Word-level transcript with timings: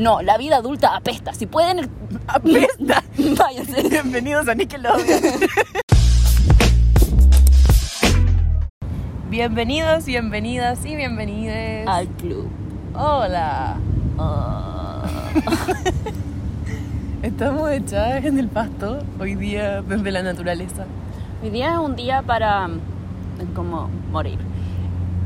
No, 0.00 0.22
la 0.22 0.38
vida 0.38 0.56
adulta 0.56 0.96
apesta. 0.96 1.34
Si 1.34 1.44
pueden, 1.44 1.90
Apesta. 2.26 3.04
váyanse. 3.36 3.86
Bienvenidos 3.86 4.48
a 4.48 4.54
Nickelodeon. 4.54 5.06
Bienvenidos, 9.28 10.06
bienvenidas 10.06 10.86
y 10.86 10.96
bienvenides. 10.96 11.86
Al 11.86 12.08
club. 12.08 12.48
Hola. 12.94 13.76
Ah. 14.18 15.02
Estamos 17.22 17.70
echadas 17.70 18.24
en 18.24 18.38
el 18.38 18.48
pasto 18.48 19.02
hoy 19.18 19.34
día 19.34 19.82
desde 19.82 20.10
la 20.12 20.22
naturaleza. 20.22 20.86
Hoy 21.42 21.50
día 21.50 21.74
es 21.74 21.78
un 21.78 21.94
día 21.94 22.22
para 22.22 22.68
mm, 22.68 22.80
como 23.54 23.90
morir. 24.10 24.38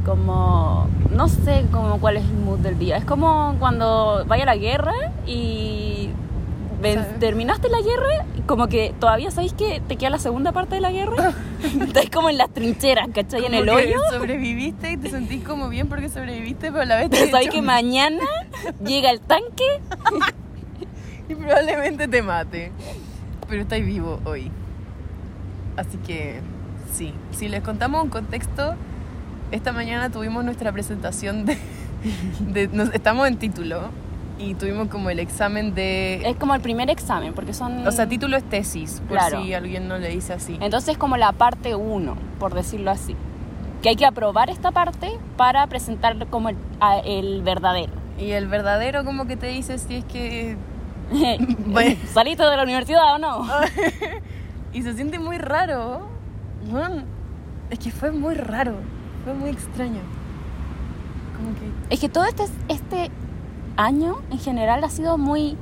Como 0.05 0.86
no 1.11 1.29
sé 1.29 1.64
como 1.73 1.98
cuál 2.00 2.16
es 2.18 2.25
el 2.25 2.34
mood 2.36 2.59
del 2.59 2.79
día. 2.79 2.96
Es 2.96 3.04
como 3.04 3.57
cuando 3.59 4.25
vaya 4.27 4.43
a 4.43 4.46
la 4.46 4.57
guerra 4.57 4.93
y 5.27 6.11
ven- 6.82 7.18
terminaste 7.21 7.68
la 7.71 7.81
guerra 7.81 8.26
como 8.46 8.67
que 8.68 8.95
todavía 9.00 9.31
sabéis 9.31 9.54
que 9.54 9.81
te 9.89 9.96
queda 9.96 10.11
la 10.11 10.18
segunda 10.18 10.53
parte 10.53 10.75
de 10.75 10.82
la 10.82 10.93
guerra. 10.93 11.32
Estás 11.81 12.11
como 12.11 12.29
en 12.29 12.36
las 12.36 12.50
trincheras, 12.50 13.09
¿cachai? 13.14 13.46
En 13.46 13.53
Como 13.53 13.79
el 13.79 13.86
que 13.86 13.95
hoyo. 13.96 14.00
sobreviviste 14.11 14.93
y 14.93 14.96
te 14.98 15.09
sentís 15.09 15.43
como 15.43 15.71
bien 15.71 15.89
porque 15.89 16.11
sobreviviste, 16.11 16.71
pero 16.71 16.82
a 16.82 16.84
la 16.84 16.96
vez 16.96 17.09
te 17.09 17.17
Pero 17.17 17.31
sabéis 17.31 17.48
hecho- 17.48 17.57
que 17.57 17.62
mañana 17.62 18.23
llega 18.84 19.11
el 19.11 19.21
tanque. 19.21 19.64
y 21.31 21.34
probablemente 21.34 22.07
te 22.09 22.21
mate. 22.23 22.71
Pero 23.48 23.62
estáis 23.62 23.86
vivo 23.86 24.21
hoy. 24.26 24.50
Así 25.79 25.96
que 26.07 26.40
sí, 26.93 27.14
si 27.32 27.48
les 27.48 27.62
contamos 27.62 28.03
un 28.04 28.11
contexto, 28.11 28.75
esta 29.54 29.72
mañana 29.72 30.11
tuvimos 30.11 30.44
nuestra 30.44 30.72
presentación 30.72 31.46
de... 31.46 31.57
de- 32.41 32.69
nos- 32.69 32.92
estamos 32.95 33.27
en 33.28 33.36
título 33.39 33.83
y 34.39 34.55
tuvimos 34.55 34.89
como 34.89 35.11
el 35.11 35.20
examen 35.20 35.75
de... 35.75 36.28
Es 36.28 36.36
como 36.36 36.55
el 36.55 36.61
primer 36.61 36.91
examen, 36.91 37.33
porque 37.34 37.55
son... 37.55 37.86
O 37.86 37.92
sea, 37.92 38.09
título 38.09 38.36
es 38.36 38.42
tesis, 38.45 39.01
por 39.09 39.17
Claro. 39.19 39.42
si 39.42 39.55
alguien 39.55 39.87
no 39.89 39.97
le 39.98 40.09
dice 40.09 40.33
así. 40.33 40.59
Entonces 40.61 40.91
es 40.91 40.98
como 40.98 41.17
la 41.17 41.31
parte 41.33 41.75
1, 41.77 42.17
por 42.41 42.53
decirlo 42.55 42.91
así. 42.91 43.14
Que 43.81 43.91
hay 43.91 43.97
que 43.97 44.06
aprobar 44.06 44.51
esta 44.51 44.73
parte 44.73 45.12
para 45.37 45.67
presentar 45.69 46.17
como 46.27 46.48
el, 46.48 46.57
a- 46.81 46.98
el 46.98 47.42
verdadero. 47.42 47.92
Y 48.19 48.31
el 48.33 48.48
verdadero 48.48 49.05
como 49.05 49.27
que 49.27 49.36
te 49.36 49.47
dice 49.47 49.79
si 49.79 49.97
es 49.97 50.05
que... 50.05 50.57
Bueno. 51.67 51.97
¿Saliste 52.12 52.42
de 52.42 52.57
la 52.57 52.62
universidad 52.64 53.14
o 53.14 53.19
no? 53.19 53.47
y 54.73 54.83
se 54.83 54.95
siente 54.95 55.19
muy 55.20 55.39
raro. 55.39 56.09
Bueno, 56.69 57.03
es 57.70 57.79
que 57.79 57.91
fue 57.92 58.11
muy 58.11 58.34
raro, 58.34 58.75
fue 59.25 59.34
muy 59.34 59.50
extraño. 59.50 60.00
Como 61.36 61.55
que... 61.55 61.94
Es 61.94 62.00
que 62.00 62.08
todo 62.08 62.25
este, 62.27 62.44
este 62.69 63.11
año 63.77 64.17
en 64.30 64.39
general 64.39 64.84
ha 64.84 64.91
sido 64.91 65.19
muy 65.19 65.56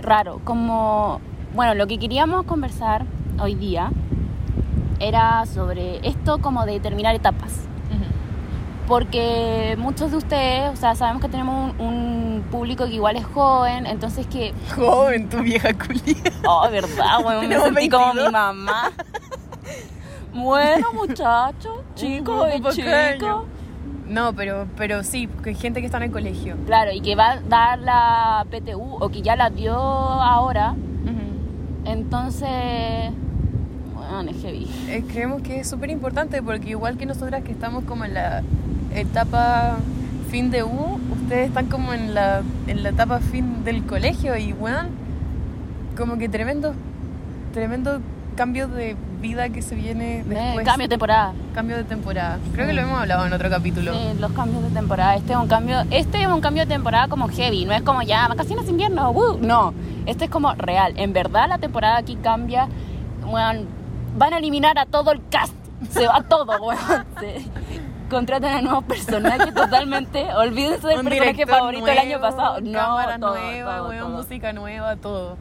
raro. 0.00 0.40
Como, 0.44 1.20
bueno, 1.54 1.74
lo 1.74 1.86
que 1.86 1.98
queríamos 1.98 2.44
conversar 2.44 3.04
hoy 3.38 3.54
día 3.54 3.90
era 5.00 5.44
sobre 5.46 6.06
esto 6.06 6.38
como 6.38 6.64
de 6.66 6.80
terminar 6.80 7.14
etapas. 7.14 7.60
Porque 8.86 9.76
muchos 9.78 10.10
de 10.10 10.18
ustedes, 10.18 10.70
o 10.70 10.76
sea, 10.76 10.94
sabemos 10.94 11.22
que 11.22 11.30
tenemos 11.30 11.72
un, 11.78 11.86
un 11.86 12.42
público 12.50 12.84
que 12.84 12.92
igual 12.92 13.16
es 13.16 13.24
joven, 13.24 13.86
entonces 13.86 14.26
que 14.26 14.52
Joven, 14.76 15.30
tu 15.30 15.38
vieja 15.38 15.72
culia. 15.72 16.16
Oh, 16.46 16.68
verdad, 16.70 17.22
bueno, 17.22 17.48
me 17.48 17.58
sentí 17.60 17.88
como 17.88 18.04
22. 18.12 18.26
mi 18.26 18.32
mamá. 18.32 18.92
Bueno, 20.34 20.92
muchachos, 20.92 21.78
chicos 21.94 22.48
y 22.56 22.62
chicas. 22.70 23.18
No, 24.08 24.34
pero, 24.34 24.66
pero 24.76 25.02
sí, 25.02 25.28
que 25.42 25.50
hay 25.50 25.54
gente 25.54 25.80
que 25.80 25.86
está 25.86 25.98
en 25.98 26.04
el 26.04 26.10
colegio. 26.10 26.56
Claro, 26.66 26.90
y 26.92 27.00
que 27.00 27.14
va 27.14 27.32
a 27.32 27.40
dar 27.40 27.78
la 27.78 28.46
PTU 28.50 28.96
o 29.00 29.08
que 29.08 29.22
ya 29.22 29.36
la 29.36 29.50
dio 29.50 29.74
ahora. 29.74 30.74
Entonces, 31.86 33.12
bueno, 33.94 34.30
es 34.30 34.42
heavy. 34.42 34.70
Eh, 34.88 35.04
creemos 35.06 35.42
que 35.42 35.60
es 35.60 35.68
súper 35.68 35.90
importante 35.90 36.42
porque 36.42 36.70
igual 36.70 36.96
que 36.96 37.06
nosotras 37.06 37.42
que 37.44 37.52
estamos 37.52 37.84
como 37.84 38.04
en 38.04 38.14
la 38.14 38.42
etapa 38.94 39.76
fin 40.30 40.50
de 40.50 40.62
U, 40.64 40.98
ustedes 41.12 41.48
están 41.48 41.66
como 41.66 41.92
en 41.92 42.14
la, 42.14 42.42
en 42.66 42.82
la 42.82 42.88
etapa 42.88 43.20
fin 43.20 43.64
del 43.64 43.84
colegio 43.84 44.36
y 44.36 44.52
weón, 44.52 44.88
como 45.96 46.16
que 46.16 46.28
tremendo, 46.28 46.74
tremendo 47.52 48.00
cambio 48.34 48.66
de 48.66 48.96
vida 49.24 49.48
que 49.48 49.62
se 49.62 49.74
viene 49.74 50.18
Eh, 50.20 50.24
después. 50.26 50.66
cambio 50.66 50.84
de 50.84 50.88
temporada. 50.90 51.32
Cambio 51.54 51.76
de 51.78 51.84
temporada. 51.84 52.38
Creo 52.52 52.66
que 52.66 52.74
lo 52.74 52.82
hemos 52.82 53.00
hablado 53.00 53.26
en 53.26 53.32
otro 53.32 53.48
capítulo. 53.48 53.92
Sí, 53.94 54.18
los 54.20 54.32
cambios 54.32 54.62
de 54.62 54.68
temporada. 54.70 55.16
Este 55.16 55.32
es 55.32 55.38
un 55.38 55.48
cambio, 55.48 55.80
este 55.90 56.20
es 56.20 56.26
un 56.26 56.40
cambio 56.42 56.64
de 56.66 56.68
temporada 56.74 57.08
como 57.08 57.28
heavy, 57.28 57.64
no 57.64 57.72
es 57.72 57.82
como 57.82 58.02
ya 58.02 58.28
vacaciones 58.28 58.68
invierno, 58.68 59.10
¡woo! 59.12 59.38
no. 59.40 59.72
Este 60.04 60.26
es 60.26 60.30
como 60.30 60.52
real. 60.54 60.92
En 60.96 61.12
verdad 61.14 61.48
la 61.48 61.56
temporada 61.58 61.96
aquí 61.96 62.16
cambia. 62.16 62.68
Weón, 63.24 63.66
van 64.18 64.34
a 64.34 64.38
eliminar 64.38 64.78
a 64.78 64.84
todo 64.84 65.10
el 65.12 65.20
cast. 65.30 65.54
Se 65.90 66.06
va 66.06 66.22
todo. 66.28 66.52
Se- 67.20 67.46
contratan 68.10 68.58
a 68.58 68.60
nuevos 68.62 68.84
personajes 68.84 69.52
totalmente. 69.54 70.22
Olvídense 70.34 70.86
del 70.86 70.98
Un 71.00 71.04
personaje 71.06 71.46
favorito 71.46 71.86
del 71.86 71.98
año 71.98 72.20
pasado. 72.20 72.60
No, 72.60 72.72
cámara 72.72 73.18
todo, 73.18 73.34
nueva, 73.36 73.76
todo, 73.78 73.92
todo. 73.92 74.08
música 74.10 74.52
nueva, 74.52 74.96
todo. 74.96 75.36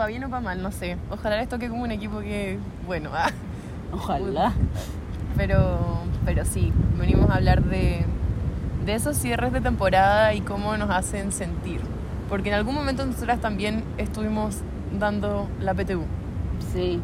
Para 0.00 0.08
bien 0.08 0.24
o 0.24 0.30
para 0.30 0.40
mal, 0.40 0.62
no 0.62 0.72
sé. 0.72 0.96
Ojalá 1.10 1.36
les 1.36 1.46
toque 1.46 1.68
como 1.68 1.82
un 1.82 1.90
equipo 1.90 2.20
que, 2.20 2.58
bueno, 2.86 3.10
ah. 3.14 3.28
Ojalá. 3.92 4.54
Pero, 5.36 5.78
pero 6.24 6.46
sí, 6.46 6.72
venimos 6.98 7.28
a 7.28 7.34
hablar 7.34 7.62
de, 7.64 8.06
de 8.86 8.94
esos 8.94 9.14
cierres 9.18 9.52
de 9.52 9.60
temporada 9.60 10.32
y 10.32 10.40
cómo 10.40 10.74
nos 10.78 10.88
hacen 10.88 11.32
sentir. 11.32 11.82
Porque 12.30 12.48
en 12.48 12.54
algún 12.54 12.76
momento 12.76 13.04
nosotras 13.04 13.42
también 13.42 13.84
estuvimos 13.98 14.60
dando 14.98 15.50
la 15.60 15.74
PTU. 15.74 16.04
Sí. 16.72 16.98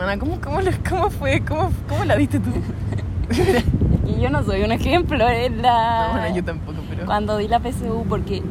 Ana, 0.00 0.18
¿cómo, 0.18 0.40
cómo, 0.40 0.60
cómo 0.88 1.10
fue? 1.10 1.42
¿Cómo, 1.44 1.70
¿Cómo 1.86 2.06
la 2.06 2.16
viste 2.16 2.40
tú? 2.40 2.50
Y 4.08 4.22
yo 4.22 4.30
no 4.30 4.42
soy 4.42 4.62
un 4.62 4.72
ejemplo 4.72 5.28
en 5.28 5.60
la... 5.60 6.06
No, 6.06 6.12
bueno, 6.14 6.34
yo 6.34 6.42
tampoco, 6.42 6.78
pero... 6.88 7.04
Cuando 7.04 7.36
di 7.36 7.46
la 7.46 7.60
PSU, 7.60 8.06
porque, 8.08 8.42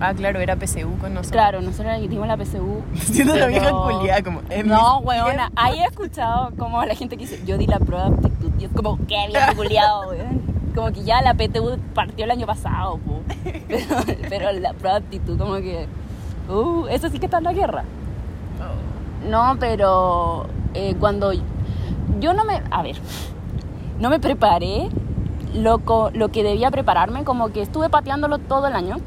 Ah, 0.00 0.12
claro, 0.14 0.40
era 0.40 0.56
PSU 0.56 0.98
con 1.00 1.14
nosotros. 1.14 1.32
claro, 1.32 1.60
nosotros 1.62 1.94
dimos 2.08 2.26
la 2.28 2.36
PSU. 2.36 2.82
Siendo 2.94 3.34
la 3.36 3.46
vieja 3.46 3.64
pero- 3.66 3.82
culiada, 3.84 4.22
como... 4.22 4.40
No, 4.64 4.98
weona, 4.98 5.50
ahí 5.56 5.78
he 5.80 5.84
escuchado 5.84 6.50
como 6.58 6.84
la 6.84 6.94
gente 6.94 7.16
que 7.16 7.24
dice, 7.26 7.42
yo 7.46 7.56
di 7.56 7.66
la 7.66 7.78
prueba 7.78 8.10
de 8.10 8.16
aptitud. 8.16 8.50
Y 8.58 8.64
es 8.66 8.70
como, 8.72 8.98
qué 9.06 9.26
bien 9.28 9.42
culiado, 9.56 10.10
weón. 10.10 10.42
Como 10.74 10.92
que 10.92 11.02
ya 11.04 11.22
la 11.22 11.32
PTU 11.32 11.78
partió 11.94 12.26
el 12.26 12.30
año 12.30 12.46
pasado, 12.46 12.98
po. 12.98 13.20
Pero, 13.68 13.86
pero 14.28 14.52
la 14.52 14.72
prueba 14.74 15.00
de 15.00 15.06
aptitud, 15.06 15.38
como 15.38 15.54
que, 15.56 15.86
uh, 16.50 16.86
eso 16.88 17.08
sí 17.08 17.18
que 17.18 17.24
está 17.26 17.38
en 17.38 17.44
la 17.44 17.52
guerra. 17.54 17.84
Oh. 18.60 19.28
No, 19.28 19.56
pero 19.58 20.46
eh, 20.74 20.94
cuando 21.00 21.32
yo 22.20 22.34
no 22.34 22.44
me, 22.44 22.62
a 22.70 22.82
ver, 22.82 22.96
no 23.98 24.10
me 24.10 24.20
preparé 24.20 24.88
lo, 25.54 25.80
lo 26.12 26.28
que 26.30 26.42
debía 26.42 26.70
prepararme, 26.70 27.24
como 27.24 27.48
que 27.52 27.62
estuve 27.62 27.88
pateándolo 27.88 28.38
todo 28.38 28.66
el 28.68 28.74
año. 28.74 28.98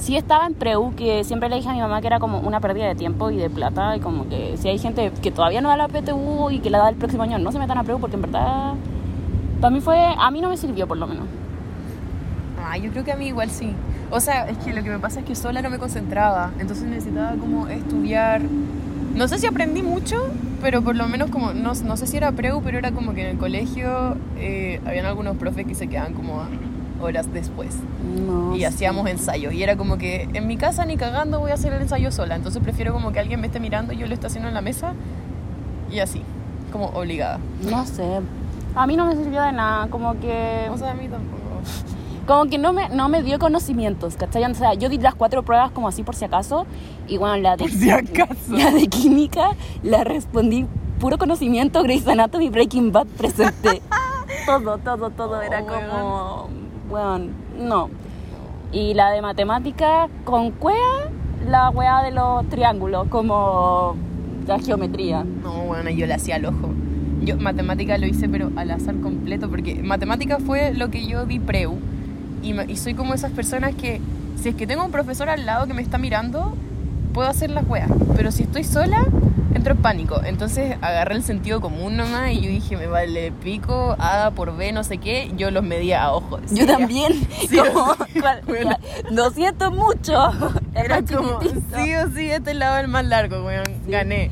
Sí 0.00 0.16
estaba 0.16 0.46
en 0.46 0.54
preu, 0.54 0.94
que 0.96 1.24
siempre 1.24 1.48
le 1.50 1.56
dije 1.56 1.68
a 1.68 1.72
mi 1.72 1.80
mamá 1.80 2.00
que 2.00 2.06
era 2.06 2.18
como 2.18 2.40
una 2.40 2.58
pérdida 2.58 2.86
de 2.86 2.94
tiempo 2.94 3.30
y 3.30 3.36
de 3.36 3.50
plata, 3.50 3.96
y 3.96 4.00
como 4.00 4.28
que 4.28 4.56
si 4.56 4.68
hay 4.68 4.78
gente 4.78 5.12
que 5.22 5.30
todavía 5.30 5.60
no 5.60 5.68
da 5.68 5.76
la 5.76 5.88
PTU 5.88 6.50
y 6.50 6.60
que 6.60 6.70
la 6.70 6.78
da 6.78 6.88
el 6.88 6.96
próximo 6.96 7.22
año, 7.22 7.38
no 7.38 7.52
se 7.52 7.58
metan 7.58 7.76
a 7.76 7.84
preu 7.84 8.00
porque 8.00 8.16
en 8.16 8.22
verdad 8.22 8.74
para 9.60 9.70
mí 9.70 9.82
fue, 9.82 9.98
a 10.18 10.30
mí 10.30 10.40
no 10.40 10.48
me 10.48 10.56
sirvió 10.56 10.88
por 10.88 10.96
lo 10.96 11.06
menos. 11.06 11.26
Ah, 12.64 12.78
yo 12.78 12.90
creo 12.90 13.04
que 13.04 13.12
a 13.12 13.16
mí 13.16 13.26
igual 13.26 13.50
sí. 13.50 13.74
O 14.10 14.20
sea, 14.20 14.48
es 14.48 14.56
que 14.58 14.72
lo 14.72 14.82
que 14.82 14.88
me 14.88 14.98
pasa 14.98 15.20
es 15.20 15.26
que 15.26 15.34
sola 15.34 15.60
no 15.60 15.68
me 15.68 15.78
concentraba. 15.78 16.50
Entonces 16.58 16.86
necesitaba 16.86 17.32
como 17.32 17.68
estudiar. 17.68 18.40
No 19.14 19.28
sé 19.28 19.38
si 19.38 19.46
aprendí 19.46 19.82
mucho, 19.82 20.16
pero 20.62 20.82
por 20.82 20.96
lo 20.96 21.06
menos 21.08 21.30
como, 21.30 21.52
no, 21.52 21.72
no 21.74 21.96
sé 21.96 22.06
si 22.06 22.16
era 22.16 22.32
preu, 22.32 22.62
pero 22.62 22.78
era 22.78 22.92
como 22.92 23.12
que 23.12 23.22
en 23.22 23.26
el 23.28 23.38
colegio 23.38 24.16
eh, 24.38 24.80
habían 24.86 25.04
algunos 25.04 25.36
profes 25.36 25.66
que 25.66 25.74
se 25.74 25.88
quedaban 25.88 26.14
como 26.14 26.42
horas 27.00 27.32
después. 27.32 27.76
No 28.26 28.54
Y 28.56 28.64
hacíamos 28.64 29.08
ensayos. 29.08 29.52
Y 29.52 29.62
era 29.62 29.76
como 29.76 29.98
que 29.98 30.28
en 30.32 30.46
mi 30.46 30.56
casa 30.56 30.84
ni 30.84 30.96
cagando 30.96 31.40
voy 31.40 31.50
a 31.50 31.54
hacer 31.54 31.72
el 31.72 31.82
ensayo 31.82 32.10
sola. 32.12 32.36
Entonces 32.36 32.62
prefiero 32.62 32.92
como 32.92 33.12
que 33.12 33.20
alguien 33.20 33.40
me 33.40 33.46
esté 33.46 33.60
mirando 33.60 33.92
y 33.92 33.98
yo 33.98 34.06
lo 34.06 34.14
esté 34.14 34.26
haciendo 34.26 34.48
en 34.48 34.54
la 34.54 34.60
mesa. 34.62 34.92
Y 35.90 35.98
así, 36.00 36.22
como 36.72 36.86
obligada. 36.86 37.38
No 37.68 37.84
sé. 37.86 38.20
A 38.74 38.86
mí 38.86 38.96
no 38.96 39.04
me 39.06 39.16
sirvió 39.16 39.42
de 39.42 39.52
nada, 39.52 39.88
como 39.88 40.18
que... 40.20 40.68
O 40.70 40.78
sea, 40.78 40.92
a 40.92 40.94
mí 40.94 41.08
tampoco. 41.08 41.40
como 42.26 42.48
que 42.48 42.58
no 42.58 42.72
me, 42.72 42.88
no 42.90 43.08
me 43.08 43.22
dio 43.24 43.40
conocimientos, 43.40 44.14
¿cachai? 44.16 44.44
O 44.44 44.54
sea, 44.54 44.74
yo 44.74 44.88
di 44.88 44.98
las 44.98 45.16
cuatro 45.16 45.42
pruebas 45.42 45.72
como 45.72 45.88
así 45.88 46.04
por 46.04 46.14
si 46.14 46.24
acaso, 46.24 46.66
y 47.08 47.18
bueno, 47.18 47.36
la 47.38 47.56
de, 47.56 47.64
Por 47.64 47.72
si 47.72 47.90
acaso. 47.90 48.34
la 48.50 48.70
de 48.70 48.86
química 48.86 49.50
la 49.82 50.04
respondí 50.04 50.66
puro 51.00 51.18
conocimiento, 51.18 51.82
Grey's 51.82 52.06
Anatomy, 52.06 52.48
Breaking 52.50 52.92
Bad 52.92 53.06
presente. 53.08 53.82
todo, 54.46 54.78
todo, 54.78 55.10
todo, 55.10 55.42
era 55.42 55.62
Oh, 55.62 55.66
como, 55.66 55.80
bueno, 55.80 56.59
no. 57.58 57.90
Y 58.72 58.94
la 58.94 59.10
de 59.10 59.22
matemática 59.22 60.08
con 60.24 60.50
cuea, 60.50 61.10
la 61.48 61.70
wea 61.70 62.02
de 62.02 62.10
los 62.10 62.48
triángulos, 62.48 63.08
como 63.08 63.96
la 64.46 64.58
geometría. 64.58 65.24
No, 65.42 65.62
bueno, 65.62 65.90
yo 65.90 66.06
le 66.06 66.14
hacía 66.14 66.36
al 66.36 66.46
ojo. 66.46 66.70
Yo 67.22 67.36
matemática 67.36 67.98
lo 67.98 68.06
hice, 68.06 68.28
pero 68.28 68.50
al 68.56 68.70
azar 68.70 68.98
completo, 69.00 69.50
porque 69.50 69.74
matemática 69.82 70.38
fue 70.38 70.72
lo 70.72 70.90
que 70.90 71.06
yo 71.06 71.26
di 71.26 71.38
preu. 71.38 71.78
Y 72.42 72.76
soy 72.76 72.94
como 72.94 73.12
esas 73.12 73.32
personas 73.32 73.74
que 73.74 74.00
Si 74.40 74.48
es 74.48 74.54
que 74.54 74.66
tengo 74.66 74.82
un 74.82 74.90
profesor 74.90 75.28
al 75.28 75.44
lado 75.44 75.66
que 75.66 75.74
me 75.74 75.82
está 75.82 75.98
mirando, 75.98 76.54
puedo 77.12 77.28
hacer 77.28 77.50
las 77.50 77.68
weas. 77.68 77.90
Pero 78.16 78.30
si 78.30 78.44
estoy 78.44 78.64
sola, 78.64 79.06
entro 79.54 79.74
en 79.74 79.82
pánico. 79.82 80.20
Entonces 80.24 80.76
agarré 80.80 81.14
el 81.16 81.22
sentido 81.22 81.60
común 81.60 81.96
nomás 81.96 82.32
y 82.32 82.40
yo 82.40 82.48
dije, 82.48 82.76
me 82.76 82.86
vale 82.86 83.32
pico, 83.32 83.96
A 83.98 84.30
por 84.34 84.56
B, 84.56 84.72
no 84.72 84.84
sé 84.84 84.98
qué. 84.98 85.30
Yo 85.36 85.50
los 85.50 85.62
medía 85.62 86.02
a 86.04 86.12
ojos. 86.12 86.40
Yo 86.52 86.66
también. 86.66 87.12
Sí, 87.48 87.56
como, 87.56 87.94
sí. 88.12 88.20
cual- 88.20 88.42
Bueno. 88.46 88.70
ya, 88.70 89.10
lo 89.10 89.30
siento 89.30 89.70
mucho. 89.70 90.14
Era 90.74 91.02
como, 91.02 91.40
sí 91.40 91.94
o 91.94 92.10
sí, 92.14 92.30
este 92.30 92.54
lado 92.54 92.76
es 92.78 92.84
el 92.84 92.88
más 92.88 93.04
largo, 93.04 93.44
weón. 93.44 93.64
Gané. 93.86 94.30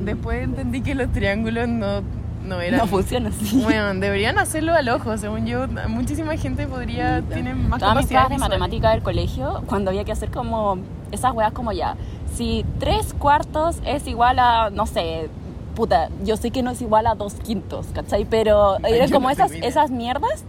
Después 0.00 0.42
entendí 0.44 0.80
que 0.82 0.94
los 0.94 1.10
triángulos 1.12 1.68
no, 1.68 2.02
no 2.44 2.60
eran... 2.60 2.80
No 2.80 2.86
funciona 2.86 3.30
así. 3.30 3.62
Bueno, 3.62 3.94
deberían 3.94 4.38
hacerlo 4.38 4.74
al 4.74 4.88
ojo, 4.88 5.16
según 5.18 5.46
yo. 5.46 5.66
Muchísima 5.88 6.36
gente 6.36 6.66
podría, 6.66 7.22
tiene 7.22 7.54
más 7.54 7.80
Todas 7.80 7.96
mis 7.96 8.06
clases 8.06 8.30
de 8.30 8.38
matemática 8.38 8.90
del 8.90 9.02
colegio, 9.02 9.62
cuando 9.66 9.90
había 9.90 10.04
que 10.04 10.12
hacer 10.12 10.30
como 10.30 10.78
esas 11.10 11.32
weas 11.32 11.52
como 11.52 11.72
ya, 11.72 11.96
si 12.34 12.64
tres 12.78 13.14
cuartos 13.14 13.76
es 13.84 14.06
igual 14.06 14.38
a, 14.38 14.70
no 14.70 14.86
sé, 14.86 15.28
puta, 15.74 16.08
yo 16.24 16.36
sé 16.36 16.50
que 16.50 16.62
no 16.62 16.70
es 16.70 16.82
igual 16.82 17.06
a 17.06 17.14
dos 17.14 17.34
quintos, 17.34 17.86
¿cachai? 17.94 18.24
Pero 18.24 18.76
Ay, 18.82 18.94
eran 18.94 19.10
como 19.10 19.28
no 19.28 19.32
esas, 19.32 19.52
esas 19.52 19.90
mierdas 19.90 20.44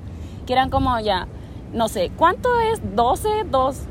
que 0.45 0.53
eran 0.53 0.69
como 0.69 0.99
ya, 0.99 1.27
no 1.73 1.87
sé, 1.87 2.11
¿cuánto 2.15 2.59
es 2.59 2.81
12, 2.95 3.45
dos 3.49 3.81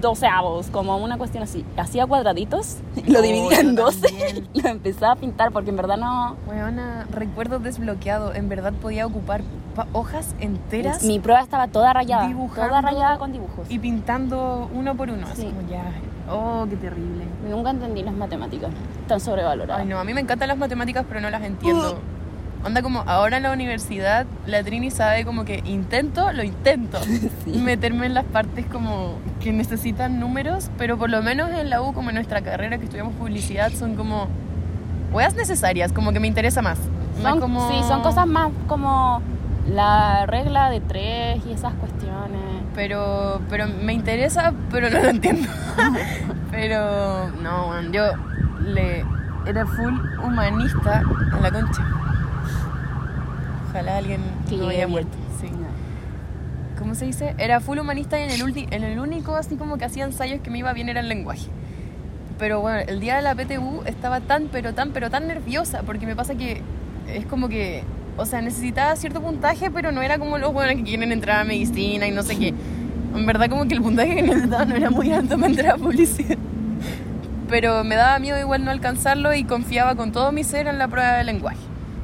doceavos? 0.00 0.68
Como 0.68 0.96
una 0.98 1.18
cuestión 1.18 1.42
así. 1.42 1.64
Hacía 1.76 2.06
cuadraditos, 2.06 2.78
lo 3.06 3.20
dividía 3.22 3.60
en 3.60 3.76
yo 3.76 3.84
12 3.84 4.00
también. 4.08 4.48
y 4.52 4.60
lo 4.62 4.68
empezaba 4.68 5.12
a 5.12 5.16
pintar 5.16 5.52
porque 5.52 5.70
en 5.70 5.76
verdad 5.76 5.96
no... 5.96 6.36
Weona, 6.46 7.06
recuerdo 7.10 7.58
desbloqueado. 7.58 8.34
En 8.34 8.48
verdad 8.48 8.72
podía 8.72 9.06
ocupar 9.06 9.42
pa- 9.74 9.86
hojas 9.92 10.34
enteras 10.40 11.02
Mi 11.04 11.18
prueba 11.18 11.40
estaba 11.40 11.68
toda 11.68 11.92
rayada, 11.92 12.26
Dibujando 12.28 12.68
toda 12.68 12.80
rayada 12.80 13.18
con 13.18 13.32
dibujos. 13.32 13.70
y 13.70 13.78
pintando 13.78 14.68
uno 14.74 14.94
por 14.96 15.10
uno. 15.10 15.26
Así 15.26 15.42
Sí. 15.42 15.48
como 15.48 15.68
ya. 15.68 15.82
Oh, 16.30 16.66
qué 16.70 16.76
terrible. 16.76 17.24
Nunca 17.48 17.70
entendí 17.70 18.02
las 18.02 18.14
matemáticas, 18.14 18.70
tan 19.08 19.18
sobrevaloradas. 19.20 19.82
Ay, 19.82 19.88
no, 19.88 19.98
a 19.98 20.04
mí 20.04 20.14
me 20.14 20.20
encantan 20.20 20.48
las 20.48 20.56
matemáticas, 20.56 21.04
pero 21.08 21.20
no 21.20 21.28
las 21.30 21.42
entiendo. 21.42 21.98
Onda 22.64 22.80
como 22.80 23.02
ahora 23.06 23.38
en 23.38 23.42
la 23.42 23.52
universidad, 23.52 24.26
la 24.46 24.62
Trini 24.62 24.90
sabe 24.90 25.24
como 25.24 25.44
que 25.44 25.62
intento, 25.64 26.32
lo 26.32 26.42
intento. 26.42 26.98
Sí. 27.44 27.58
Meterme 27.58 28.06
en 28.06 28.14
las 28.14 28.24
partes 28.24 28.66
como 28.66 29.16
que 29.40 29.52
necesitan 29.52 30.20
números, 30.20 30.70
pero 30.78 30.96
por 30.96 31.10
lo 31.10 31.22
menos 31.22 31.50
en 31.50 31.70
la 31.70 31.82
U, 31.82 31.92
como 31.92 32.10
en 32.10 32.14
nuestra 32.14 32.40
carrera 32.40 32.78
que 32.78 32.84
estudiamos 32.84 33.14
publicidad, 33.14 33.72
son 33.72 33.96
como 33.96 34.28
weas 35.12 35.34
necesarias, 35.34 35.92
como 35.92 36.12
que 36.12 36.20
me 36.20 36.28
interesa 36.28 36.62
más. 36.62 36.78
Son, 37.20 37.40
como... 37.40 37.68
Sí, 37.68 37.76
son 37.88 38.02
cosas 38.02 38.26
más 38.26 38.50
como 38.68 39.20
la 39.68 40.26
regla 40.26 40.70
de 40.70 40.80
tres 40.80 41.40
y 41.46 41.52
esas 41.52 41.74
cuestiones. 41.74 42.40
Pero, 42.74 43.40
pero 43.50 43.66
me 43.66 43.92
interesa, 43.92 44.52
pero 44.70 44.88
no 44.88 45.00
lo 45.00 45.08
entiendo. 45.08 45.48
pero 46.50 47.28
no, 47.42 47.80
yo 47.90 48.04
le 48.60 49.04
era 49.46 49.66
full 49.66 49.94
humanista 50.22 51.02
en 51.34 51.42
la 51.42 51.50
concha. 51.50 51.84
Ojalá 53.72 53.96
alguien 53.96 54.20
Que 54.48 54.56
no 54.56 54.68
haya 54.68 54.86
muerto. 54.86 55.16
Sí. 55.40 55.48
¿Cómo 56.78 56.94
se 56.94 57.06
dice? 57.06 57.34
Era 57.38 57.60
full 57.60 57.78
humanista 57.78 58.18
y 58.18 58.24
en 58.24 58.30
el, 58.30 58.42
ulti- 58.42 58.66
en 58.70 58.82
el 58.84 58.98
único 58.98 59.36
así 59.36 59.56
como 59.56 59.78
que 59.78 59.84
hacía 59.84 60.04
ensayos 60.04 60.40
que 60.40 60.50
me 60.50 60.58
iba 60.58 60.72
bien 60.72 60.88
era 60.88 61.00
el 61.00 61.08
lenguaje. 61.08 61.46
Pero 62.38 62.60
bueno, 62.60 62.80
el 62.86 62.98
día 63.00 63.16
de 63.16 63.22
la 63.22 63.34
PTU 63.34 63.82
estaba 63.86 64.20
tan, 64.20 64.48
pero 64.50 64.74
tan, 64.74 64.90
pero 64.90 65.08
tan 65.10 65.26
nerviosa 65.28 65.82
porque 65.86 66.06
me 66.06 66.16
pasa 66.16 66.34
que 66.34 66.60
es 67.08 67.24
como 67.26 67.48
que, 67.48 67.84
o 68.16 68.26
sea, 68.26 68.40
necesitaba 68.42 68.96
cierto 68.96 69.20
puntaje, 69.22 69.70
pero 69.70 69.92
no 69.92 70.02
era 70.02 70.18
como 70.18 70.38
los 70.38 70.52
buenos 70.52 70.74
que 70.76 70.82
quieren 70.82 71.12
entrar 71.12 71.40
a 71.40 71.44
medicina 71.44 72.06
y 72.06 72.10
no 72.10 72.22
sé 72.22 72.36
qué. 72.36 72.52
En 73.14 73.26
verdad 73.26 73.48
como 73.48 73.66
que 73.68 73.74
el 73.74 73.82
puntaje 73.82 74.16
que 74.16 74.22
necesitaba 74.22 74.64
no 74.64 74.74
era 74.74 74.90
muy 74.90 75.12
alto 75.12 75.36
para 75.36 75.46
entrar 75.48 75.70
a 75.74 75.76
publicidad. 75.76 76.36
Pero 77.48 77.84
me 77.84 77.94
daba 77.96 78.18
miedo 78.18 78.40
igual 78.40 78.64
no 78.64 78.70
alcanzarlo 78.70 79.32
y 79.34 79.44
confiaba 79.44 79.94
con 79.94 80.10
todo 80.10 80.32
mi 80.32 80.42
ser 80.42 80.66
en 80.66 80.78
la 80.78 80.88
prueba 80.88 81.12
de 81.12 81.24
lenguaje. 81.24 81.58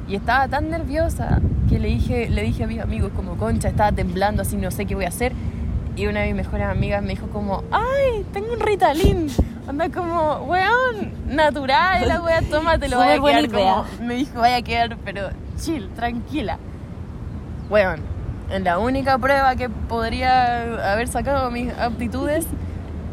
Y 0.07 0.15
estaba 0.15 0.47
tan 0.47 0.69
nerviosa 0.69 1.39
que 1.69 1.79
le 1.79 1.87
dije, 1.87 2.29
le 2.29 2.43
dije 2.43 2.63
a 2.63 2.67
mis 2.67 2.79
amigos 2.79 3.11
como, 3.15 3.37
concha, 3.37 3.69
estaba 3.69 3.91
temblando 3.91 4.41
así, 4.41 4.57
no 4.57 4.71
sé 4.71 4.85
qué 4.85 4.95
voy 4.95 5.05
a 5.05 5.09
hacer. 5.09 5.33
Y 5.95 6.07
una 6.07 6.21
de 6.21 6.27
mis 6.27 6.35
mejores 6.35 6.67
amigas 6.67 7.01
me 7.01 7.09
dijo 7.09 7.27
como, 7.27 7.63
ay, 7.71 8.25
tengo 8.33 8.53
un 8.53 8.59
Ritalin. 8.59 9.27
Anda 9.67 9.89
como, 9.89 10.37
weón, 10.45 11.13
natural, 11.27 12.07
la 12.07 12.21
wea, 12.21 12.41
tómatelo, 12.41 12.97
vaya 12.99 13.15
a 13.15 13.21
quedar 13.21 13.51
como, 13.51 13.85
me 14.01 14.15
dijo, 14.15 14.39
vaya 14.39 14.55
a 14.57 14.61
quedar, 14.61 14.97
pero 15.05 15.29
chill, 15.57 15.89
tranquila. 15.89 16.57
Weón, 17.69 17.99
en 18.49 18.63
la 18.63 18.79
única 18.79 19.17
prueba 19.17 19.55
que 19.55 19.69
podría 19.69 20.91
haber 20.91 21.07
sacado 21.07 21.51
mis 21.51 21.71
aptitudes, 21.77 22.47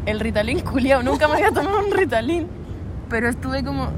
el 0.07 0.19
Ritalin 0.19 0.61
culiao, 0.61 1.03
nunca 1.03 1.27
me 1.27 1.35
había 1.35 1.51
tomado 1.51 1.79
un 1.79 1.91
Ritalin. 1.91 2.47
Pero 3.09 3.29
estuve 3.29 3.63
como 3.63 3.89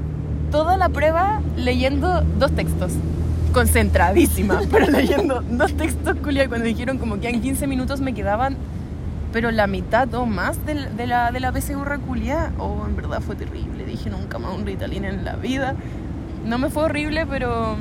toda 0.50 0.76
la 0.76 0.88
prueba 0.88 1.40
leyendo 1.56 2.20
dos 2.38 2.52
textos. 2.52 2.92
Concentradísima, 3.52 4.60
pero 4.70 4.86
leyendo 4.90 5.42
dos 5.50 5.72
textos 5.74 6.16
culiao. 6.18 6.44
Y 6.46 6.48
Cuando 6.48 6.66
dijeron 6.66 6.98
como 6.98 7.20
que 7.20 7.28
en 7.28 7.40
15 7.40 7.66
minutos 7.66 8.00
me 8.00 8.14
quedaban, 8.14 8.56
pero 9.32 9.50
la 9.50 9.66
mitad 9.66 10.12
o 10.14 10.26
más 10.26 10.64
de, 10.66 10.74
la- 10.74 10.90
de 10.90 11.06
la, 11.06 11.30
de 11.32 11.40
la 11.40 11.52
PSU 11.52 11.82
culiá. 12.06 12.50
Oh, 12.58 12.84
en 12.86 12.96
verdad 12.96 13.20
fue 13.20 13.36
terrible. 13.36 13.84
Dije 13.84 14.10
nunca 14.10 14.38
más 14.38 14.54
un 14.56 14.66
Ritalin 14.66 15.04
en 15.04 15.24
la 15.24 15.36
vida. 15.36 15.74
No 16.46 16.58
me 16.58 16.70
fue 16.70 16.84
horrible, 16.84 17.26
pero. 17.26 17.76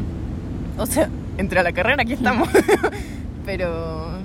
O 0.78 0.86
sea, 0.86 1.10
entré 1.38 1.60
a 1.60 1.64
la 1.64 1.72
carrera, 1.72 2.02
aquí 2.04 2.14
estamos. 2.14 2.50
pero. 3.46 4.20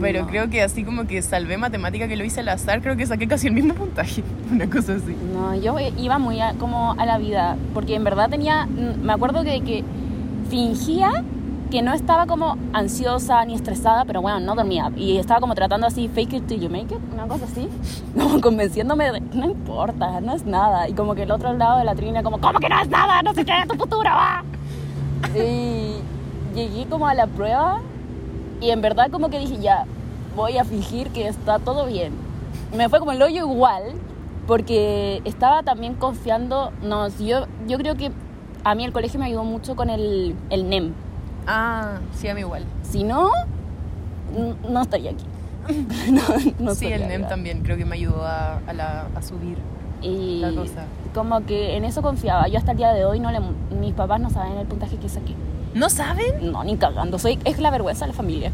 Pero 0.00 0.22
No. 0.22 0.26
creo 0.26 0.50
que 0.50 0.62
así 0.62 0.82
como 0.82 1.06
que 1.06 1.22
salvé 1.22 1.56
matemática 1.58 2.08
que 2.08 2.16
lo 2.16 2.24
hice 2.24 2.40
al 2.40 2.48
azar, 2.48 2.82
creo 2.82 2.96
que 2.96 3.06
saqué 3.06 3.28
casi 3.28 3.46
el 3.46 3.52
mismo 3.52 3.72
puntaje. 3.74 4.24
Una 4.52 4.68
cosa 4.68 4.94
así. 4.94 5.16
No, 5.32 5.54
yo 5.54 5.76
iba 5.96 6.18
muy 6.18 6.40
a- 6.40 6.54
como 6.54 6.92
a 6.98 7.06
la 7.06 7.18
vida, 7.18 7.56
porque 7.72 7.94
en 7.94 8.02
verdad 8.02 8.28
tenía, 8.28 8.66
me 9.02 9.12
acuerdo 9.12 9.44
que, 9.44 9.60
que 9.62 9.84
fingía 10.48 11.24
que 11.70 11.82
no 11.82 11.92
estaba 11.92 12.26
como 12.26 12.56
ansiosa 12.72 13.44
ni 13.44 13.54
estresada, 13.54 14.04
pero 14.04 14.22
bueno, 14.22 14.40
no 14.40 14.54
dormía. 14.54 14.92
Y 14.96 15.18
estaba 15.18 15.40
como 15.40 15.54
tratando 15.54 15.86
así, 15.86 16.08
fake 16.08 16.34
it 16.34 16.46
till 16.46 16.60
you 16.60 16.70
make 16.70 16.94
it, 16.94 17.00
una 17.12 17.26
cosa 17.26 17.44
así, 17.44 17.68
como 18.18 18.40
convenciéndome 18.40 19.12
de, 19.12 19.20
no 19.20 19.46
importa, 19.46 20.20
no 20.20 20.34
es 20.34 20.44
nada. 20.44 20.88
Y 20.88 20.92
como 20.92 21.14
que 21.14 21.22
el 21.22 21.30
otro 21.30 21.52
lado 21.54 21.78
de 21.78 21.84
la 21.84 21.94
trina 21.94 22.22
como, 22.22 22.40
¿cómo 22.40 22.58
que 22.60 22.68
no 22.68 22.80
es 22.80 22.88
nada? 22.88 23.22
No 23.22 23.34
sé 23.34 23.44
qué, 23.44 23.52
tu 23.68 23.76
futuro 23.76 24.10
va. 24.10 24.44
Y 25.34 25.96
llegué 26.54 26.86
como 26.88 27.06
a 27.06 27.14
la 27.14 27.26
prueba 27.26 27.80
y 28.60 28.70
en 28.70 28.80
verdad 28.80 29.10
como 29.10 29.28
que 29.28 29.38
dije, 29.38 29.58
ya, 29.58 29.84
voy 30.34 30.56
a 30.58 30.64
fingir 30.64 31.10
que 31.10 31.28
está 31.28 31.58
todo 31.58 31.86
bien. 31.86 32.12
Me 32.74 32.88
fue 32.88 32.98
como 32.98 33.12
el 33.12 33.20
hoyo 33.20 33.46
igual, 33.46 33.82
porque 34.46 35.20
estaba 35.24 35.62
también 35.62 35.94
confiando, 35.94 36.72
no, 36.82 37.10
si 37.10 37.26
yo, 37.26 37.46
yo 37.66 37.78
creo 37.78 37.96
que 37.96 38.12
a 38.68 38.74
mí 38.74 38.84
el 38.84 38.92
colegio 38.92 39.20
me 39.20 39.26
ayudó 39.26 39.44
mucho 39.44 39.76
con 39.76 39.90
el, 39.90 40.34
el 40.50 40.68
NEM. 40.68 40.92
Ah, 41.46 41.98
sí, 42.12 42.28
a 42.28 42.34
mí 42.34 42.40
igual. 42.40 42.64
Si 42.82 43.04
no, 43.04 43.30
no 44.68 44.82
estaría 44.82 45.12
aquí. 45.12 45.24
no, 46.10 46.22
no 46.58 46.74
sí, 46.74 46.86
el 46.86 47.06
NEM 47.08 47.28
también 47.28 47.62
creo 47.62 47.76
que 47.76 47.84
me 47.84 47.94
ayudó 47.96 48.24
a, 48.24 48.58
a, 48.66 48.72
la- 48.72 49.06
a 49.14 49.22
subir. 49.22 49.56
Y 50.02 50.40
la 50.40 50.50
cosa. 50.52 50.84
como 51.14 51.44
que 51.46 51.76
en 51.76 51.84
eso 51.84 52.02
confiaba. 52.02 52.48
Yo 52.48 52.58
hasta 52.58 52.72
el 52.72 52.76
día 52.78 52.92
de 52.92 53.04
hoy, 53.04 53.18
no 53.20 53.30
le, 53.30 53.38
mis 53.80 53.94
papás 53.94 54.20
no 54.20 54.30
saben 54.30 54.58
el 54.58 54.66
puntaje 54.66 54.96
que 54.96 55.08
saqué. 55.08 55.34
¿No 55.74 55.88
saben? 55.88 56.50
No, 56.52 56.62
ni 56.64 56.76
cagando. 56.76 57.18
Soy, 57.18 57.38
es 57.44 57.58
la 57.58 57.70
vergüenza 57.70 58.04
de 58.04 58.12
la 58.12 58.16
familia. 58.16 58.50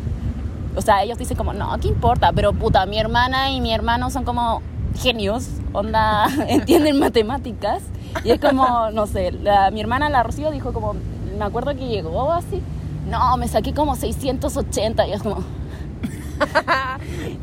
O 0.76 0.80
sea, 0.80 1.02
ellos 1.02 1.18
dicen 1.18 1.36
como, 1.36 1.52
no, 1.52 1.74
¿qué 1.80 1.88
importa? 1.88 2.32
Pero 2.32 2.52
puta, 2.52 2.84
mi 2.86 2.98
hermana 2.98 3.50
y 3.50 3.60
mi 3.60 3.72
hermano 3.72 4.10
son 4.10 4.24
como 4.24 4.62
genios, 4.96 5.48
onda, 5.72 6.26
entienden 6.48 6.98
matemáticas. 6.98 7.82
Y 8.24 8.30
es 8.30 8.40
como, 8.40 8.90
no 8.92 9.06
sé, 9.06 9.32
la- 9.32 9.70
mi 9.70 9.80
hermana, 9.80 10.08
la 10.10 10.22
Rocío, 10.22 10.50
dijo 10.50 10.72
como, 10.72 10.94
me 11.38 11.44
acuerdo 11.44 11.74
que 11.74 11.86
llegó 11.88 12.32
así, 12.32 12.62
no, 13.10 13.36
me 13.36 13.48
saqué 13.48 13.72
como 13.74 13.96
680. 13.96 15.06
Y 15.08 15.12
es 15.12 15.22
como, 15.22 15.42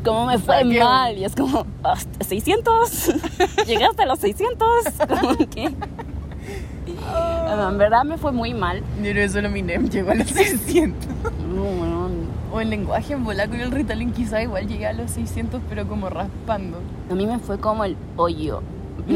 ¿cómo 0.04 0.26
me 0.26 0.38
fue 0.38 0.56
Saqué 0.56 0.78
un- 0.78 0.84
mal? 0.84 1.18
Y 1.18 1.24
es 1.24 1.34
como, 1.34 1.66
"¿Hasta 1.82 2.24
¿600? 2.24 3.66
¿Llegaste 3.66 4.02
a 4.02 4.06
los 4.06 4.18
600? 4.18 4.68
Como 5.20 5.36
que... 5.48 5.74
Ah. 7.06 7.68
En 7.70 7.78
verdad 7.78 8.04
me 8.04 8.16
fue 8.18 8.32
muy 8.32 8.52
mal. 8.54 8.80
Yo 8.98 9.02
creo 9.10 9.14
que 9.14 9.28
solo 9.28 9.48
mi 9.50 9.62
NEM 9.62 9.88
llegó 9.90 10.10
a 10.10 10.14
los 10.14 10.28
600. 10.28 11.08
No, 11.54 11.62
weón. 11.62 12.30
O 12.52 12.60
en 12.60 12.70
lenguaje 12.70 13.12
en 13.12 13.22
volar 13.24 13.48
con 13.48 13.60
el 13.60 13.70
Ritalin 13.70 14.12
quizá 14.12 14.42
igual 14.42 14.66
llegué 14.66 14.86
a 14.86 14.92
los 14.92 15.10
600, 15.12 15.60
pero 15.68 15.86
como 15.86 16.08
raspando. 16.08 16.78
A 17.10 17.14
mí 17.14 17.26
me 17.26 17.38
fue 17.38 17.58
como 17.58 17.84
el 17.84 17.96
hoyo. 18.16 18.62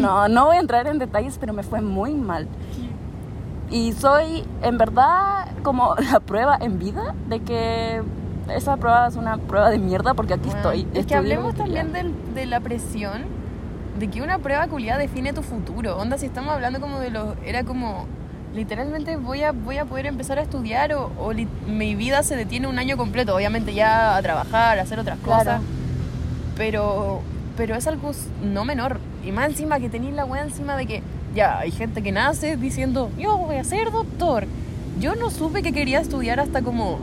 No, 0.01 0.29
no 0.29 0.47
voy 0.47 0.57
a 0.57 0.61
entrar 0.61 0.87
en 0.87 0.99
detalles, 0.99 1.37
pero 1.39 1.53
me 1.53 1.63
fue 1.63 1.81
muy 1.81 2.15
mal. 2.15 2.49
Y 3.71 3.93
soy, 3.93 4.45
en 4.63 4.79
verdad, 4.79 5.47
como 5.63 5.95
la 6.13 6.21
prueba 6.21 6.57
en 6.61 6.79
vida 6.79 7.15
de 7.29 7.41
que 7.41 8.03
esa 8.55 8.77
prueba 8.77 9.07
es 9.09 9.17
una 9.17 9.39
prueba 9.39 9.71
de 9.71 9.79
mierda 9.79 10.15
porque 10.15 10.35
aquí 10.35 10.51
Bueno, 10.51 10.71
estoy. 10.73 10.87
Es 10.95 11.07
que 11.07 11.15
hablemos 11.15 11.55
también 11.55 11.93
de 12.35 12.47
la 12.47 12.61
presión 12.61 13.23
de 13.99 14.09
que 14.09 14.21
una 14.23 14.39
prueba 14.39 14.67
culiada 14.69 14.99
define 14.99 15.33
tu 15.33 15.43
futuro. 15.43 15.97
Onda, 15.97 16.19
si 16.19 16.27
estamos 16.27 16.53
hablando 16.53 16.81
como 16.81 16.99
de 17.01 17.11
los. 17.11 17.35
Era 17.45 17.65
como. 17.65 18.07
Literalmente 18.55 19.17
voy 19.17 19.43
a, 19.43 19.51
voy 19.51 19.79
a 19.79 19.85
poder 19.85 20.07
empezar 20.07 20.39
a 20.39 20.43
estudiar 20.43 20.93
o, 20.95 21.11
o 21.19 21.33
li- 21.33 21.49
mi 21.67 21.97
vida 21.97 22.23
se 22.23 22.37
detiene 22.37 22.69
un 22.69 22.79
año 22.79 22.97
completo. 22.97 23.35
Obviamente 23.35 23.75
ya 23.75 24.17
a 24.17 24.23
trabajar, 24.23 24.79
a 24.79 24.83
hacer 24.83 25.01
otras 25.01 25.19
Claro. 25.25 25.39
cosas. 25.41 25.61
Pero 26.57 27.21
pero 27.57 27.75
es 27.75 27.87
algo 27.87 28.13
no 28.43 28.65
menor. 28.65 28.99
Y 29.27 29.33
más 29.33 29.49
encima 29.49 29.81
que 29.81 29.89
tenéis 29.89 30.15
la 30.15 30.25
weá 30.25 30.43
encima 30.43 30.77
de 30.77 30.87
que 30.87 31.03
ya 31.35 31.59
hay 31.59 31.71
gente 31.71 32.03
que 32.03 32.13
nace 32.13 32.57
diciendo, 32.57 33.11
yo 33.19 33.37
voy 33.37 33.57
a 33.57 33.65
ser 33.65 33.91
doctor. 33.91 34.47
Yo 35.01 35.15
no 35.17 35.31
supe 35.31 35.63
que 35.63 35.73
quería 35.73 36.01
estudiar 36.01 36.41
hasta 36.41 36.63
como 36.63 36.99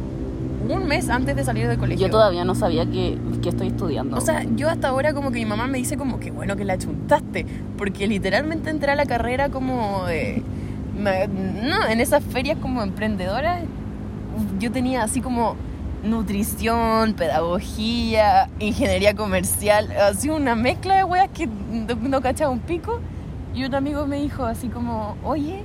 un 0.70 0.88
mes 0.88 1.10
antes 1.10 1.36
de 1.36 1.44
salir 1.44 1.68
del 1.68 1.78
colegio. 1.78 2.08
Yo 2.08 2.12
todavía 2.12 2.46
no 2.46 2.56
sabía 2.56 2.86
que, 2.86 3.18
que 3.42 3.50
estoy 3.50 3.68
estudiando. 3.68 4.18
O 4.18 4.22
sea, 4.22 4.46
yo 4.56 4.70
hasta 4.70 4.88
ahora 4.88 5.14
como 5.14 5.32
que 5.32 5.40
mi 5.40 5.46
mamá 5.46 5.68
me 5.68 5.78
dice 5.78 5.98
como 5.98 6.20
que 6.20 6.32
bueno 6.32 6.56
que 6.56 6.64
la 6.64 6.78
chuntaste, 6.78 7.46
porque 7.78 8.08
literalmente 8.08 8.70
entré 8.70 8.92
a 8.92 8.96
la 8.96 9.06
carrera 9.06 9.50
como 9.50 10.06
de... 10.06 10.44
No, 10.94 11.88
en 11.88 12.00
esas 12.00 12.24
ferias 12.24 12.58
como 12.62 12.84
emprendedoras, 12.84 13.64
yo 14.60 14.72
tenía 14.72 15.04
así 15.04 15.20
como 15.20 15.56
nutrición, 16.04 17.14
pedagogía, 17.14 18.50
ingeniería 18.60 19.16
comercial, 19.16 19.92
así 19.92 20.30
una 20.30 20.56
mezcla 20.56 20.96
de 20.96 21.04
weas 21.04 21.30
que 21.30 21.48
no, 21.48 21.96
no 21.96 22.22
cachaba 22.22 22.52
un 22.52 22.60
pico. 22.60 23.00
Y 23.54 23.66
un 23.66 23.76
amigo 23.76 24.08
me 24.08 24.18
dijo 24.22 24.46
así 24.46 24.70
como, 24.70 25.18
oye, 25.24 25.64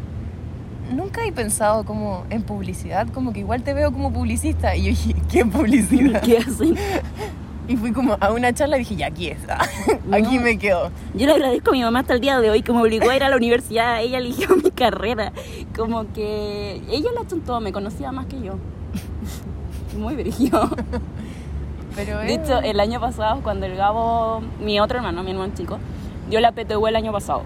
nunca 0.92 1.24
he 1.24 1.32
pensado 1.32 1.84
como 1.84 2.24
en 2.30 2.42
publicidad, 2.42 3.06
como 3.08 3.32
que 3.32 3.40
igual 3.40 3.62
te 3.62 3.74
veo 3.74 3.92
como 3.92 4.12
publicista. 4.12 4.74
Y 4.74 4.82
yo 4.84 4.88
dije, 4.88 5.14
¿qué 5.30 5.44
publicidad? 5.46 6.20
¿Qué 6.22 6.38
hacen? 6.38 6.76
Y 7.68 7.76
fui 7.76 7.90
como 7.90 8.16
a 8.20 8.30
una 8.32 8.52
charla 8.52 8.76
y 8.76 8.80
dije, 8.80 8.94
ya 8.94 9.08
aquí 9.08 9.26
es. 9.26 9.38
aquí 10.12 10.36
No. 10.36 10.40
me 10.40 10.56
quedo. 10.56 10.92
Yo 11.14 11.26
le 11.26 11.32
agradezco 11.32 11.70
a 11.70 11.72
mi 11.72 11.82
mamá 11.82 11.98
hasta 11.98 12.14
el 12.14 12.20
día 12.20 12.38
de 12.38 12.48
hoy 12.48 12.62
me 12.64 12.80
obligó 12.80 13.10
a 13.10 13.16
ir 13.16 13.24
a 13.24 13.28
la 13.28 13.34
universidad. 13.34 14.00
Ella 14.02 14.18
eligió 14.18 14.54
mi 14.54 14.70
carrera. 14.70 15.32
Como 15.76 16.12
que 16.12 16.80
ella 16.88 17.10
la 17.12 17.26
chuntó, 17.26 17.60
me 17.60 17.72
conocía 17.72 18.12
más 18.12 18.26
que 18.26 18.40
yo. 18.40 18.54
Muy 19.96 20.14
brillo. 20.14 20.70
Pero 21.96 22.18
De 22.18 22.34
hecho, 22.34 22.58
el 22.60 22.78
año 22.80 23.00
pasado, 23.00 23.40
cuando 23.42 23.64
el 23.66 23.74
Gabo, 23.76 24.42
mi 24.60 24.78
otro 24.80 24.98
hermano, 24.98 25.22
mi 25.22 25.30
hermano 25.30 25.52
chico, 25.56 25.78
dio 26.28 26.40
la 26.40 26.52
PTU 26.52 26.86
el 26.86 26.96
año 26.96 27.10
pasado. 27.12 27.42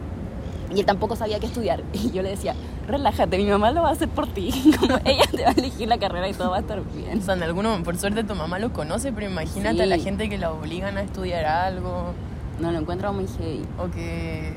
Y 0.75 0.81
él 0.81 0.87
tampoco 0.87 1.15
sabía 1.17 1.39
qué 1.41 1.47
estudiar. 1.47 1.83
Y 1.93 2.11
yo 2.11 2.23
le 2.23 2.31
decía, 2.31 2.55
relájate, 2.89 3.37
mi 3.39 3.45
mamá 3.47 3.71
lo 3.71 3.83
va 3.83 3.91
a 3.91 3.93
hacer 3.93 4.09
por 4.09 4.27
ti. 4.27 4.51
Como 4.81 4.97
ella 5.05 5.25
te 5.31 5.45
va 5.45 5.51
a 5.51 5.53
elegir 5.53 5.89
la 5.89 5.99
carrera 5.99 6.29
y 6.29 6.33
todo 6.35 6.51
va 6.51 6.57
a 6.57 6.61
estar 6.61 6.81
bien. 6.95 7.19
O 7.19 7.23
sea, 7.23 7.35
en 7.35 7.43
alguno, 7.45 7.81
por 7.85 7.97
suerte 7.97 8.25
tu 8.25 8.35
mamá 8.35 8.59
los 8.59 8.73
conoce, 8.73 9.13
pero 9.13 9.27
imagínate 9.27 9.77
Sí. 9.77 9.83
a 9.83 9.87
la 9.87 9.99
gente 9.99 10.29
que 10.29 10.39
la 10.39 10.51
obligan 10.51 10.97
a 10.97 11.03
estudiar 11.03 11.45
algo 11.45 12.13
No 12.61 12.73
lo 12.73 12.79
encuentro 12.79 13.13
muy 13.13 13.27
heavy. 13.39 13.63
o 13.79 13.89
que, 13.91 14.53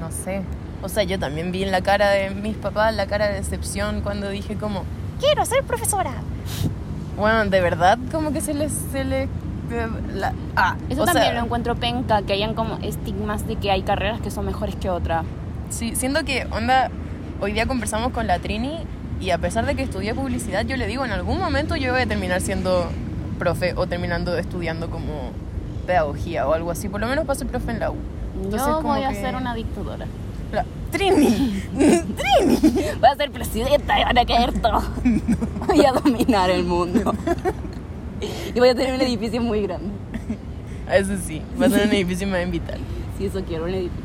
no 0.00 0.10
sé. 0.10 0.42
O 0.82 0.88
sea, 0.88 1.04
yo 1.04 1.18
también 1.20 1.52
vi 1.52 1.62
en 1.62 1.70
la 1.70 1.82
cara 1.82 2.10
de 2.10 2.30
mis 2.30 2.56
papás 2.56 2.94
la 2.96 3.06
cara 3.06 3.28
de 3.28 3.34
decepción 3.34 4.00
cuando 4.00 4.28
dije 4.30 4.56
como, 4.56 4.82
quiero 5.20 5.44
ser 5.44 5.62
profesora. 5.62 6.12
Bueno, 7.20 7.44
de 7.44 7.60
verdad, 7.60 7.98
como 8.10 8.32
que 8.32 8.40
se 8.40 8.54
les... 8.54 8.72
Se 8.72 9.04
les 9.04 9.28
la- 10.14 10.32
ah, 10.56 10.74
Eso 10.88 11.04
también 11.04 11.26
sea, 11.26 11.34
lo 11.38 11.44
encuentro 11.44 11.76
penca, 11.76 12.22
que 12.22 12.32
hayan 12.32 12.54
como 12.54 12.78
estigmas 12.82 13.46
de 13.46 13.54
que 13.54 13.70
hay 13.70 13.82
carreras 13.82 14.20
que 14.20 14.32
son 14.32 14.44
mejores 14.46 14.74
que 14.74 14.90
otras. 14.90 15.24
Sí, 15.68 15.94
siendo 15.94 16.24
que, 16.24 16.44
onda, 16.50 16.90
hoy 17.40 17.52
día 17.52 17.66
conversamos 17.66 18.10
con 18.12 18.26
la 18.26 18.40
Trini 18.40 18.78
y 19.20 19.30
a 19.30 19.38
pesar 19.38 19.66
de 19.66 19.76
que 19.76 19.82
estudié 19.84 20.12
publicidad, 20.12 20.64
yo 20.66 20.76
le 20.76 20.88
digo, 20.88 21.04
en 21.04 21.12
algún 21.12 21.38
momento 21.38 21.76
yo 21.76 21.92
voy 21.92 22.02
a 22.02 22.06
terminar 22.06 22.40
siendo 22.40 22.90
profe 23.38 23.74
o 23.76 23.86
terminando 23.86 24.36
estudiando 24.36 24.90
como 24.90 25.30
pedagogía 25.86 26.48
o 26.48 26.52
algo 26.54 26.72
así, 26.72 26.88
por 26.88 27.00
lo 27.00 27.06
menos 27.06 27.24
para 27.24 27.38
ser 27.38 27.46
profe 27.46 27.70
en 27.70 27.78
la 27.78 27.90
U. 27.92 27.96
Entonces, 28.42 28.66
Yo 28.66 28.82
voy 28.82 29.04
a 29.04 29.10
que- 29.10 29.20
ser 29.20 29.36
una 29.36 29.54
dictadora. 29.54 30.06
La- 30.52 30.64
Trini, 30.90 31.62
Voy 31.72 33.08
a 33.08 33.16
ser 33.16 33.30
presidenta 33.30 34.00
y 34.00 34.04
van 34.04 34.18
a 34.18 34.24
caer 34.24 34.60
todos. 34.60 34.84
Voy 35.66 35.84
a 35.84 35.92
dominar 35.92 36.50
el 36.50 36.64
mundo. 36.64 37.14
Y 38.54 38.58
voy 38.58 38.68
a 38.68 38.74
tener 38.74 38.94
un 38.94 39.00
edificio 39.00 39.40
muy 39.40 39.62
grande. 39.62 39.90
a 40.88 40.96
eso 40.96 41.16
sí, 41.26 41.40
va 41.60 41.66
a 41.66 41.70
ser 41.70 41.86
un 41.86 41.94
edificio 41.94 42.26
más 42.26 42.50
vital. 42.50 42.80
Si 43.16 43.26
eso 43.26 43.42
quiero, 43.44 43.64
un 43.64 43.70
edificio. 43.70 44.04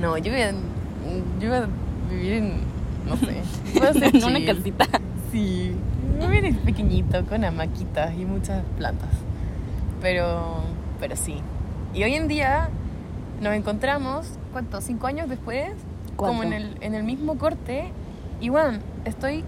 No, 0.00 0.16
yo 0.18 0.30
voy 0.30 0.42
a, 0.42 0.52
yo 1.40 1.48
voy 1.48 1.56
a 1.58 1.68
vivir 2.10 2.32
en, 2.34 2.60
no 3.08 3.16
sé, 3.16 3.42
voy 3.74 3.86
a 3.86 3.92
ser 3.94 4.16
En 4.16 4.24
una 4.24 4.44
casita. 4.44 4.86
Sí, 5.32 5.72
voy 6.16 6.26
a 6.26 6.28
vivir 6.30 6.58
pequeñito, 6.60 7.24
con 7.26 7.44
hamaquitas 7.44 8.12
y 8.18 8.24
muchas 8.24 8.62
plantas. 8.76 9.10
Pero, 10.00 10.62
pero 10.98 11.16
sí. 11.16 11.36
Y 11.94 12.04
hoy 12.04 12.14
en 12.14 12.28
día 12.28 12.70
nos 13.40 13.54
encontramos, 13.54 14.26
¿cuánto? 14.52 14.80
¿Cinco 14.80 15.06
años 15.06 15.28
después? 15.28 15.72
Como 16.16 16.42
en 16.42 16.52
el, 16.52 16.76
en 16.80 16.94
el 16.94 17.02
mismo 17.04 17.38
corte. 17.38 17.92
Y 18.40 18.48
bueno, 18.50 18.78
estoy... 19.04 19.44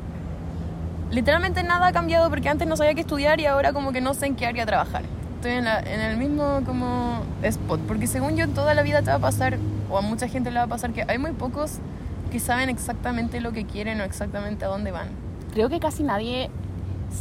Literalmente 1.10 1.62
nada 1.62 1.88
ha 1.88 1.92
cambiado 1.92 2.30
porque 2.30 2.48
antes 2.48 2.66
no 2.66 2.76
sabía 2.76 2.94
qué 2.94 3.02
estudiar 3.02 3.38
y 3.38 3.44
ahora 3.46 3.72
como 3.74 3.92
que 3.92 4.00
no 4.00 4.14
sé 4.14 4.26
en 4.26 4.34
qué 4.34 4.46
área 4.46 4.64
trabajar. 4.64 5.02
Estoy 5.36 5.52
en, 5.52 5.64
la- 5.64 5.80
en 5.80 6.00
el 6.00 6.16
mismo 6.16 6.60
como 6.64 7.20
spot. 7.42 7.80
Porque 7.80 8.06
según 8.06 8.36
yo 8.36 8.48
toda 8.48 8.74
la 8.74 8.82
vida 8.82 9.02
te 9.02 9.10
va 9.10 9.16
a 9.16 9.20
pasar, 9.20 9.58
o 9.90 9.98
a 9.98 10.00
mucha 10.00 10.26
gente 10.28 10.50
le 10.50 10.56
va 10.58 10.64
a 10.64 10.68
pasar, 10.68 10.92
que 10.92 11.04
hay 11.06 11.18
muy 11.18 11.32
pocos 11.32 11.78
que 12.30 12.40
saben 12.40 12.70
exactamente 12.70 13.40
lo 13.42 13.52
que 13.52 13.66
quieren 13.66 14.00
o 14.00 14.04
exactamente 14.04 14.64
a 14.64 14.68
dónde 14.68 14.90
van. 14.90 15.08
Creo 15.52 15.68
que 15.68 15.80
casi 15.80 16.02
nadie 16.02 16.48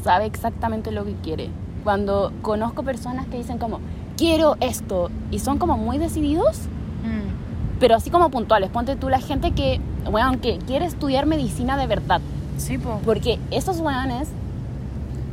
sabe 0.03 0.25
exactamente 0.25 0.91
lo 0.91 1.03
que 1.03 1.15
quiere. 1.15 1.49
Cuando 1.83 2.31
conozco 2.41 2.83
personas 2.83 3.27
que 3.27 3.35
dicen 3.37 3.57
como, 3.57 3.81
quiero 4.21 4.55
esto, 4.59 5.09
y 5.31 5.39
son 5.39 5.57
como 5.57 5.77
muy 5.77 5.97
decididos, 5.97 6.59
Mm. 7.03 7.79
pero 7.79 7.95
así 7.95 8.11
como 8.11 8.29
puntuales. 8.29 8.69
Ponte 8.69 8.95
tú 8.95 9.09
la 9.09 9.19
gente 9.19 9.49
que, 9.53 9.81
bueno, 10.11 10.39
que 10.39 10.59
quiere 10.59 10.85
estudiar 10.85 11.25
medicina 11.25 11.75
de 11.75 11.87
verdad. 11.87 12.21
Sí, 12.57 12.77
po. 12.77 12.99
Porque 13.03 13.39
esos 13.49 13.79
weones 13.79 14.29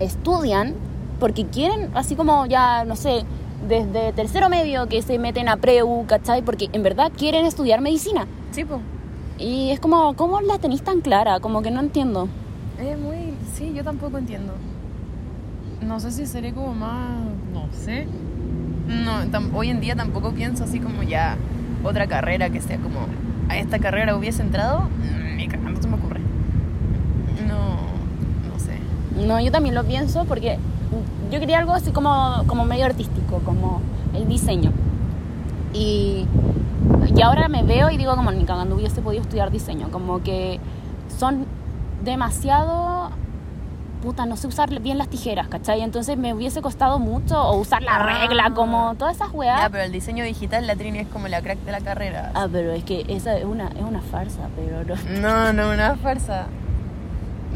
estudian 0.00 0.74
porque 1.20 1.44
quieren, 1.44 1.90
así 1.94 2.16
como 2.16 2.46
ya, 2.46 2.86
no 2.86 2.96
sé, 2.96 3.24
desde 3.68 4.14
tercero 4.14 4.48
medio 4.48 4.86
que 4.86 5.02
se 5.02 5.18
meten 5.18 5.50
a 5.50 5.58
preu, 5.58 6.06
¿cachai? 6.06 6.40
Porque 6.40 6.70
en 6.72 6.82
verdad 6.82 7.12
quieren 7.14 7.44
estudiar 7.44 7.82
medicina. 7.82 8.26
Sí, 8.52 8.64
po. 8.64 8.80
Y 9.38 9.68
es 9.70 9.80
como, 9.80 10.14
¿cómo 10.14 10.40
la 10.40 10.58
tenéis 10.58 10.80
tan 10.82 11.02
clara? 11.02 11.40
Como 11.40 11.60
que 11.60 11.70
no 11.70 11.80
entiendo. 11.80 12.28
Es 12.80 12.98
muy... 12.98 13.34
Sí, 13.54 13.72
yo 13.74 13.84
tampoco 13.84 14.16
entiendo. 14.16 14.54
No 15.82 16.00
sé 16.00 16.10
si 16.10 16.24
seré 16.26 16.54
como 16.54 16.72
más... 16.72 17.18
No 17.52 17.66
sé. 17.72 18.06
No, 18.88 19.20
hoy 19.54 19.68
en 19.68 19.80
día 19.80 19.94
tampoco 19.94 20.32
pienso 20.32 20.64
así 20.64 20.80
como 20.80 21.02
ya 21.02 21.36
otra 21.84 22.06
carrera 22.06 22.50
que 22.50 22.60
sea 22.60 22.78
como... 22.78 23.00
A 23.48 23.56
esta 23.56 23.78
carrera 23.78 24.14
hubiese 24.16 24.42
entrado, 24.42 24.80
mm, 24.80 25.36
ni 25.36 25.48
cagando 25.48 25.80
se 25.80 25.88
me 25.88 25.94
ocurre. 25.94 26.20
No, 27.46 27.76
no 28.50 28.58
sé. 28.58 28.78
No, 29.26 29.40
yo 29.40 29.50
también 29.50 29.74
lo 29.74 29.84
pienso 29.84 30.24
porque 30.24 30.58
yo 31.30 31.40
quería 31.40 31.58
algo 31.58 31.72
así 31.72 31.90
como, 31.90 32.44
como 32.46 32.64
medio 32.64 32.86
artístico, 32.86 33.40
como 33.44 33.80
el 34.14 34.28
diseño. 34.28 34.72
Y, 35.72 36.26
y 37.14 37.22
ahora 37.22 37.48
me 37.48 37.62
veo 37.62 37.90
y 37.90 37.96
digo 37.96 38.16
como 38.16 38.30
ni 38.32 38.44
cagando 38.44 38.74
hubiese 38.74 39.00
podido 39.00 39.22
estudiar 39.22 39.50
diseño, 39.50 39.90
como 39.90 40.22
que 40.22 40.60
son 41.18 41.46
demasiado... 42.04 43.10
Puta, 44.02 44.26
no 44.26 44.36
sé 44.36 44.46
usar 44.46 44.70
bien 44.80 44.96
las 44.96 45.08
tijeras, 45.08 45.48
¿cachai? 45.48 45.80
Entonces 45.82 46.16
me 46.16 46.32
hubiese 46.32 46.62
costado 46.62 46.98
mucho 47.00 47.40
o 47.42 47.56
usar 47.58 47.82
la 47.82 47.96
Ah. 47.96 48.20
regla, 48.20 48.50
como 48.54 48.94
todas 48.94 49.16
esas 49.16 49.32
weas. 49.32 49.60
Ya, 49.60 49.68
pero 49.70 49.82
el 49.82 49.90
diseño 49.92 50.22
digital, 50.24 50.66
la 50.68 50.76
Trini 50.76 51.00
es 51.00 51.08
como 51.08 51.26
la 51.26 51.42
crack 51.42 51.58
de 51.60 51.72
la 51.72 51.80
carrera. 51.80 52.30
Ah, 52.34 52.46
pero 52.50 52.70
es 52.72 52.84
que 52.84 53.04
esa 53.08 53.36
es 53.36 53.44
una, 53.44 53.68
es 53.68 53.82
una 53.82 54.00
farsa, 54.00 54.48
pero 54.54 54.84
no. 54.84 55.20
No, 55.20 55.52
no, 55.52 55.70
una 55.72 55.96
farsa. 55.96 56.46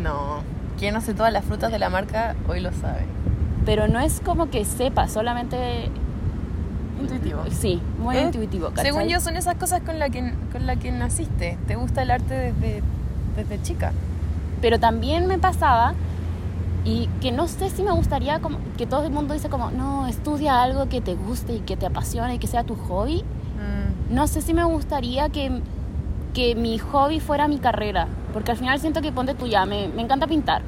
No. 0.03 0.41
Quien 0.79 0.97
hace 0.97 1.15
todas 1.15 1.33
las 1.33 1.45
frutas 1.45 1.71
de 1.71 1.79
la 1.79 1.91
marca 1.91 2.35
hoy 2.49 2.59
lo 2.61 2.73
sabe. 2.73 3.05
Pero 3.65 3.87
no 3.87 4.01
es 4.01 4.21
como 4.21 4.51
que 4.51 4.65
sepa, 4.65 5.07
solamente... 5.07 5.91
Intuitivo. 7.01 7.43
Sí, 7.51 7.81
muy 7.99 8.17
¿Eh? 8.17 8.23
intuitivo, 8.23 8.69
¿cachai? 8.71 8.87
Según 8.87 9.09
yo 9.09 9.21
son 9.21 9.37
esas 9.37 9.55
cosas 9.57 9.81
con 9.83 9.99
las 10.01 10.11
que, 10.11 10.35
con 10.53 10.67
la 10.67 10.75
que 10.77 10.91
naciste. 10.91 11.57
Te 11.69 11.77
gusta 11.77 12.03
el 12.03 12.11
arte 12.11 12.35
desde, 12.35 12.83
desde 13.37 13.63
chica. 13.63 13.93
Pero 14.61 14.79
también 14.81 15.27
me 15.27 15.39
pasaba 15.39 15.95
y 16.85 17.09
que 17.21 17.31
no 17.31 17.47
sé 17.47 17.71
si 17.71 17.83
me 17.83 17.93
gustaría 17.93 18.41
como 18.41 18.59
que 18.77 18.87
todo 18.87 19.05
el 19.05 19.13
mundo 19.13 19.35
dice 19.35 19.49
como 19.49 19.71
no 19.71 20.07
estudia 20.07 20.63
algo 20.63 20.89
que 20.89 21.01
te 21.01 21.15
guste 21.15 21.55
y 21.55 21.61
que 21.61 21.77
te 21.77 21.87
apasione 21.87 22.35
y 22.35 22.39
que 22.39 22.47
sea 22.47 22.65
tu 22.65 22.75
hobby 22.75 23.25
no 24.11 24.27
sé 24.27 24.43
si 24.43 24.53
me 24.53 24.65
gustaría 24.65 25.29
que, 25.31 25.63
que 26.35 26.55
mi 26.55 26.79
hobby 26.79 27.21
fuera 27.21 27.49
mi 27.49 27.59
carrera 27.59 28.09
porque 28.33 28.51
al 28.51 28.57
final 28.57 28.79
siento 28.81 29.01
que 29.01 29.13
ponte 29.13 29.35
tú 29.35 29.47
ya 29.47 29.65
me, 29.65 29.89
me 29.89 30.03
encanta 30.03 30.27
pintar 30.27 30.63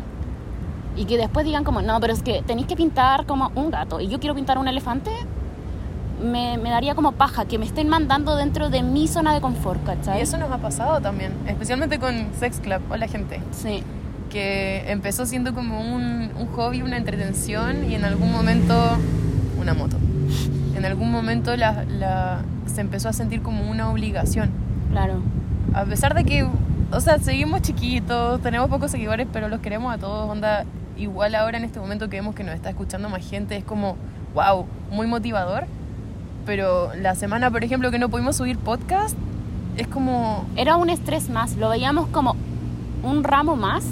y 0.97 1.04
que 1.06 1.16
después 1.16 1.44
digan 1.44 1.64
como 1.64 1.83
no 1.83 1.99
pero 1.99 2.12
es 2.12 2.23
que 2.23 2.42
tenéis 2.42 2.68
que 2.68 2.76
pintar 2.76 3.26
como 3.26 3.50
un 3.56 3.71
gato 3.71 4.00
y 4.00 4.06
yo 4.06 4.21
quiero 4.21 4.37
pintar 4.37 4.59
un 4.59 4.68
elefante 4.68 5.11
me, 6.23 6.59
me 6.59 6.71
daría 6.71 6.94
como 6.94 7.11
paja 7.12 7.44
que 7.44 7.59
me 7.59 7.66
estén 7.66 7.88
mandando 7.88 8.37
dentro 8.37 8.71
de 8.71 8.85
mi 8.85 9.09
zona 9.09 9.35
de 9.35 9.40
confort 9.40 9.85
¿cachai? 9.85 10.21
Y 10.21 10.23
eso 10.23 10.38
nos 10.38 10.50
ha 10.52 10.59
pasado 10.59 11.00
también. 11.00 11.35
Especialmente 11.44 11.99
con 11.99 12.28
Sex 12.38 12.61
Club. 12.61 12.80
Hola, 12.88 13.09
gente. 13.09 13.42
sí 13.50 13.83
Que 14.35 14.85
empezó 14.91 15.26
siendo 15.26 15.55
como 15.55 15.81
un, 15.81 16.31
un 16.37 16.47
hobby, 16.57 16.83
una 16.83 16.97
entretención 16.97 17.88
y 17.88 17.95
en 17.95 18.05
algún 18.05 18.33
momento 18.33 18.75
una 19.61 19.75
moto. 19.75 19.97
En 20.76 20.85
algún 20.85 21.12
momento 21.12 21.57
la, 21.57 21.85
la- 21.85 22.43
se 22.67 22.81
empezó 22.81 23.09
a 23.09 23.12
sentir 23.12 23.43
como 23.43 23.71
una 23.71 23.88
obligación. 23.91 24.50
claro 24.91 25.23
A 25.73 25.85
pesar 25.85 26.14
de 26.14 26.25
que, 26.25 26.45
o 26.91 27.00
sea, 27.00 27.19
seguimos 27.19 27.62
chiquitos, 27.62 28.41
tenemos 28.43 28.69
pocos 28.69 28.91
seguidores, 28.91 29.29
pero 29.33 29.49
los 29.49 29.61
queremos 29.61 29.95
a 29.95 29.99
todos. 29.99 30.29
Onda, 30.29 30.64
igual 30.99 31.37
ahora 31.37 31.57
en 31.59 31.64
este 31.64 31.79
momento 31.79 32.11
que 32.11 32.17
vemos 32.17 32.35
que 32.35 32.43
nos 32.43 32.57
está 32.57 32.71
escuchando 32.71 33.09
más 33.09 33.25
gente, 33.25 33.57
es 33.57 33.62
como, 33.64 33.97
wow, 34.35 34.67
muy 34.91 35.07
motivador. 35.07 35.67
Pero 36.45 36.93
la 36.97 37.14
semana, 37.14 37.50
por 37.53 37.62
ejemplo, 37.62 37.93
que 37.93 38.00
no 38.00 38.09
pudimos 38.09 38.35
subir 38.37 38.59
podcast, 38.59 39.17
es 39.76 39.87
como... 39.87 40.45
Era 40.57 40.76
un 40.76 40.91
estrés 40.91 41.31
más, 41.31 41.55
lo 41.57 41.69
veíamos 41.69 42.09
como 42.09 42.35
un 43.05 43.23
ramo 43.23 43.55
más 43.55 43.85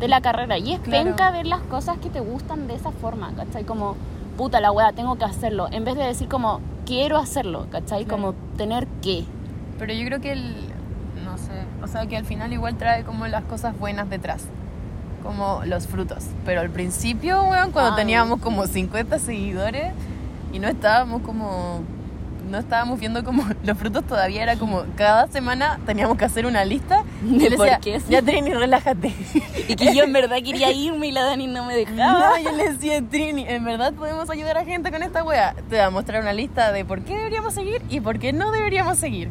de 0.00 0.08
la 0.08 0.20
carrera. 0.20 0.58
Y 0.58 0.72
es 0.72 0.80
Claro. 0.80 1.04
penca 1.04 1.30
ver 1.30 1.46
las 1.46 1.60
cosas 1.60 1.98
que 1.98 2.10
te 2.10 2.20
gustan 2.20 2.66
de 2.66 2.74
esa 2.74 2.90
forma, 2.90 3.32
¿cachai? 3.36 3.64
Como, 3.64 3.96
puta 4.36 4.60
la 4.60 4.72
wea, 4.72 4.92
tengo 4.92 5.16
que 5.16 5.24
hacerlo. 5.24 5.68
En 5.70 5.84
vez 5.84 5.96
de 5.96 6.04
decir 6.04 6.26
como, 6.28 6.60
quiero 6.86 7.18
hacerlo, 7.18 7.66
¿cachai? 7.70 8.04
Claro. 8.04 8.22
Como 8.22 8.34
tener 8.56 8.86
que. 9.02 9.24
Pero 9.78 9.92
yo 9.92 10.04
creo 10.06 10.20
que 10.20 10.32
el... 10.32 10.54
No 11.24 11.38
sé. 11.38 11.52
O 11.82 11.86
sea, 11.86 12.06
que 12.06 12.16
al 12.16 12.24
final 12.24 12.52
igual 12.52 12.76
trae 12.76 13.04
como 13.04 13.26
las 13.28 13.44
cosas 13.44 13.78
buenas 13.78 14.10
detrás. 14.10 14.44
Como 15.22 15.62
los 15.66 15.86
frutos. 15.86 16.24
Pero 16.44 16.60
al 16.62 16.70
principio, 16.70 17.44
weón, 17.44 17.70
cuando 17.72 17.92
Ay. 17.92 17.96
teníamos 17.96 18.40
como 18.40 18.66
50 18.66 19.18
seguidores 19.18 19.92
y 20.52 20.58
no 20.58 20.68
estábamos 20.68 21.22
como... 21.22 21.82
No 22.50 22.58
estábamos 22.58 22.98
viendo 22.98 23.22
como 23.24 23.44
los 23.64 23.78
frutos 23.78 24.04
todavía 24.04 24.42
era 24.42 24.56
como 24.56 24.82
cada 24.96 25.28
semana 25.28 25.78
teníamos 25.86 26.18
que 26.18 26.24
hacer 26.24 26.46
una 26.46 26.64
lista 26.64 27.04
y 27.24 27.38
¿De 27.38 27.56
por 27.56 27.66
decía, 27.66 27.78
qué? 27.80 28.00
Ya 28.08 28.20
Trini, 28.22 28.52
relájate. 28.52 29.14
Y 29.68 29.76
que 29.76 29.94
yo 29.94 30.02
en 30.02 30.12
verdad 30.12 30.36
quería 30.44 30.72
irme 30.72 31.06
y 31.08 31.12
la 31.12 31.22
Dani 31.22 31.46
no 31.46 31.64
me 31.64 31.76
dejaba. 31.76 32.38
No, 32.38 32.38
yo 32.42 32.50
le 32.56 32.72
decía, 32.72 33.00
Trini, 33.08 33.44
en 33.46 33.64
verdad 33.64 33.92
podemos 33.92 34.28
ayudar 34.30 34.58
a 34.58 34.64
gente 34.64 34.90
con 34.90 35.02
esta 35.04 35.22
wea. 35.22 35.54
Te 35.68 35.76
voy 35.76 35.78
a 35.84 35.90
mostrar 35.90 36.22
una 36.22 36.32
lista 36.32 36.72
de 36.72 36.84
por 36.84 37.02
qué 37.02 37.16
deberíamos 37.16 37.54
seguir 37.54 37.80
y 37.88 38.00
por 38.00 38.18
qué 38.18 38.32
no 38.32 38.50
deberíamos 38.50 38.98
seguir. 38.98 39.28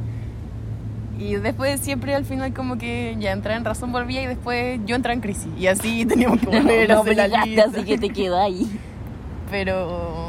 Y 1.20 1.36
después 1.36 1.82
siempre 1.82 2.16
al 2.16 2.24
final 2.24 2.54
como 2.54 2.78
que 2.78 3.18
ya 3.20 3.34
entraba 3.34 3.58
en 3.58 3.66
razón, 3.66 3.92
volvía 3.92 4.22
y 4.22 4.28
después 4.28 4.80
yo 4.86 4.96
entraba 4.96 5.14
en 5.14 5.20
crisis. 5.20 5.48
Y 5.60 5.68
así 5.68 6.06
teníamos 6.06 6.40
que 6.40 6.46
No, 6.46 6.52
volver 6.54 6.90
a 6.90 6.96
no 6.96 7.02
hacer 7.02 7.18
la 7.18 7.28
lista. 7.28 7.66
así 7.70 7.84
que 7.84 7.98
te 7.98 8.08
quedó 8.10 8.40
ahí. 8.40 8.66
Pero, 9.52 10.29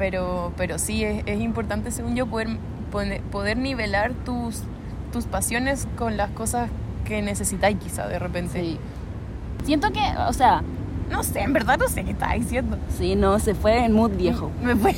pero, 0.00 0.54
pero 0.56 0.78
sí, 0.78 1.04
es, 1.04 1.22
es 1.26 1.42
importante 1.42 1.90
según 1.90 2.16
yo 2.16 2.24
poder, 2.26 2.48
poder 3.30 3.58
nivelar 3.58 4.14
tus, 4.24 4.62
tus 5.12 5.26
pasiones 5.26 5.86
con 5.98 6.16
las 6.16 6.30
cosas 6.30 6.70
que 7.04 7.20
necesitáis 7.20 7.76
quizá 7.76 8.08
de 8.08 8.18
repente. 8.18 8.62
Sí. 8.62 8.78
Siento 9.66 9.92
que, 9.92 10.00
o 10.26 10.32
sea, 10.32 10.62
No 11.10 11.22
sé, 11.24 11.40
en 11.40 11.52
verdad 11.52 11.76
no 11.78 11.88
sé 11.88 12.04
qué 12.04 12.12
estás 12.12 12.34
diciendo. 12.34 12.78
sí, 12.96 13.16
no, 13.16 13.38
se 13.38 13.54
fue 13.54 13.84
en 13.84 13.92
mood 13.92 14.12
viejo. 14.12 14.50
Me, 14.62 14.76
fue- 14.76 14.94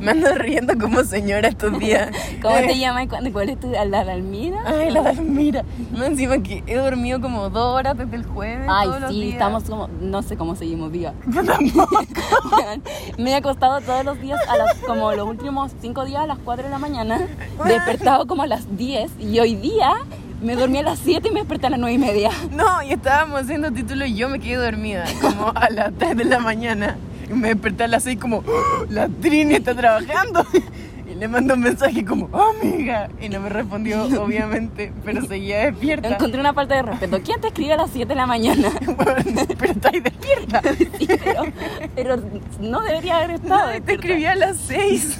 me 0.00 0.10
ando 0.10 0.34
riendo 0.34 0.76
como 0.76 1.04
señora 1.04 1.46
estos 1.48 1.78
días. 1.78 2.10
¿Cómo 2.42 2.56
te 2.56 2.76
llamas? 2.78 3.06
¿Cuál 3.08 3.32
cuál 3.32 3.48
es 3.50 3.60
tu 3.60 3.70
la 3.70 4.04
Dalmira? 4.04 4.60
Ay, 4.66 4.90
la 4.90 5.02
Dalmira. 5.02 5.64
No, 5.92 6.04
encima 6.04 6.38
que 6.42 6.64
he 6.66 6.74
dormido 6.76 7.20
como 7.20 7.48
dos 7.50 7.76
horas 7.76 7.96
desde 7.96 8.16
el 8.16 8.24
jueves. 8.26 8.66
Ay, 8.68 8.88
todos 8.88 9.00
los 9.02 9.10
sí, 9.12 9.20
días. 9.20 9.32
estamos 9.34 9.64
como, 9.64 9.88
no 10.00 10.22
sé 10.22 10.36
cómo 10.36 10.56
seguimos 10.56 10.90
viva. 10.90 11.12
Yo 11.28 11.44
tampoco. 11.44 12.04
Me 13.18 13.30
he 13.30 13.34
acostado 13.36 13.80
todos 13.80 14.04
los 14.04 14.20
días, 14.20 14.40
a 14.48 14.56
las, 14.56 14.74
como 14.78 15.12
los 15.12 15.28
últimos 15.28 15.70
cinco 15.80 16.04
días 16.04 16.22
a 16.22 16.26
las 16.26 16.38
4 16.38 16.64
de 16.64 16.70
la 16.70 16.78
mañana, 16.78 17.20
despertado 17.64 18.26
como 18.26 18.42
a 18.42 18.46
las 18.48 18.76
10 18.76 19.12
y 19.20 19.38
hoy 19.38 19.54
día 19.54 19.92
me 20.42 20.56
dormí 20.56 20.78
a 20.78 20.82
las 20.82 20.98
7 20.98 21.28
y 21.28 21.30
me 21.30 21.40
desperté 21.40 21.66
a 21.66 21.70
las 21.70 21.78
9 21.80 21.94
y 21.94 21.98
media. 21.98 22.30
No, 22.50 22.82
y 22.82 22.92
estábamos 22.92 23.42
haciendo 23.42 23.70
título 23.70 24.04
y 24.06 24.14
yo 24.14 24.28
me 24.28 24.38
quedé 24.40 24.56
dormida, 24.56 25.04
como 25.20 25.52
a 25.54 25.70
las 25.70 25.92
3 25.98 26.16
de 26.16 26.24
la 26.24 26.38
mañana. 26.40 26.96
Y 27.30 27.34
me 27.34 27.48
desperté 27.48 27.84
a 27.84 27.88
las 27.88 28.02
6 28.02 28.18
como, 28.20 28.38
"Oh, 28.38 28.84
la 28.90 29.08
Trini 29.08 29.54
está 29.54 29.74
trabajando. 29.74 30.44
Y 31.10 31.14
le 31.14 31.28
mando 31.28 31.54
un 31.54 31.60
mensaje 31.60 32.04
como, 32.04 32.28
"Oh, 32.32 32.52
amiga. 32.62 33.08
Y 33.20 33.28
no 33.28 33.38
me 33.40 33.48
respondió, 33.50 34.04
obviamente, 34.22 34.92
pero 35.04 35.22
seguía 35.26 35.66
despierta. 35.70 36.08
Encontré 36.08 36.40
una 36.40 36.54
falta 36.54 36.74
de 36.74 36.82
respeto. 36.82 37.20
¿Quién 37.22 37.40
te 37.40 37.48
escribe 37.48 37.74
a 37.74 37.76
las 37.76 37.90
7 37.90 38.08
de 38.08 38.14
la 38.16 38.26
mañana? 38.26 38.68
pero 39.58 39.72
está 39.72 39.90
ahí 39.90 40.00
despierta. 40.00 40.62
Sí, 40.98 41.06
pero, 41.06 41.42
pero 41.94 42.16
no 42.60 42.80
debería 42.82 43.18
haber 43.18 43.32
estado. 43.32 43.72
No, 43.74 43.82
te 43.82 43.92
escribí 43.94 44.24
a 44.24 44.34
las 44.34 44.56
6. 44.56 45.18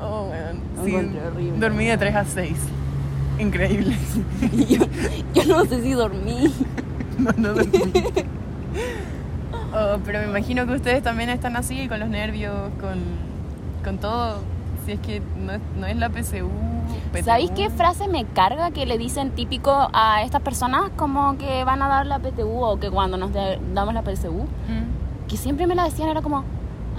Oh, 0.00 0.28
weón. 0.30 0.60
Lo 0.76 0.84
Sí, 0.84 0.94
horrible. 0.94 1.58
dormí 1.58 1.86
de 1.86 1.98
3 1.98 2.14
a 2.14 2.24
6. 2.24 2.56
Increíble. 3.40 3.96
Y 4.52 4.76
yo, 4.76 4.84
yo 5.34 5.44
no 5.46 5.64
sé 5.64 5.82
si 5.82 5.92
dormí. 5.92 6.52
No, 7.18 7.32
no 7.36 7.54
dormí. 7.54 7.70
Oh, 9.72 9.98
pero 10.04 10.18
me 10.20 10.24
imagino 10.26 10.66
que 10.66 10.72
ustedes 10.74 11.00
también 11.02 11.30
están 11.30 11.54
así, 11.56 11.86
con 11.88 12.00
los 12.00 12.08
nervios, 12.08 12.52
con, 12.80 12.98
con 13.84 13.98
todo. 13.98 14.38
Si 14.84 14.92
es 14.92 14.98
que 15.00 15.22
no 15.38 15.52
es, 15.52 15.60
no 15.78 15.86
es 15.86 15.96
la 15.96 16.08
PSU. 16.08 16.48
PTU. 17.12 17.24
¿Sabéis 17.24 17.52
qué 17.52 17.70
frase 17.70 18.08
me 18.08 18.24
carga 18.24 18.72
que 18.72 18.84
le 18.84 18.98
dicen 18.98 19.30
típico 19.30 19.88
a 19.92 20.22
estas 20.24 20.42
personas 20.42 20.90
como 20.96 21.38
que 21.38 21.62
van 21.62 21.82
a 21.82 21.88
dar 21.88 22.06
la 22.06 22.18
PTU 22.18 22.64
o 22.64 22.80
que 22.80 22.90
cuando 22.90 23.16
nos 23.16 23.32
de- 23.32 23.60
damos 23.72 23.94
la 23.94 24.02
PSU? 24.02 24.32
Mm. 24.32 25.28
Que 25.28 25.36
siempre 25.36 25.68
me 25.68 25.76
la 25.76 25.84
decían, 25.84 26.08
era 26.08 26.20
como, 26.22 26.42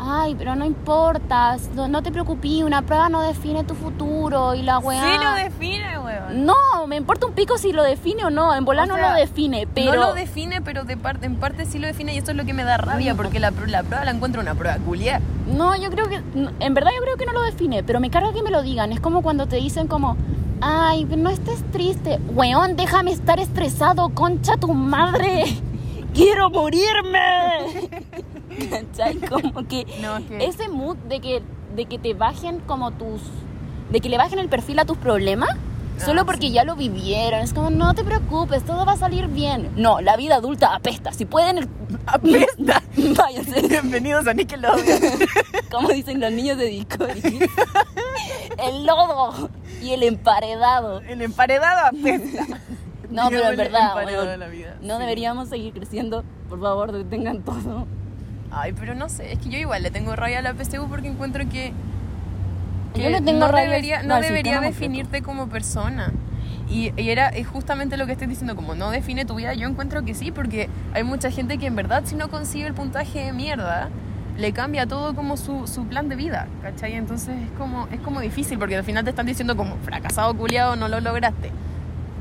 ay, 0.02 0.36
pero 0.36 0.56
no 0.56 0.66
importa, 0.66 1.58
no, 1.76 1.88
no 1.88 2.02
te 2.02 2.12
preocupes, 2.12 2.64
una 2.64 2.82
prueba 2.82 3.10
no 3.10 3.22
define 3.22 3.64
tu 3.64 3.76
futuro 3.76 4.56
y 4.56 4.64
la 4.64 4.80
weá. 4.80 5.02
Sí 5.02 5.24
lo 5.24 5.34
define, 5.34 6.00
weón. 6.00 6.46
No, 6.46 6.88
me 6.88 6.96
importa 6.96 7.28
un 7.28 7.34
pico 7.34 7.58
si 7.58 7.72
lo 7.72 7.84
define 7.84 8.26
o 8.26 8.30
no, 8.30 8.56
en 8.56 8.66
volar 8.66 8.86
O 8.86 8.94
no 8.94 8.96
sea, 8.96 9.12
lo 9.12 9.16
define, 9.20 9.68
pero... 9.74 9.94
No 9.94 10.08
lo 10.08 10.14
define, 10.14 10.62
pero 10.62 10.84
de 10.84 10.98
parte, 10.98 11.28
en 11.28 11.36
parte 11.36 11.66
sí 11.66 11.78
lo 11.78 11.88
define 11.88 12.16
y 12.16 12.18
esto 12.18 12.32
es 12.32 12.38
lo 12.38 12.46
que 12.46 12.54
me 12.54 12.64
da 12.64 12.78
rabia, 12.78 13.14
porque 13.16 13.40
la, 13.40 13.52
la 13.68 13.84
prueba 13.84 14.04
la 14.04 14.12
encuentro 14.12 14.42
una 14.42 14.56
prueba 14.56 14.78
culiar. 14.80 15.22
No, 15.48 15.76
yo 15.76 15.92
creo 15.92 16.10
que, 16.10 16.16
en 16.16 16.74
verdad 16.74 16.92
yo 16.96 17.04
creo 17.04 17.18
que 17.18 17.26
no 17.26 17.34
lo 17.34 17.44
define, 17.44 17.84
pero 17.84 18.00
me 18.00 18.10
carga 18.10 18.34
que 18.34 18.42
me 18.42 18.50
lo 18.50 18.64
digan. 18.64 18.92
Es 18.92 19.00
como 19.00 19.22
cuando 19.22 19.48
te 19.48 19.58
dicen 19.58 19.88
como, 19.88 20.18
ay, 20.62 21.06
no 21.06 21.30
estés 21.30 21.64
triste. 21.72 22.20
Weón, 22.34 22.76
déjame 22.76 23.12
estar 23.12 23.40
estresado, 23.40 24.10
concha 24.10 24.58
tu 24.58 24.74
madre. 24.74 25.44
Quiero 26.14 26.50
morirme. 26.50 27.90
¿Cachai? 28.70 29.18
Como 29.30 29.68
que 29.68 29.86
No, 30.02 30.18
que- 30.28 30.46
ese 30.46 30.68
mood 30.70 30.98
de 30.98 31.20
que, 31.20 31.42
de 31.76 31.86
que 31.86 31.98
te 32.00 32.14
bajen 32.14 32.60
como 32.62 32.92
tus, 32.92 33.22
de 33.92 34.00
que 34.02 34.10
le 34.10 34.18
bajen 34.18 34.40
el 34.40 34.50
perfil 34.50 34.80
a 34.80 34.86
tus 34.86 34.98
problemas. 34.98 35.50
Solo 35.98 36.22
Ah, 36.22 36.26
porque 36.26 36.48
sí. 36.48 36.54
ya 36.54 36.64
lo 36.64 36.76
vivieron. 36.76 37.42
Es 37.42 37.54
como, 37.54 37.70
no 37.70 37.94
te 37.94 38.04
preocupes, 38.04 38.64
todo 38.66 38.86
va 38.88 38.94
a 38.94 38.98
salir 38.98 39.28
bien. 39.28 39.70
No, 39.76 40.02
la 40.02 40.18
vida 40.18 40.36
adulta 40.38 40.74
apesta. 40.74 41.12
Si 41.14 41.26
pueden, 41.26 41.60
el... 41.60 41.70
Apesta. 42.08 42.82
váyanse. 43.16 43.68
Bienvenidos 43.68 44.26
a 44.26 44.34
Nickelodeon. 44.34 45.00
como 45.70 45.90
dicen 45.90 46.20
los 46.20 46.32
niños 46.32 46.58
de 46.58 46.66
Discovery. 46.66 47.48
el 48.58 48.86
lodo 48.86 49.50
y 49.84 49.92
el 49.92 50.02
emparedado. 50.02 51.02
El 51.02 51.22
emparedado 51.22 51.88
apesta. 51.88 52.48
No, 53.12 53.30
pero 53.30 53.50
en 53.50 53.58
verdad, 53.58 53.96
weón, 54.04 54.26
de 54.28 54.38
la 54.38 54.48
vida. 54.48 54.78
no 54.82 54.96
Sí. 54.96 55.02
deberíamos 55.02 55.50
seguir 55.50 55.72
creciendo. 55.74 56.24
Por 56.50 56.60
favor, 56.62 56.92
detengan 56.94 57.44
todo. 57.44 57.86
Ay, 58.52 58.74
pero 58.78 58.96
no 58.96 59.10
sé, 59.10 59.34
es 59.34 59.40
que 59.40 59.50
yo 59.50 59.58
igual 59.58 59.84
le 59.84 59.92
tengo 59.92 60.16
rabia 60.16 60.40
a 60.40 60.42
la 60.42 60.54
PSU 60.54 60.88
porque 60.90 61.08
encuentro 61.08 61.48
que, 61.50 61.72
que 62.94 63.04
Yo 63.04 63.10
le 63.10 63.22
tengo 63.22 63.40
no 63.40 63.48
rabia 63.48 63.70
debería, 63.70 64.04
no 64.04 64.20
debería 64.20 64.60
definirte 64.60 65.22
como 65.22 65.48
persona. 65.48 66.12
Y, 66.70 66.94
y 66.96 67.10
era 67.10 67.28
es 67.30 67.48
justamente 67.48 67.98
lo 67.98 68.06
que 68.06 68.14
estoy 68.14 68.28
diciendo, 68.28 68.56
como 68.56 68.76
no 68.76 68.92
define 68.92 69.26
tu 69.26 69.36
vida, 69.36 69.54
yo 69.54 69.68
encuentro 69.68 70.04
que 70.04 70.14
sí, 70.14 70.32
porque 70.32 70.70
hay 70.94 71.04
mucha 71.04 71.30
gente 71.32 71.58
que 71.58 71.66
en 71.68 71.76
verdad 71.76 72.04
si 72.06 72.16
no 72.16 72.30
consigue 72.30 72.66
el 72.68 72.74
puntaje 72.74 73.26
de 73.26 73.34
mierda, 73.34 73.90
le 74.38 74.54
cambia 74.54 74.86
todo 74.88 75.14
como 75.14 75.38
su, 75.38 75.68
su 75.68 75.86
plan 75.86 76.10
de 76.10 76.16
vida, 76.16 76.48
¿cachai? 76.62 76.94
Entonces 76.94 77.36
es 77.42 77.52
como, 77.58 77.88
es 77.92 78.00
como 78.00 78.22
difícil, 78.22 78.58
porque 78.58 78.76
al 78.76 78.84
final 78.84 79.04
te 79.04 79.10
están 79.10 79.26
diciendo 79.26 79.56
como 79.56 79.76
fracasado, 79.84 80.36
culiado, 80.36 80.76
no 80.76 80.88
lo 80.88 81.00
lograste. 81.00 81.52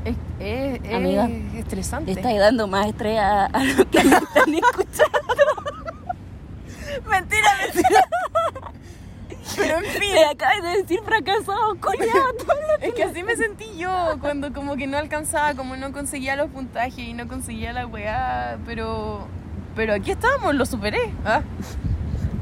Es, 0.03 0.15
es, 0.39 0.79
es 0.83 0.95
Amiga, 0.95 1.29
estresante. 1.55 2.13
Le 2.13 2.19
estáis 2.19 2.39
dando 2.39 2.67
más 2.67 2.87
estrés 2.87 3.19
a, 3.19 3.45
a 3.45 3.63
los 3.63 3.85
que 3.85 4.03
me 4.03 4.15
están 4.15 4.53
escuchando. 4.53 5.60
Mentira, 7.09 7.47
mentira. 7.63 8.07
Pero 9.57 9.77
en 9.79 9.85
fin. 9.85 10.13
Le 10.15 10.25
acabas 10.25 10.61
de 10.63 10.69
decir 10.81 10.99
fracasado, 11.03 11.73
lo 11.75 11.91
Es 12.81 12.93
que 12.93 13.03
así 13.03 13.23
me 13.23 13.35
sentí 13.35 13.65
yo 13.77 14.17
cuando 14.21 14.53
como 14.53 14.75
que 14.75 14.87
no 14.87 14.97
alcanzaba, 14.97 15.53
como 15.55 15.75
no 15.75 15.91
conseguía 15.91 16.35
los 16.35 16.49
puntajes 16.49 16.99
y 16.99 17.13
no 17.13 17.27
conseguía 17.27 17.73
la 17.73 17.85
weá, 17.87 18.57
pero 18.65 19.27
pero 19.75 19.93
aquí 19.93 20.11
estábamos, 20.11 20.53
lo 20.55 20.65
superé. 20.65 21.13
¿ah? 21.25 21.41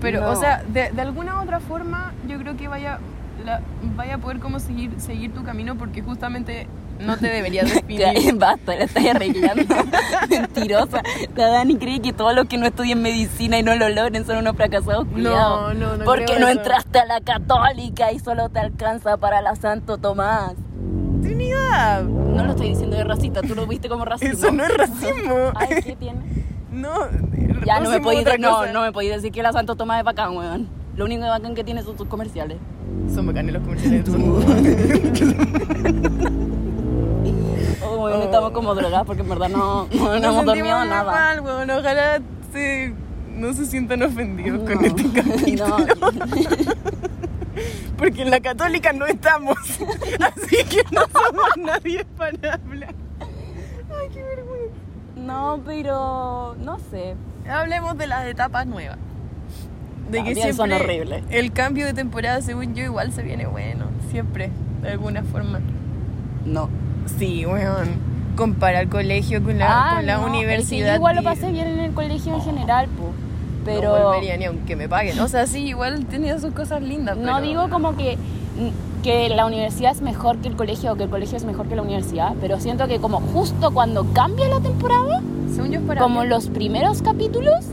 Pero, 0.02 0.22
No. 0.22 0.32
o 0.32 0.36
sea, 0.36 0.64
de, 0.68 0.92
de 0.92 1.02
alguna 1.02 1.42
otra 1.42 1.60
forma 1.60 2.14
yo 2.28 2.38
creo 2.40 2.58
que 2.58 2.68
vaya, 2.68 3.00
la- 3.46 3.62
vaya 3.96 4.16
a 4.16 4.18
poder 4.18 4.40
como 4.40 4.60
seguir, 4.60 5.00
seguir 5.00 5.34
tu 5.34 5.44
camino 5.44 5.78
porque 5.78 6.02
justamente 6.02 6.68
no 7.00 7.18
te 7.18 7.28
deberías 7.28 7.74
definir. 7.74 8.34
Basta, 8.36 8.76
la 8.76 8.84
estás 8.84 9.06
arreglando. 9.06 9.76
Mentirosa. 10.30 11.02
La 11.36 11.48
Dani 11.48 11.76
cree 11.78 12.00
que 12.02 12.14
todos 12.14 12.36
los 12.36 12.46
que 12.46 12.58
no 12.58 12.66
estudian 12.66 13.02
medicina 13.02 13.58
y 13.60 13.64
no 13.64 13.76
lo 13.76 13.90
logren 13.90 14.26
son 14.26 14.38
unos 14.38 14.56
fracasados 14.56 15.06
culiados. 15.08 15.76
no, 15.76 15.98
no 15.98 16.06
Porque 16.06 16.26
creo 16.26 16.40
no 16.40 16.48
eso. 16.48 16.60
entraste 16.60 17.00
a 17.00 17.06
la 17.06 17.22
católica 17.22 18.12
y 18.12 18.20
solo 18.20 18.50
te 18.50 18.60
alcanza 18.60 19.18
para 19.18 19.42
la 19.42 19.56
Santo 19.56 19.98
Tomás. 19.98 20.54
Trinidad, 21.22 22.04
No 22.04 22.44
lo 22.46 22.52
estoy 22.52 22.70
diciendo 22.70 22.96
de 22.96 23.04
racista, 23.04 23.42
tú 23.42 23.54
lo 23.56 23.68
viste 23.68 23.90
como 23.90 24.06
racismo. 24.06 24.34
eso 24.34 24.52
no 24.52 24.64
es 24.64 24.78
racismo. 24.78 25.36
Ay, 25.56 25.82
¿qué 25.84 25.96
tiene? 25.96 26.20
No, 26.72 26.94
Ya 27.66 27.80
no 27.82 27.90
me 27.90 27.98
otra 27.98 28.38
no, 28.38 28.66
no 28.72 28.82
me 28.84 28.92
podéis 28.94 29.14
decir 29.16 29.32
que 29.32 29.44
la 29.44 29.52
Santo 29.52 29.76
Tomás 29.76 30.00
es 30.00 30.06
bacán, 30.06 30.36
weón. 30.38 30.68
Lo 30.96 31.06
único 31.06 31.24
de 31.24 31.30
bacán 31.30 31.56
que 31.56 31.64
tiene 31.64 31.82
son 31.84 31.98
sus 31.98 32.08
comerciales. 32.08 32.58
Son 33.14 33.26
bacanes 33.26 33.54
los 33.54 33.64
comerciales. 33.64 34.04
Oh, 38.02 38.20
Oh. 38.20 38.24
estamos 38.24 38.52
como 38.52 38.74
drogadas 38.76 39.06
porque 39.06 39.22
en 39.22 39.30
verdad 39.30 39.50
no, 39.50 39.88
no, 39.94 40.20
no 40.20 40.30
hemos 40.30 40.46
dormido 40.46 40.86
nada. 40.86 41.04
mal, 41.12 41.42
weón. 41.42 41.70
Ojalá 41.70 42.20
se- 42.54 42.94
no 43.36 43.54
se 43.54 43.66
sientan 43.66 44.04
ofendidos 44.04 44.60
con 44.70 44.82
No, 44.82 44.88
este 44.88 45.04
capítulo. 45.22 45.78
no. 45.78 46.10
Porque 47.98 48.22
en 48.22 48.30
la 48.32 48.40
católica 48.40 48.94
no 48.94 49.06
estamos. 49.06 49.58
Así 49.60 50.58
que 50.70 50.82
no 50.92 51.02
somos 51.12 51.50
nadie 51.58 52.06
para 52.18 52.54
hablar. 52.54 52.96
Ay, 53.22 54.08
qué 54.14 54.24
vergüenza. 54.24 54.76
No, 55.18 55.60
pero 55.66 56.56
no 56.64 56.80
sé. 56.92 57.16
Hablemos 57.50 57.98
de 57.98 58.08
las 58.08 58.26
etapas 58.28 58.66
nuevas. 58.66 58.98
De 60.10 60.20
que 60.24 60.34
También 60.34 60.56
son 60.56 60.70
siempre 60.70 60.86
horribles. 61.02 61.24
el 61.30 61.52
cambio 61.52 61.86
de 61.86 61.94
temporada, 61.94 62.42
según 62.42 62.74
yo, 62.74 62.84
igual 62.86 63.12
se 63.12 63.22
viene 63.24 63.46
bueno. 63.48 63.86
Siempre, 64.12 64.50
de 64.82 64.90
alguna 64.92 65.24
forma. 65.24 65.60
No. 66.46 66.70
Sí, 67.18 67.46
weón. 67.46 68.10
Comparar 68.36 68.88
colegio 68.88 69.44
con 69.44 69.58
la, 69.60 69.68
Ah, 69.70 69.96
con 69.98 70.06
la 70.06 70.14
no, 70.18 70.20
es 70.20 70.24
que 70.32 70.38
universidad. 70.38 70.96
igual 70.96 71.16
lo 71.18 71.24
pasé 71.24 71.52
bien 71.52 71.68
en 71.68 71.80
el 71.80 71.92
colegio 71.94 72.34
en 72.36 72.42
general, 72.42 72.88
po. 72.88 73.12
Pero 73.66 73.98
No 73.98 74.04
volvería 74.06 74.38
ni 74.38 74.46
aunque 74.46 74.76
me 74.76 74.88
paguen. 74.88 75.20
O 75.20 75.28
sea, 75.28 75.46
sí, 75.46 75.66
igual 75.68 76.06
tenía 76.06 76.40
sus 76.40 76.54
cosas 76.54 76.82
lindas. 76.82 77.18
no 77.18 77.24
pero- 77.36 77.42
digo 77.46 77.70
como 77.70 77.98
que, 77.98 78.18
que 79.04 79.28
la 79.30 79.46
universidad 79.46 79.92
es 79.92 80.02
mejor 80.02 80.38
que 80.38 80.48
el 80.48 80.56
colegio 80.56 80.94
o 80.94 80.96
que 80.96 81.04
el 81.04 81.10
colegio 81.10 81.38
es 81.38 81.44
mejor 81.44 81.68
que 81.68 81.76
la 81.76 81.82
universidad, 81.82 82.34
pero 82.40 82.60
siento 82.60 82.88
que 82.88 83.00
como 83.00 83.20
justo 83.20 83.72
cuando 83.72 84.06
cambia 84.14 84.48
la 84.48 84.60
temporada, 84.62 85.22
Según 85.54 85.72
yo 85.72 85.80
como 85.98 86.24
los 86.24 86.48
primeros 86.48 87.02
capítulos, 87.02 87.66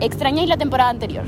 extrañáis 0.00 0.48
la 0.48 0.56
temporada 0.56 0.90
anterior. 0.90 1.24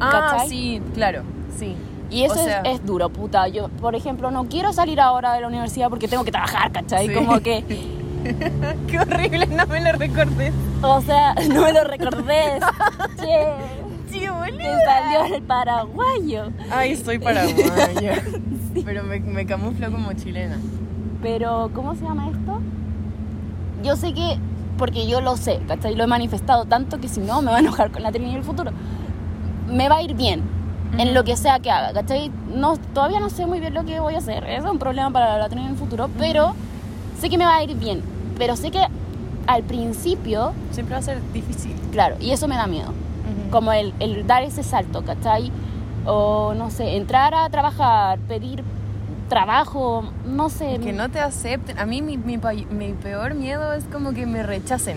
Ah, 0.00 0.28
¿cachai? 0.32 0.48
sí, 0.48 0.80
claro. 0.94 1.22
Sí. 1.58 1.76
Y 2.10 2.24
eso 2.24 2.34
O 2.34 2.38
es- 2.38 2.44
sea- 2.44 2.60
es, 2.62 2.84
duro, 2.84 3.08
puta. 3.10 3.46
Yo, 3.48 3.68
por 3.68 3.94
ejemplo, 3.94 4.30
no 4.30 4.44
quiero 4.46 4.72
salir 4.72 5.00
ahora 5.00 5.32
de 5.34 5.40
la 5.42 5.46
universidad 5.48 5.88
porque 5.88 6.08
tengo 6.08 6.24
que 6.24 6.32
trabajar, 6.32 6.72
¿cachai? 6.72 7.08
Sí. 7.08 7.14
Como 7.14 7.40
que, 7.40 7.64
Qué 8.88 8.98
horrible, 8.98 9.46
no 9.46 9.66
me 9.66 9.80
lo 9.80 9.92
recordé. 9.92 10.52
o 10.82 11.00
sea, 11.00 11.34
no 11.54 11.62
me 11.62 11.72
lo 11.72 11.84
recordé. 11.84 12.60
che, 13.18 13.46
Sí, 14.10 14.26
boludo. 14.26 14.58
salió 14.84 15.36
el 15.36 15.42
paraguayo. 15.42 16.50
Ay, 16.70 16.96
soy 16.96 17.18
paraguaya. 17.20 18.22
Pero 18.84 19.04
me, 19.04 19.20
me 19.20 19.46
camuflo 19.46 19.90
como 19.92 20.12
chilena. 20.14 20.58
Pero, 21.22 21.70
¿cómo 21.74 21.94
se 21.94 22.02
llama 22.02 22.28
esto? 22.28 22.60
Yo 23.84 23.94
sé 23.96 24.12
que, 24.12 24.36
porque 24.78 25.06
yo 25.06 25.20
lo 25.20 25.36
sé, 25.36 25.60
¿cachai? 25.68 25.94
Lo 25.94 26.04
he 26.04 26.06
manifestado 26.08 26.64
tanto 26.64 27.00
que 27.00 27.08
si 27.08 27.20
no 27.20 27.40
me 27.40 27.50
va 27.52 27.58
a 27.58 27.60
enojar 27.60 27.90
con 27.92 28.02
la 28.02 28.10
Trini 28.10 28.30
en 28.30 28.36
el 28.38 28.42
futuro. 28.44 28.72
Me 29.68 29.88
va 29.88 29.96
a 29.96 30.02
ir 30.02 30.14
bien 30.14 30.42
en 30.98 31.14
lo 31.14 31.24
que 31.24 31.36
sea 31.36 31.58
que 31.60 31.70
haga, 31.70 31.92
¿cachai? 31.92 32.30
No, 32.54 32.76
todavía 32.76 33.20
no 33.20 33.30
sé 33.30 33.46
muy 33.46 33.60
bien 33.60 33.74
lo 33.74 33.84
que 33.84 34.00
voy 34.00 34.14
a 34.14 34.18
hacer. 34.18 34.44
Eso 34.44 34.64
es 34.66 34.70
un 34.70 34.78
problema 34.78 35.10
para 35.10 35.38
la 35.38 35.48
Trini 35.48 35.64
en 35.66 35.72
el 35.72 35.76
futuro, 35.76 36.08
pero 36.18 36.54
sé 37.20 37.28
que 37.30 37.38
me 37.38 37.44
va 37.44 37.56
a 37.56 37.62
ir 37.62 37.74
bien. 37.76 38.02
Pero 38.38 38.56
sé 38.56 38.70
que 38.70 38.84
al 39.46 39.62
principio, 39.62 40.52
Siempre 40.72 40.94
va 40.94 40.98
a 41.00 41.02
ser 41.02 41.20
difícil. 41.32 41.74
claro, 41.92 42.16
y 42.20 42.30
eso 42.32 42.48
me 42.48 42.56
da 42.56 42.66
miedo. 42.66 42.92
Como 43.50 43.72
el, 43.72 43.92
el 44.00 44.26
dar 44.26 44.42
ese 44.44 44.62
salto, 44.62 45.02
¿cachai? 45.04 45.50
O 46.06 46.54
no 46.56 46.70
sé, 46.70 46.96
entrar 46.96 47.34
a 47.34 47.48
trabajar, 47.50 48.18
pedir 48.20 48.62
trabajo, 49.28 50.04
no 50.26 50.48
sé. 50.50 50.78
Que 50.82 50.92
no 50.92 51.08
te 51.08 51.20
acepten. 51.20 51.78
A 51.78 51.86
mí 51.86 52.02
mi, 52.02 52.16
mi, 52.16 52.38
pa- 52.38 52.52
mi 52.52 52.92
peor 52.92 53.34
miedo 53.34 53.72
es 53.74 53.84
como 53.84 54.12
que 54.12 54.26
me 54.26 54.42
rechacen. 54.42 54.96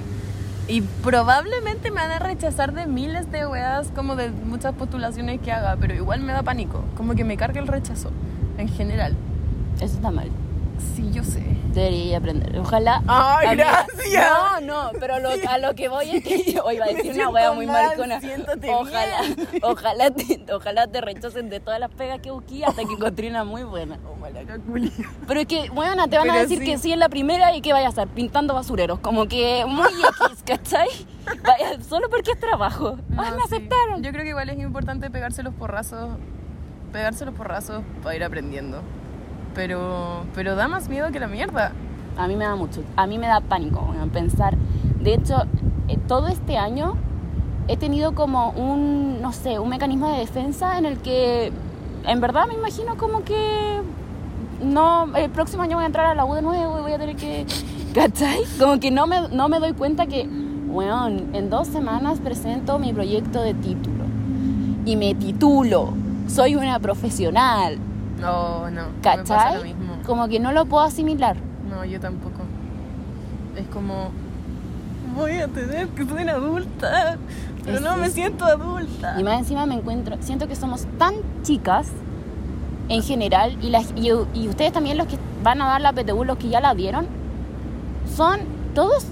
Y 0.67 0.81
probablemente 0.81 1.91
me 1.91 1.97
van 1.97 2.11
a 2.11 2.19
rechazar 2.19 2.73
de 2.73 2.85
miles 2.87 3.29
de 3.31 3.45
weas, 3.45 3.91
como 3.93 4.15
de 4.15 4.29
muchas 4.31 4.73
postulaciones 4.73 5.41
que 5.41 5.51
haga, 5.51 5.75
pero 5.77 5.93
igual 5.93 6.21
me 6.21 6.31
da 6.31 6.41
pánico. 6.41 6.83
Como 6.95 7.15
que 7.15 7.25
me 7.25 7.35
carga 7.35 7.59
el 7.59 7.67
rechazo, 7.67 8.11
en 8.57 8.69
general. 8.69 9.15
Eso 9.81 9.95
está 9.95 10.09
mal. 10.09 10.29
Sí, 10.95 11.09
yo 11.11 11.23
sé. 11.23 11.41
Debería 11.73 12.17
aprender. 12.17 12.57
Ojalá. 12.59 13.01
Ay, 13.07 13.47
Amiga, 13.47 13.85
gracias. 13.87 14.31
No, 14.61 14.61
no, 14.61 14.91
pero 14.99 15.19
lo- 15.19 15.29
a 15.49 15.57
lo 15.57 15.73
que 15.73 15.87
voy 15.89 16.09
es 16.17 16.23
que 16.23 16.51
yo 16.51 16.71
iba 16.71 16.85
a 16.85 16.87
decir 16.89 17.13
una 17.13 17.29
wea 17.29 17.51
muy 17.53 17.65
mal, 17.65 17.95
siéntate 18.21 18.69
Ojalá, 18.73 19.21
bien. 19.21 19.47
ojalá 19.63 20.11
te, 20.11 20.45
ojalá 20.53 20.87
te 20.87 21.01
rechacen 21.01 21.49
de 21.49 21.59
todas 21.59 21.79
las 21.79 21.89
pegas 21.89 22.19
que 22.19 22.29
busqué 22.31 22.63
hasta 22.65 22.83
que 22.83 22.93
encontré 22.93 23.29
una 23.29 23.43
muy 23.43 23.63
buena. 23.63 23.97
Oh, 24.07 24.15
malaca. 24.15 24.59
Pero 25.27 25.39
es 25.39 25.45
que, 25.47 25.69
bueno, 25.71 26.07
te 26.07 26.17
van 26.17 26.29
a 26.29 26.33
Pero 26.33 26.43
decir 26.43 26.59
sí. 26.59 26.65
que 26.65 26.77
sí 26.77 26.91
en 26.93 26.99
la 26.99 27.09
primera 27.09 27.55
y 27.55 27.61
que 27.61 27.73
vaya 27.73 27.87
a 27.87 27.89
estar 27.89 28.07
pintando 28.07 28.53
basureros. 28.53 28.99
Como 28.99 29.25
que 29.27 29.63
muy 29.67 29.87
X, 29.87 30.43
¿cachai? 30.45 30.87
Vaya, 31.25 31.81
solo 31.81 32.09
porque 32.09 32.31
es 32.31 32.39
trabajo. 32.39 32.97
No, 33.09 33.21
Ay, 33.23 33.31
me 33.31 33.37
sí. 33.37 33.43
aceptaron. 33.45 34.03
Yo 34.03 34.11
creo 34.11 34.23
que 34.23 34.29
igual 34.29 34.49
es 34.49 34.59
importante 34.59 35.09
pegarse 35.09 35.41
los 35.41 35.53
porrazos, 35.55 36.09
pegarse 36.91 37.25
los 37.25 37.33
porrazos 37.33 37.81
para 38.03 38.15
ir 38.15 38.23
aprendiendo. 38.23 38.81
Pero, 39.55 40.23
pero 40.33 40.55
da 40.55 40.67
más 40.67 40.89
miedo 40.89 41.11
que 41.11 41.19
la 41.19 41.27
mierda. 41.27 41.71
A 42.17 42.27
mí 42.27 42.35
me 42.35 42.45
da 42.45 42.55
mucho, 42.55 42.83
a 42.95 43.07
mí 43.07 43.17
me 43.17 43.27
da 43.27 43.41
pánico 43.41 43.87
weón, 43.89 44.09
pensar. 44.09 44.55
De 44.99 45.13
hecho, 45.15 45.43
eh, 45.87 45.97
todo 46.07 46.27
este 46.27 46.57
año 46.57 46.95
he 47.67 47.77
tenido 47.77 48.13
como 48.13 48.51
un, 48.51 49.21
no 49.21 49.31
sé, 49.33 49.59
un 49.59 49.69
mecanismo 49.69 50.11
de 50.11 50.19
defensa 50.19 50.77
en 50.77 50.85
el 50.85 50.99
que, 50.99 51.51
en 52.05 52.21
verdad 52.21 52.45
me 52.47 52.53
imagino 52.53 52.97
como 52.97 53.23
que 53.23 53.81
no, 54.61 55.15
el 55.15 55.29
próximo 55.29 55.63
año 55.63 55.77
voy 55.77 55.83
a 55.83 55.87
entrar 55.87 56.05
a 56.05 56.15
la 56.15 56.25
U 56.25 56.35
de 56.35 56.41
nuevo 56.41 56.79
y 56.79 56.81
voy 56.81 56.91
a 56.91 56.99
tener 56.99 57.15
que, 57.15 57.45
¿cachai? 57.93 58.41
Como 58.59 58.79
que 58.79 58.91
no 58.91 59.07
me, 59.07 59.29
no 59.29 59.49
me 59.49 59.59
doy 59.59 59.73
cuenta 59.73 60.05
que, 60.05 60.27
weón, 60.67 61.33
en 61.33 61.49
dos 61.49 61.67
semanas 61.67 62.19
presento 62.19 62.79
mi 62.79 62.93
proyecto 62.93 63.41
de 63.41 63.53
título 63.53 64.03
y 64.85 64.95
me 64.95 65.15
titulo, 65.15 65.93
soy 66.27 66.55
una 66.55 66.79
profesional, 66.79 67.77
No, 68.23 68.69
no. 68.71 68.81
Me 68.87 69.01
pasa 69.03 69.23
¿cachai? 69.23 69.57
lo 69.57 69.63
mismo. 69.63 69.93
Como 70.05 70.27
que 70.27 70.39
no 70.39 70.51
lo 70.51 70.65
puedo 70.65 70.83
asimilar. 70.83 71.35
No, 71.69 71.83
yo 71.85 71.99
tampoco. 71.99 72.41
Es 73.55 73.67
como. 73.67 74.09
Voy 75.15 75.33
a 75.39 75.47
tener 75.47 75.87
que 75.89 76.05
ser 76.05 76.29
adulta. 76.29 77.17
Pero 77.63 77.77
Es- 77.77 77.83
no 77.83 77.97
me 77.97 78.07
es- 78.07 78.13
siento 78.13 78.45
adulta. 78.45 79.15
Y 79.19 79.23
más 79.23 79.39
encima 79.39 79.65
me 79.65 79.75
encuentro, 79.75 80.17
siento 80.21 80.47
que 80.47 80.55
somos 80.55 80.85
tan 80.97 81.15
chicas 81.43 81.87
en 82.89 83.01
general, 83.01 83.57
y, 83.61 83.69
las, 83.69 83.93
y, 83.95 84.09
y 84.33 84.47
ustedes 84.49 84.73
también 84.73 84.97
los 84.97 85.07
que 85.07 85.17
van 85.43 85.61
a 85.61 85.67
dar 85.67 85.81
la 85.81 85.93
PTU, 85.93 86.25
los 86.25 86.37
que 86.37 86.49
ya 86.49 86.59
la 86.59 86.73
dieron, 86.75 87.05
son 88.13 88.41
todos, 88.75 89.05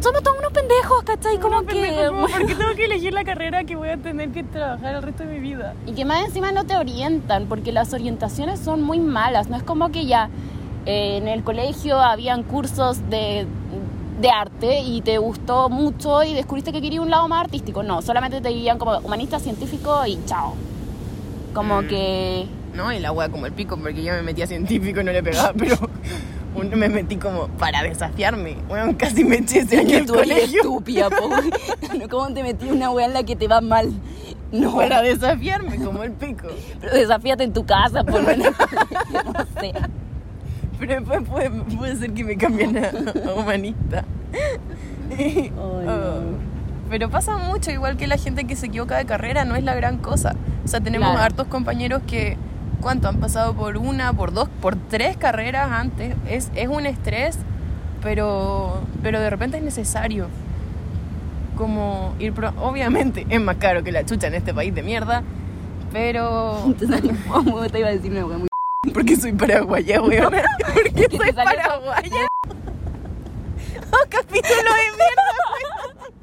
somos 0.00 0.22
todos 0.22 0.38
unos 0.38 0.52
pendejos, 0.52 1.02
¿cachai? 1.04 1.38
Como 1.38 1.56
No, 1.60 1.66
que... 1.66 1.74
pendejo, 1.80 2.12
como, 2.12 2.26
¿Por 2.28 2.46
qué 2.46 2.54
tengo 2.54 2.74
que 2.74 2.84
elegir 2.86 3.12
la 3.12 3.24
carrera 3.24 3.64
que 3.64 3.76
voy 3.76 3.88
a 3.88 3.96
tener 3.96 4.30
que 4.30 4.42
trabajar 4.44 4.94
el 4.96 5.02
resto 5.02 5.24
de 5.24 5.30
mi 5.34 5.40
vida? 5.40 5.74
Y 5.86 5.92
que 5.92 6.04
más 6.04 6.24
encima 6.26 6.52
no 6.52 6.64
te 6.64 6.76
orientan, 6.76 7.46
porque 7.46 7.72
las 7.72 7.92
orientaciones 7.92 8.60
son 8.60 8.82
muy 8.82 9.00
malas. 9.00 9.48
No 9.48 9.56
es 9.56 9.62
como 9.62 9.90
que 9.90 10.06
ya 10.06 10.28
eh, 10.86 11.16
en 11.18 11.28
el 11.28 11.42
colegio 11.44 11.98
habían 12.00 12.42
cursos 12.42 12.98
de, 13.10 13.46
de 14.20 14.30
arte 14.30 14.80
y 14.80 15.00
te 15.02 15.18
gustó 15.18 15.68
mucho 15.70 16.22
y 16.22 16.34
descubriste 16.34 16.72
que 16.72 16.80
querías 16.82 17.02
un 17.02 17.10
lado 17.10 17.26
más 17.28 17.42
artístico. 17.44 17.82
No, 17.82 18.02
solamente 18.02 18.40
te 18.40 18.48
guían 18.50 18.78
como 18.78 18.98
humanista, 18.98 19.38
científico 19.38 20.04
y 20.06 20.18
chao. 20.26 20.54
Como 21.54 21.82
Mm. 21.82 21.86
que... 21.88 22.46
No, 22.74 22.92
y 22.92 22.98
la 22.98 23.12
wea 23.12 23.28
como 23.28 23.46
el 23.46 23.52
pico, 23.52 23.76
porque 23.76 24.02
yo 24.02 24.12
me 24.14 24.22
metí 24.22 24.42
a 24.42 24.48
científico 24.48 25.00
y 25.00 25.04
no 25.04 25.12
le 25.12 25.22
pegaba, 25.22 25.52
pero 25.58 25.76
un- 26.54 26.70
me 26.78 26.88
metí 26.88 27.16
como 27.16 27.48
para 27.48 27.82
desafiarme. 27.82 28.56
Bueno, 28.68 28.94
casi 28.96 29.24
me 29.24 29.36
eché 29.36 29.60
ese 29.60 29.78
año 29.78 29.88
que 29.88 29.96
el 29.98 30.06
tú 30.06 30.14
eres 30.14 30.28
colegio. 30.28 30.60
estúpida. 30.62 31.08
¿Cómo 32.10 32.32
te 32.34 32.42
metí 32.42 32.68
una 32.70 32.90
wea 32.90 33.06
en 33.06 33.14
la 33.14 33.22
que 33.24 33.36
te 33.36 33.48
va 33.48 33.60
mal? 33.60 33.92
No, 34.52 34.76
Para 34.76 35.02
desafiarme, 35.02 35.78
como 35.82 36.04
el 36.04 36.12
pico. 36.12 36.46
pero 36.80 36.94
desafíate 36.94 37.42
en 37.44 37.52
tu 37.52 37.66
casa, 37.66 38.04
por 38.04 38.20
lo 38.22 38.26
menos. 38.28 38.48
No 39.12 39.60
sé. 39.60 39.72
Pero 40.78 40.94
después 41.00 41.22
puede, 41.28 41.50
puede 41.50 41.96
ser 41.96 42.12
que 42.12 42.24
me 42.24 42.36
cambien 42.36 42.76
a, 42.78 42.90
a 43.30 43.34
humanista. 43.34 44.04
Oh. 45.58 45.80
Pero 46.90 47.08
pasa 47.10 47.36
mucho, 47.38 47.70
igual 47.70 47.96
que 47.96 48.06
la 48.06 48.16
gente 48.18 48.44
que 48.44 48.56
se 48.56 48.66
equivoca 48.66 48.96
de 48.96 49.04
carrera, 49.06 49.44
no 49.44 49.56
es 49.56 49.64
la 49.64 49.74
gran 49.74 49.98
cosa. 49.98 50.34
O 50.64 50.68
sea, 50.68 50.80
tenemos 50.80 51.08
Claro. 51.10 51.24
hartos 51.24 51.46
compañeros 51.48 52.02
que, 52.06 52.36
¿cuánto? 52.80 53.08
Han 53.08 53.18
pasado 53.20 53.54
por 53.54 53.76
una, 53.76 54.12
por 54.12 54.32
dos, 54.32 54.48
por 54.60 54.76
tres 54.76 55.16
carreras 55.16 55.70
antes. 55.72 56.14
Es, 56.28 56.50
es 56.54 56.68
un 56.68 56.86
estrés, 56.86 57.38
pero, 58.02 58.80
pero 59.02 59.20
de 59.20 59.30
repente 59.30 59.56
es 59.58 59.62
necesario. 59.62 60.28
Como 61.56 62.14
ir, 62.18 62.32
pro- 62.32 62.52
obviamente 62.60 63.26
es 63.28 63.40
más 63.40 63.56
caro 63.56 63.82
que 63.84 63.92
la 63.92 64.04
chucha 64.04 64.26
en 64.26 64.34
este 64.34 64.52
país 64.52 64.74
de 64.74 64.82
mierda, 64.82 65.22
pero... 65.92 66.74
Te 66.78 66.86
salió 66.86 67.12
como 67.28 67.60
te 67.68 67.78
iba 67.78 67.88
a 67.88 67.92
decir 67.92 68.10
una 68.12 68.38
muy 68.38 68.48
Porque 68.92 69.16
soy 69.16 69.32
paraguaya, 69.32 70.02
weón. 70.02 70.34
Porque 70.74 71.08
soy 71.16 71.32
paraguaya. 71.32 72.26
Oh, 73.92 74.06
capítulo 74.08 74.42
de 74.52 74.90
mierda, 74.96 75.22
weón. 75.54 76.14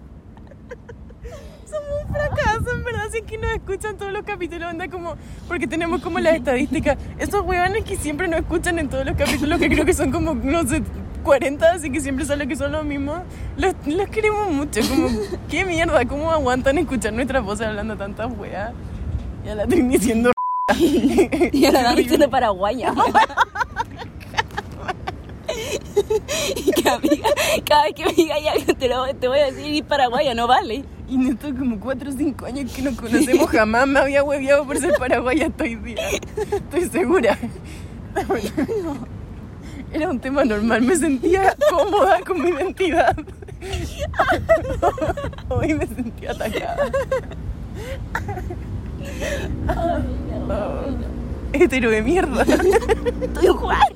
Somos 1.66 2.06
un 2.06 2.14
fracaso, 2.14 2.51
es 3.14 3.24
que 3.24 3.38
nos 3.38 3.52
escuchan 3.52 3.98
todos 3.98 4.12
los 4.12 4.24
capítulos, 4.24 4.70
anda 4.70 4.88
como. 4.88 5.16
Porque 5.48 5.68
tenemos 5.68 6.02
como 6.02 6.20
las 6.20 6.36
estadísticas. 6.36 6.98
Esos 7.20 7.46
weones 7.46 7.84
que 7.84 7.96
siempre 7.98 8.28
nos 8.28 8.42
escuchan 8.42 8.80
en 8.80 8.90
todos 8.90 9.06
los 9.06 9.16
capítulos, 9.16 9.60
que 9.60 9.70
creo 9.70 9.86
que 9.86 9.94
son 9.94 10.12
como, 10.12 10.34
no 10.34 10.68
sé, 10.68 10.82
40, 11.24 11.72
así 11.72 11.90
que 11.92 12.02
siempre 12.02 12.26
sale 12.26 12.48
que 12.48 12.56
son 12.56 12.72
los 12.72 12.84
mismos. 12.86 13.22
Los, 13.58 13.76
los 13.86 14.10
queremos 14.10 14.52
mucho. 14.52 14.82
Como, 14.88 15.10
qué 15.50 15.66
mierda, 15.66 16.06
cómo 16.06 16.32
aguantan 16.32 16.78
escuchar 16.78 17.14
nuestras 17.14 17.44
voces 17.44 17.68
hablando 17.68 17.96
tantas 17.98 18.32
weas. 18.38 18.74
Y 19.46 19.50
a 19.50 19.56
la 19.56 19.68
Trini 19.68 19.98
diciendo. 19.98 20.32
Y 21.52 21.66
ahora 21.66 21.82
la 21.82 21.96
diciendo 21.96 22.30
paraguaya. 22.30 22.94
y 26.56 26.72
que 26.72 26.90
amiga, 26.90 27.30
cada 27.66 27.84
vez 27.84 27.94
que 27.94 28.06
me 28.06 28.14
diga 28.14 28.36
algo 28.36 28.74
te, 28.74 28.88
lo, 28.88 29.06
te 29.16 29.28
voy 29.28 29.40
a 29.40 29.52
decir 29.52 29.66
ir 29.66 29.84
paraguaya, 29.84 30.34
no 30.34 30.48
vale. 30.48 30.86
Y 31.12 31.16
en 31.16 31.28
estos 31.28 31.52
como 31.52 31.78
4 31.78 32.10
o 32.10 32.14
5 32.14 32.46
años 32.46 32.72
que 32.72 32.82
nos 32.84 32.96
conocemos 32.96 33.50
jamás 33.50 33.86
me 33.86 34.00
había 34.00 34.24
hueviado 34.24 34.66
por 34.66 34.78
ser 34.78 34.94
paraguaya 34.98 35.48
hasta 35.48 35.66
hoy 35.66 35.76
día. 35.76 35.98
Estoy 36.54 36.90
segura. 36.90 37.38
Era 39.92 40.10
un 40.10 40.22
tema 40.22 40.46
normal, 40.46 40.84
me 40.84 40.96
sentía 40.96 41.54
cómoda 41.70 42.22
con 42.22 42.42
mi 42.42 42.52
identidad. 42.52 43.14
Hoy 45.50 45.74
me 45.74 45.86
sentía 45.86 46.32
atacada. 46.32 46.90
Oh, 49.68 50.00
hetero 51.52 51.90
de 51.90 52.02
mierda. 52.02 52.44
Estoy 53.22 53.48
Juan. 53.48 53.92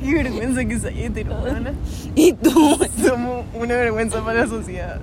Qué 0.00 0.14
vergüenza 0.14 0.64
que 0.64 0.78
soy. 0.78 1.12
¿Y 2.14 2.32
tú? 2.32 2.78
Somos 3.06 3.44
una 3.54 3.74
vergüenza 3.74 4.24
para 4.24 4.40
la 4.40 4.46
sociedad. 4.46 5.00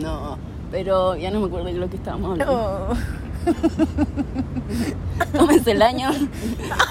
No, 0.00 0.38
pero 0.70 1.16
ya 1.16 1.30
no 1.30 1.40
me 1.40 1.46
acuerdo 1.46 1.66
de 1.66 1.74
lo 1.74 1.88
que 1.90 1.96
estábamos 1.96 2.32
hablando. 2.32 2.94
No. 2.94 3.52
Tómense 5.38 5.72
el 5.72 5.82
año. 5.82 6.10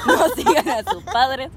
No 0.08 0.30
sigan 0.36 0.70
a 0.70 0.84
sus 0.92 1.04
padres. 1.04 1.50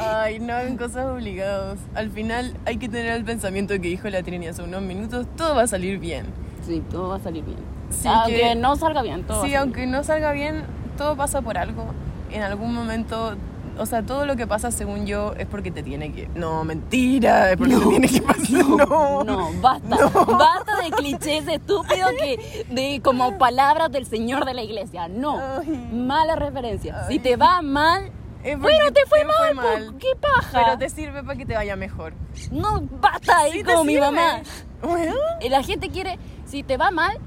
Ay, 0.00 0.38
no 0.40 0.52
hagan 0.54 0.76
cosas 0.76 1.06
obligados. 1.06 1.78
Al 1.94 2.10
final 2.10 2.54
hay 2.64 2.78
que 2.78 2.88
tener 2.88 3.12
el 3.12 3.24
pensamiento 3.24 3.74
que 3.74 3.88
dijo 3.88 4.08
la 4.08 4.22
Trini 4.22 4.46
hace 4.46 4.62
unos 4.62 4.82
minutos, 4.82 5.26
todo 5.36 5.54
va 5.54 5.62
a 5.62 5.66
salir 5.66 5.98
bien. 5.98 6.26
Sí, 6.66 6.82
todo 6.90 7.08
va 7.10 7.16
a 7.16 7.20
salir 7.20 7.44
bien. 7.44 7.58
Sí, 7.90 8.08
aunque 8.08 8.36
que- 8.40 8.54
no 8.56 8.74
salga 8.76 9.02
bien, 9.02 9.22
todo 9.24 9.44
Sí, 9.44 9.54
aunque 9.54 9.86
no 9.86 10.02
salga 10.02 10.32
bien, 10.32 10.64
todo 10.96 11.16
pasa 11.16 11.42
por 11.42 11.58
algo. 11.58 11.84
En 12.32 12.42
algún 12.42 12.74
momento, 12.74 13.36
o 13.78 13.86
sea, 13.86 14.02
todo 14.02 14.26
lo 14.26 14.36
que 14.36 14.46
pasa 14.46 14.70
según 14.70 15.06
yo 15.06 15.32
es 15.34 15.46
porque 15.46 15.70
te 15.70 15.82
tiene 15.82 16.12
que... 16.12 16.28
No, 16.34 16.64
mentira, 16.64 17.52
es 17.52 17.56
porque 17.56 17.76
te 17.76 17.86
tiene 17.86 18.08
que 18.08 18.22
pasar. 18.22 18.50
No, 18.50 19.24
No, 19.24 19.52
basta. 19.60 19.96
Basta 20.06 20.82
de 20.82 20.90
clichés 20.90 21.46
estúpidos 21.48 22.12
que 22.18 22.66
de 22.68 23.00
como 23.02 23.38
palabras 23.38 23.90
del 23.90 24.06
Señor 24.06 24.44
de 24.44 24.54
la 24.54 24.62
iglesia. 24.62 25.08
No. 25.08 25.38
Ay. 25.58 25.88
Mala 25.92 26.36
referencia. 26.36 27.06
Si 27.08 27.18
te 27.18 27.36
va 27.36 27.62
mal, 27.62 28.10
bueno, 28.54 28.92
te 28.92 29.04
fue 29.06 29.24
mal, 29.24 29.86
po, 29.86 29.98
¿qué 29.98 30.08
paja? 30.20 30.62
Pero 30.64 30.78
te 30.78 30.88
sirve 30.88 31.22
para 31.24 31.36
que 31.36 31.44
te 31.46 31.54
vaya 31.54 31.74
mejor. 31.74 32.14
no 32.52 32.80
basta 33.00 33.38
ahí 33.38 33.52
Sí 33.52 33.64
como 33.64 33.84
mi 33.84 33.98
mamá. 33.98 34.42
Bueno, 34.82 35.14
La 35.48 35.62
gente 35.62 35.88
quiere, 35.88 36.18
si 36.44 36.62
te 36.62 36.76
va 36.76 36.90
mal, 36.90 37.18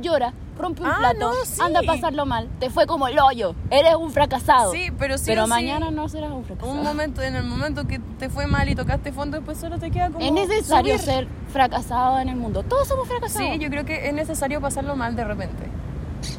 llora, 0.00 0.34
rompe 0.58 0.82
un 0.82 0.88
Ah, 0.88 0.96
plato, 0.98 1.18
no, 1.18 1.32
sí. 1.44 1.60
anda 1.60 1.80
a 1.80 1.82
pasarlo 1.82 2.26
mal. 2.26 2.48
Te 2.58 2.70
fue 2.70 2.86
como 2.86 3.06
el 3.08 3.18
hoyo. 3.18 3.54
Eres 3.70 3.94
un 3.96 4.10
fracasado. 4.10 4.72
sí, 4.72 4.88
pero 4.98 5.18
sí 5.18 5.24
Pero 5.26 5.42
o 5.42 5.44
sí, 5.46 5.50
mañana 5.50 5.90
no 5.90 6.08
serás 6.08 6.30
un 6.32 6.44
fracasado. 6.44 6.72
Un 6.72 6.82
momento, 6.82 7.22
en 7.22 7.36
el 7.36 7.44
momento 7.44 7.86
que 7.86 7.98
te 8.18 8.28
fue 8.28 8.46
mal 8.46 8.68
y 8.68 8.74
tocaste 8.74 9.12
fondo, 9.12 9.36
después 9.36 9.58
solo 9.58 9.78
te 9.78 9.90
queda 9.90 10.10
como. 10.10 10.24
es 10.24 10.32
necesario 10.32 10.94
subir. 10.98 11.04
ser 11.04 11.28
fracasado 11.52 12.18
en 12.20 12.28
el 12.28 12.36
mundo. 12.36 12.62
Todos 12.62 12.88
somos 12.88 13.06
fracasados. 13.08 13.48
Sí, 13.52 13.58
yo 13.58 13.68
creo 13.70 13.84
que 13.84 14.08
es 14.08 14.14
necesario 14.14 14.60
pasarlo 14.60 14.96
mal 14.96 15.14
de 15.16 15.24
repente. 15.24 15.62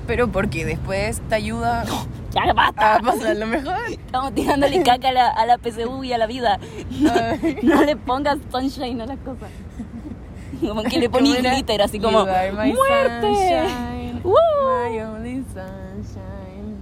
Pero 0.06 0.28
porque 0.30 0.66
después 0.66 1.22
te 1.30 1.36
ayuda 1.36 1.86
Ya 2.32 2.52
basta. 2.54 2.96
a 2.96 3.00
pasarlo 3.00 3.46
mejor. 3.48 3.76
Estamos 3.90 4.34
tirándole 4.34 4.84
caca 4.84 5.10
a 5.10 5.12
la, 5.12 5.28
a 5.30 5.46
la 5.46 5.58
PSU 5.58 6.04
y 6.04 6.14
a 6.14 6.18
la 6.18 6.26
vida. 6.28 6.60
No, 7.00 7.12
no 7.64 7.84
le 7.84 7.96
pongas 7.96 8.38
sunshine 8.52 9.00
a 9.02 9.06
las 9.06 9.18
cosas. 9.20 9.50
Como 10.60 10.82
que 10.84 10.98
le 11.00 11.10
pones 11.10 11.36
¿Cómo 11.36 11.40
era? 11.40 11.54
glitter, 11.54 11.82
así 11.84 12.00
como 12.00 12.26
¡Muerte! 12.26 13.22
sunshine, 13.22 13.97
¡Woo! 14.28 14.90
my 14.92 15.00
only 15.02 15.44
sunshine. 15.54 16.76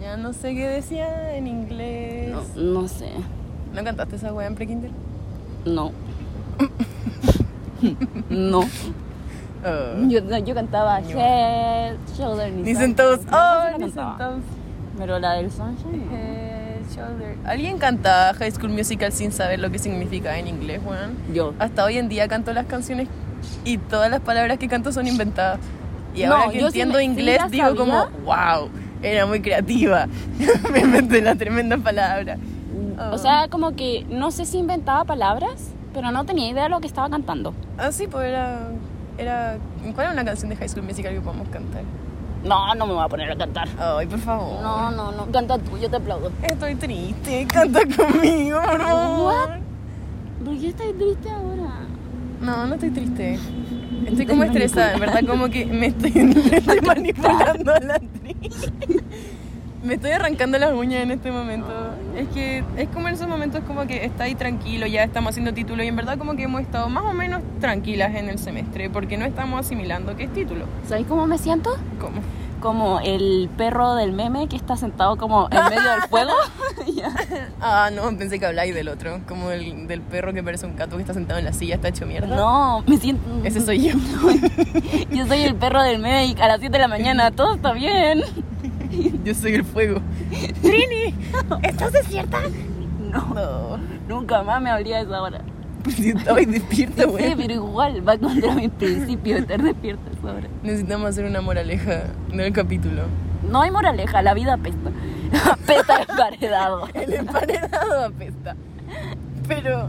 Ya 0.00 0.16
no 0.16 0.32
sé 0.32 0.54
qué 0.54 0.68
decía 0.68 1.34
en 1.34 1.46
inglés. 1.46 2.30
No, 2.56 2.82
no 2.82 2.88
sé. 2.88 3.10
¿No 3.74 3.82
cantaste 3.84 4.16
esa 4.16 4.32
weá 4.34 4.46
en 4.46 4.54
pre-kinder? 4.54 4.90
No. 5.64 5.92
No. 8.28 8.60
Oh. 8.60 10.08
Yo, 10.08 10.20
yo 10.38 10.54
cantaba 10.54 11.00
No. 11.00 11.08
Head, 11.18 11.96
Shoulder, 12.16 12.52
ni 12.52 12.62
Dicen 12.62 12.94
todos, 12.94 13.24
No 13.26 13.36
oh, 13.38 13.64
dicen 13.66 13.80
cantaba. 13.80 14.18
todos. 14.18 14.40
Pero 14.98 15.18
la 15.18 15.32
del 15.34 15.50
Sunshine. 15.50 16.06
no. 16.06 16.16
Head, 16.16 16.80
shoulder. 16.94 17.36
¿Alguien 17.44 17.78
canta 17.78 18.34
High 18.34 18.52
School 18.52 18.70
Musical 18.70 19.12
sin 19.12 19.32
saber 19.32 19.58
lo 19.60 19.70
que 19.70 19.78
significa 19.78 20.38
en 20.38 20.48
inglés, 20.48 20.80
weón? 20.84 21.16
Yo. 21.32 21.54
Hasta 21.58 21.84
hoy 21.84 21.96
en 21.98 22.08
día 22.08 22.28
canto 22.28 22.52
las 22.52 22.66
canciones 22.66 23.08
y 23.64 23.78
todas 23.78 24.10
las 24.10 24.20
palabras 24.20 24.58
que 24.58 24.68
canto 24.68 24.92
son 24.92 25.06
inventadas. 25.06 25.60
Y 26.14 26.24
No, 26.24 26.34
ahora 26.34 26.50
que 26.50 26.60
yo 26.60 26.70
sí 26.70 26.80
entiendo 26.80 26.98
me- 26.98 27.04
inglés 27.04 27.40
digo 27.50 27.74
como, 27.76 27.92
sabía. 28.04 28.18
wow, 28.24 28.68
era 29.02 29.26
muy 29.26 29.40
creativa. 29.40 30.06
me 30.72 30.80
inventé 30.80 31.22
la 31.22 31.34
tremenda 31.36 31.78
palabra. 31.78 32.36
O 33.12 33.16
sea, 33.18 33.48
como 33.48 33.74
que 33.76 34.04
no 34.10 34.30
sé 34.30 34.44
si 34.44 34.58
inventaba 34.58 35.04
palabras, 35.04 35.70
pero 35.94 36.10
no 36.12 36.24
tenía 36.26 36.48
idea 36.50 36.64
de 36.64 36.68
lo 36.68 36.80
que 36.80 36.86
estaba 36.86 37.08
cantando. 37.08 37.54
Ah, 37.78 37.90
sí, 37.92 38.06
pues 38.06 38.26
era, 38.28 38.68
era... 39.16 39.56
¿Cuál 39.94 40.08
es 40.08 40.12
una 40.12 40.24
canción 40.24 40.50
de 40.50 40.56
High 40.56 40.68
School 40.68 40.84
Musical 40.84 41.14
que 41.14 41.20
podemos 41.20 41.48
cantar? 41.48 41.82
No, 42.44 42.74
no 42.74 42.86
me 42.86 42.92
voy 42.94 43.02
a 43.04 43.08
poner 43.08 43.30
a 43.30 43.36
cantar. 43.36 43.68
Ay, 43.78 44.06
por 44.06 44.18
favor. 44.18 44.62
No, 44.62 44.90
no, 44.90 45.12
no. 45.12 45.26
Canta 45.32 45.58
tú, 45.58 45.78
yo 45.78 45.88
te 45.88 45.96
aplaudo. 45.96 46.30
Estoy 46.42 46.74
triste, 46.74 47.46
canta 47.46 47.80
conmigo, 47.96 48.60
por 48.62 48.80
favor. 48.82 49.26
What? 49.48 49.58
¿Por 50.44 50.58
qué 50.58 50.68
estás 50.68 50.86
triste 50.98 51.30
ahora? 51.30 51.70
No, 52.40 52.66
no 52.66 52.74
estoy 52.74 52.90
triste. 52.90 53.38
Estoy 54.06 54.26
como 54.26 54.44
estresada, 54.44 54.94
en 54.94 55.00
verdad 55.00 55.20
como 55.26 55.48
que 55.48 55.66
me 55.66 55.86
estoy, 55.86 56.10
me 56.12 56.56
estoy 56.56 56.80
manipulando 56.80 57.74
a 57.74 57.80
la 57.80 57.98
tri. 57.98 58.36
Me 59.82 59.94
estoy 59.94 60.10
arrancando 60.10 60.58
las 60.58 60.74
uñas 60.74 61.02
en 61.02 61.10
este 61.10 61.30
momento. 61.30 61.72
Es 62.14 62.28
que 62.28 62.62
es 62.76 62.88
como 62.88 63.08
en 63.08 63.14
esos 63.14 63.28
momentos 63.28 63.62
como 63.66 63.86
que 63.86 64.04
está 64.04 64.24
ahí 64.24 64.34
tranquilo, 64.34 64.86
ya 64.86 65.02
estamos 65.04 65.30
haciendo 65.30 65.54
título 65.54 65.82
y 65.82 65.86
en 65.86 65.96
verdad 65.96 66.18
como 66.18 66.36
que 66.36 66.42
hemos 66.42 66.60
estado 66.60 66.88
más 66.90 67.04
o 67.04 67.14
menos 67.14 67.42
tranquilas 67.60 68.14
en 68.14 68.28
el 68.28 68.38
semestre 68.38 68.90
porque 68.90 69.16
no 69.16 69.24
estamos 69.24 69.60
asimilando 69.60 70.16
qué 70.16 70.24
es 70.24 70.32
título. 70.32 70.66
¿Sabes 70.86 71.06
cómo 71.06 71.26
me 71.26 71.38
siento? 71.38 71.70
¿Cómo? 71.98 72.20
Como 72.60 73.00
el 73.00 73.48
perro 73.56 73.94
del 73.94 74.12
meme 74.12 74.46
que 74.48 74.56
está 74.56 74.76
sentado 74.76 75.16
como 75.16 75.48
en 75.50 75.64
medio 75.74 75.90
del 75.90 76.02
fuego. 76.02 76.32
Ah, 77.62 77.90
no, 77.92 78.02
pensé 78.16 78.38
que 78.38 78.46
habláis 78.46 78.74
del 78.74 78.88
otro, 78.88 79.20
como 79.28 79.50
el 79.50 79.86
del 79.86 80.00
perro 80.00 80.32
que 80.32 80.42
parece 80.42 80.66
un 80.66 80.76
gato 80.76 80.96
que 80.96 81.02
está 81.02 81.14
sentado 81.14 81.38
en 81.38 81.44
la 81.44 81.52
silla, 81.52 81.74
está 81.76 81.88
hecho 81.88 82.06
mierda. 82.06 82.34
No, 82.34 82.82
me 82.86 82.96
siento. 82.96 83.22
Ese 83.44 83.60
soy 83.60 83.88
yo. 83.90 83.94
Yo 85.10 85.26
soy 85.26 85.42
el 85.42 85.54
perro 85.54 85.82
del 85.82 85.98
meme 85.98 86.26
y 86.26 86.40
a 86.40 86.48
las 86.48 86.60
7 86.60 86.72
de 86.72 86.78
la 86.78 86.88
mañana 86.88 87.30
todo 87.30 87.54
está 87.54 87.72
bien. 87.72 88.22
Yo 89.24 89.34
soy 89.34 89.54
el 89.54 89.64
fuego. 89.64 90.00
Trini, 90.62 91.14
¿estás 91.62 91.92
desierta? 91.92 92.38
No, 92.98 93.34
No. 93.34 93.78
nunca 94.08 94.42
más 94.42 94.60
me 94.60 94.70
habría 94.70 95.00
esa 95.00 95.22
hora. 95.22 95.42
Pues 95.82 95.96
si 95.96 96.10
estaba 96.10 96.38
despierta, 96.40 97.02
Sí, 97.04 97.08
güey. 97.08 97.34
pero 97.36 97.54
igual 97.54 98.06
va 98.06 98.18
contra 98.18 98.54
mis 98.54 98.70
principios 98.70 99.36
de 99.36 99.40
estar 99.54 99.62
despierta 99.62 100.02
a 100.10 100.12
esa 100.12 100.32
hora. 100.38 100.48
Necesitamos 100.62 101.08
hacer 101.08 101.24
una 101.24 101.40
moraleja 101.40 102.04
del 102.32 102.52
capítulo. 102.52 103.02
No 103.50 103.62
hay 103.62 103.70
moraleja, 103.70 104.20
la 104.22 104.34
vida 104.34 104.54
apesta. 104.54 104.90
Apesta 105.52 106.02
emparedado. 106.02 106.88
El 106.94 107.14
emparedado 107.14 108.04
apesta. 108.06 108.56
Pero, 109.48 109.88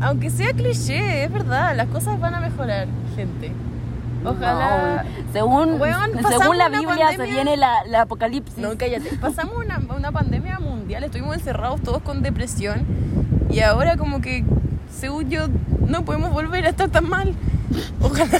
aunque 0.00 0.30
sea 0.30 0.52
cliché, 0.52 1.24
es 1.24 1.32
verdad, 1.32 1.74
las 1.76 1.86
cosas 1.88 2.18
van 2.20 2.34
a 2.34 2.40
mejorar, 2.40 2.86
gente. 3.16 3.52
Ojalá. 4.24 5.04
No, 5.04 5.32
según, 5.32 5.80
Weón, 5.80 6.10
según 6.28 6.58
la 6.58 6.68
Biblia 6.68 7.10
se 7.16 7.22
viene 7.24 7.56
la, 7.56 7.84
la 7.86 8.02
apocalipsis. 8.02 8.58
No, 8.58 8.76
cállate. 8.76 9.16
Pasamos 9.20 9.56
una, 9.56 9.80
una 9.96 10.10
pandemia 10.12 10.58
mundial, 10.58 11.04
estuvimos 11.04 11.36
encerrados 11.36 11.80
todos 11.82 12.02
con 12.02 12.22
depresión. 12.22 12.84
Y 13.50 13.60
ahora, 13.60 13.96
como 13.96 14.20
que, 14.20 14.44
según 14.98 15.30
yo, 15.30 15.46
no 15.86 16.04
podemos 16.04 16.32
volver 16.32 16.66
a 16.66 16.70
estar 16.70 16.88
tan 16.90 17.08
mal. 17.08 17.34
Ojalá 18.00 18.38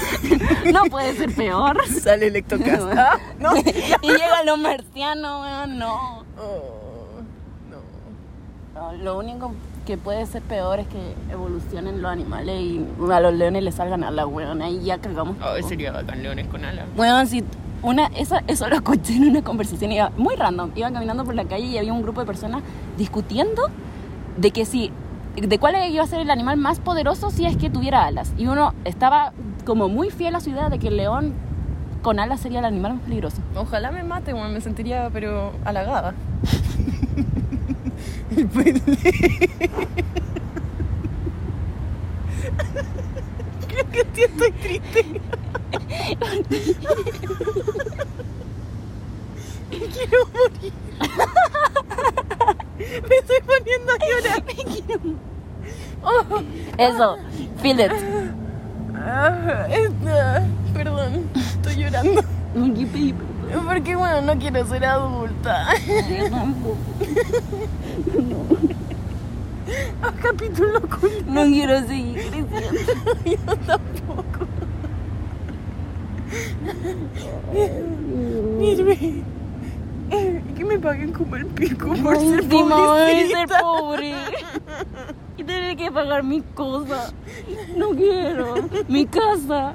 No 0.73 0.85
puede 0.85 1.15
ser 1.15 1.35
peor. 1.35 1.77
sale 1.89 2.29
el 2.29 2.37
Ectocast. 2.37 2.83
Ah, 2.97 3.19
no. 3.41 3.57
y 3.57 3.63
llegan 4.09 4.47
los 4.47 4.59
marcianos, 4.59 5.43
weón, 5.43 5.79
no. 5.79 6.25
Oh, 6.41 7.21
no. 7.71 8.81
No, 8.81 8.93
Lo 9.03 9.19
único 9.19 9.53
que 9.87 9.97
puede 9.97 10.27
ser 10.27 10.43
peor 10.43 10.81
es 10.81 10.87
que 10.89 11.15
evolucionen 11.33 12.03
los 12.03 12.11
animales 12.11 12.61
y 12.61 12.87
a 13.11 13.21
los 13.21 13.35
leones 13.35 13.63
les 13.63 13.75
salgan 13.75 14.05
alas, 14.05 14.27
weón. 14.27 14.63
Ahí 14.63 14.83
ya 14.83 14.99
cagamos. 14.99 15.37
Ay, 15.41 15.61
todo. 15.61 15.69
sería 15.69 15.93
bacán 15.93 16.23
leones 16.23 16.47
con 16.49 16.65
alas. 16.65 16.87
Weón, 16.97 17.27
si 17.27 17.45
una, 17.83 18.07
eso, 18.17 18.37
eso 18.49 18.69
lo 18.69 18.77
escuché 18.77 19.15
en 19.17 19.29
una 19.29 19.43
conversación 19.43 19.93
iba 19.93 20.11
muy 20.17 20.35
random. 20.37 20.73
Iban 20.75 20.95
caminando 20.95 21.25
por 21.25 21.35
la 21.35 21.45
calle 21.45 21.67
y 21.67 21.79
había 21.79 21.93
un 21.93 22.03
grupo 22.03 22.21
de 22.21 22.27
personas 22.27 22.63
discutiendo 22.97 23.69
de 24.37 24.51
que 24.51 24.65
si, 24.65 24.91
de 25.41 25.59
cuál 25.59 25.77
iba 25.91 26.03
a 26.03 26.07
ser 26.07 26.21
el 26.21 26.31
animal 26.31 26.57
más 26.57 26.81
poderoso 26.81 27.31
si 27.31 27.47
es 27.47 27.57
que 27.57 27.71
tuviera 27.71 28.05
alas. 28.05 28.33
Y 28.37 28.47
uno 28.47 28.75
estaba 28.85 29.33
como 29.65 29.89
muy 29.89 30.11
fiel 30.11 30.35
a 30.35 30.41
su 30.41 30.51
idea 30.51 30.69
de 30.69 30.79
que 30.79 30.89
el 30.89 30.97
león 30.97 31.35
con 32.03 32.21
alas 32.21 32.41
sería 32.41 32.61
el 32.61 32.65
animal 32.65 32.95
más 32.95 33.03
peligroso. 33.03 33.43
Ojalá 33.55 33.91
me 33.91 34.03
mate, 34.03 34.33
bueno, 34.33 34.49
me 34.49 34.61
sentiría, 34.61 35.11
pero 35.13 35.53
halagada. 35.65 36.15
El. 38.37 38.51
Creo 43.69 43.91
que 43.91 44.07
sí 44.13 44.23
estoy 44.23 44.53
triste. 44.53 45.05
Quiero 49.71 50.27
morir. 50.27 50.73
Me 53.09 53.17
estoy 53.17 53.41
poniendo 53.47 53.93
a 53.93 53.99
llorar. 53.99 54.45
Eso, 56.79 57.17
feel 57.63 57.81
it. 57.81 57.93
Ah, 58.95 59.67
esta- 59.71 60.47
perdón, 60.75 61.29
estoy 61.35 61.77
llorando. 61.77 62.23
Porque 63.67 63.97
bueno, 63.97 64.21
no 64.23 64.39
quiero 64.39 64.67
ser 64.67 64.85
adulta. 64.85 65.69
Ah, 70.03 70.13
capítulo 70.23 70.81
con 70.83 71.11
No 71.35 71.43
quiero 71.45 71.81
seguir 71.87 72.17
creciendo. 72.31 72.51
yo 73.25 73.57
tampoco. 73.67 74.47
Mírame. 78.59 79.23
Que 80.59 80.65
me 80.65 80.77
paguen 80.77 81.13
como 81.13 81.37
el 81.37 81.47
pico 81.47 81.95
por 82.03 82.17
ser 82.17 82.41
a 82.41 83.47
ser 83.47 83.49
pobre. 83.61 84.13
Y 85.37 85.45
tener 85.45 85.77
que 85.77 85.93
pagar 85.93 86.25
mis 86.25 86.43
cosas. 86.53 87.15
No 87.77 87.91
quiero. 87.91 88.69
Mi 88.89 89.07
casa. 89.07 89.75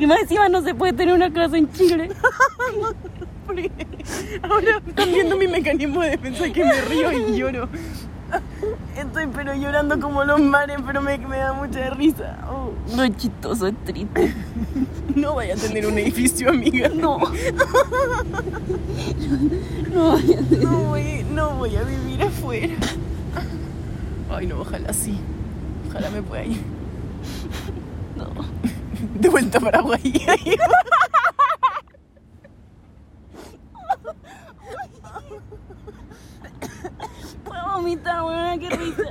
Y 0.00 0.06
más 0.08 0.22
encima 0.22 0.48
no 0.48 0.62
se 0.62 0.74
puede 0.74 0.94
tener 0.94 1.14
una 1.14 1.32
casa 1.32 1.56
en 1.56 1.70
Chile. 1.70 2.08
Ahora 4.42 4.82
están 4.84 5.12
viendo 5.12 5.36
mi 5.36 5.46
mecanismo 5.46 6.02
de 6.02 6.10
defensa 6.10 6.52
que 6.52 6.64
me 6.64 6.80
río 6.80 7.12
y 7.12 7.36
lloro. 7.36 7.68
Estoy 8.96 9.26
pero 9.34 9.54
llorando 9.54 9.98
como 10.00 10.24
los 10.24 10.40
mares, 10.40 10.78
pero 10.86 11.00
me, 11.02 11.18
me 11.18 11.38
da 11.38 11.52
mucha 11.52 11.90
risa. 11.90 12.38
Oh, 12.50 12.70
No 12.94 13.02
es 13.02 13.16
chistoso, 13.16 13.66
es 13.66 13.74
triste. 13.84 14.34
no 15.14 15.34
vaya 15.34 15.54
a 15.54 15.56
tener 15.56 15.86
un 15.86 15.98
edificio, 15.98 16.50
amiga. 16.50 16.88
No. 16.88 17.18
No 19.92 20.12
vaya 20.12 20.40
a 20.40 20.44
ser. 20.44 20.64
No 20.64 20.78
voy, 20.78 21.24
no 21.32 21.50
voy 21.50 21.76
a 21.76 21.82
vivir 21.84 22.22
afuera. 22.22 22.74
Ay, 24.30 24.46
no, 24.48 24.60
ojalá 24.60 24.92
sí. 24.92 25.18
Ojalá 25.88 26.10
me 26.10 26.20
pueda 26.22 26.44
ir. 26.44 26.60
No. 28.16 28.26
De 29.20 29.28
vuelta 29.28 29.58
a 29.58 29.60
Paraguay. 29.60 30.00
vomitar, 37.84 38.22
weón, 38.22 38.58
qué 38.60 38.70
risa. 38.70 39.02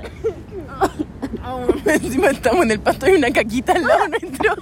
Encima 1.94 2.28
estamos 2.28 2.64
en 2.64 2.70
el 2.72 2.80
pasto 2.80 3.08
y 3.08 3.12
una 3.12 3.30
caquita 3.30 3.72
al 3.74 3.82
lado 3.82 4.08
nuestro. 4.08 4.54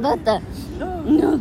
Basta. 0.00 0.40
No. 0.78 1.40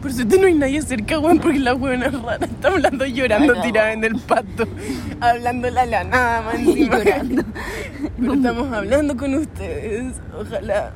Por 0.00 0.12
suerte 0.12 0.38
no 0.38 0.46
hay 0.46 0.54
nadie 0.54 0.80
cerca, 0.82 1.18
weón, 1.18 1.38
porque 1.40 1.58
la 1.58 1.72
buena 1.72 2.06
es 2.06 2.22
rara. 2.22 2.46
Está 2.46 2.68
hablando 2.68 3.04
llorando 3.04 3.52
Ay, 3.52 3.58
no. 3.58 3.64
tirada 3.64 3.92
en 3.92 4.04
el 4.04 4.16
pasto. 4.20 4.64
Hablándole 5.20 5.80
a 5.80 5.86
la 5.86 6.04
nada, 6.04 6.42
más 6.42 6.54
Y 6.60 6.70
encima. 6.70 6.98
llorando. 6.98 7.42
Pero 8.18 8.34
estamos 8.34 8.72
hablando 8.72 9.16
con 9.16 9.34
ustedes. 9.34 10.14
Ojalá. 10.38 10.92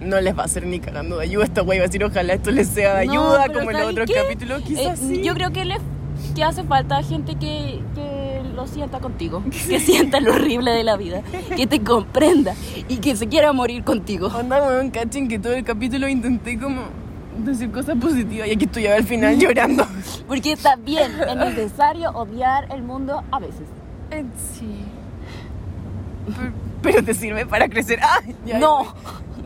No 0.00 0.20
les 0.20 0.36
va 0.36 0.42
a 0.42 0.44
hacer 0.44 0.64
ni 0.66 0.78
cagando 0.80 1.18
de 1.18 1.24
ayuda. 1.24 1.44
Esta 1.44 1.62
wey 1.62 1.78
va 1.78 1.84
a 1.84 1.86
decir, 1.88 2.04
ojalá 2.04 2.34
esto 2.34 2.50
les 2.50 2.68
sea 2.68 2.96
de 2.96 3.06
No, 3.06 3.12
ayuda, 3.12 3.44
pero 3.48 3.58
como 3.60 3.70
en 3.70 3.76
los 3.76 3.82
¿sabes 3.82 3.92
otros 3.92 4.06
qué? 4.10 4.14
capítulos. 4.22 4.62
Quizás 4.62 5.00
Eh, 5.00 5.06
sí. 5.16 5.22
Yo 5.22 5.34
creo 5.34 5.50
que, 5.52 5.64
le, 5.64 5.76
que 6.34 6.44
hace 6.44 6.62
falta 6.64 7.02
gente 7.02 7.34
que, 7.34 7.80
que 7.94 8.42
lo 8.54 8.66
sienta 8.66 9.00
contigo, 9.00 9.42
que 9.68 9.80
sienta 9.80 10.20
lo 10.20 10.32
horrible 10.32 10.70
de 10.70 10.84
la 10.84 10.96
vida, 10.96 11.22
que 11.56 11.66
te 11.66 11.80
comprenda 11.82 12.54
y 12.88 12.96
que 12.98 13.16
se 13.16 13.26
quiera 13.28 13.52
morir 13.52 13.82
contigo. 13.84 14.28
Onda, 14.28 14.62
weón, 14.62 14.90
cachen 14.90 15.26
que 15.28 15.38
todo 15.38 15.52
el 15.54 15.64
capítulo 15.64 16.06
intenté 16.08 16.58
como 16.58 16.82
decir 17.38 17.70
cosas 17.70 17.96
positivas 18.00 18.48
y 18.48 18.52
aquí 18.52 18.64
estoy 18.64 18.86
al 18.86 19.04
final 19.04 19.36
llorando. 19.40 19.84
Porque 20.26 20.52
está 20.52 20.76
bien, 20.76 21.10
es 21.28 21.36
necesario 21.36 22.10
odiar 22.10 22.66
el 22.72 22.82
mundo 22.82 23.22
a 23.32 23.38
veces. 23.40 23.66
Eh, 24.12 24.24
Sí. 24.58 24.84
Pero, 26.26 26.52
pero 26.82 27.02
te 27.04 27.14
sirve 27.14 27.46
para 27.46 27.68
crecer. 27.68 27.98
¡Ah! 28.02 28.20
Ya, 28.44 28.58
No. 28.58 28.84
ya. 28.84 28.90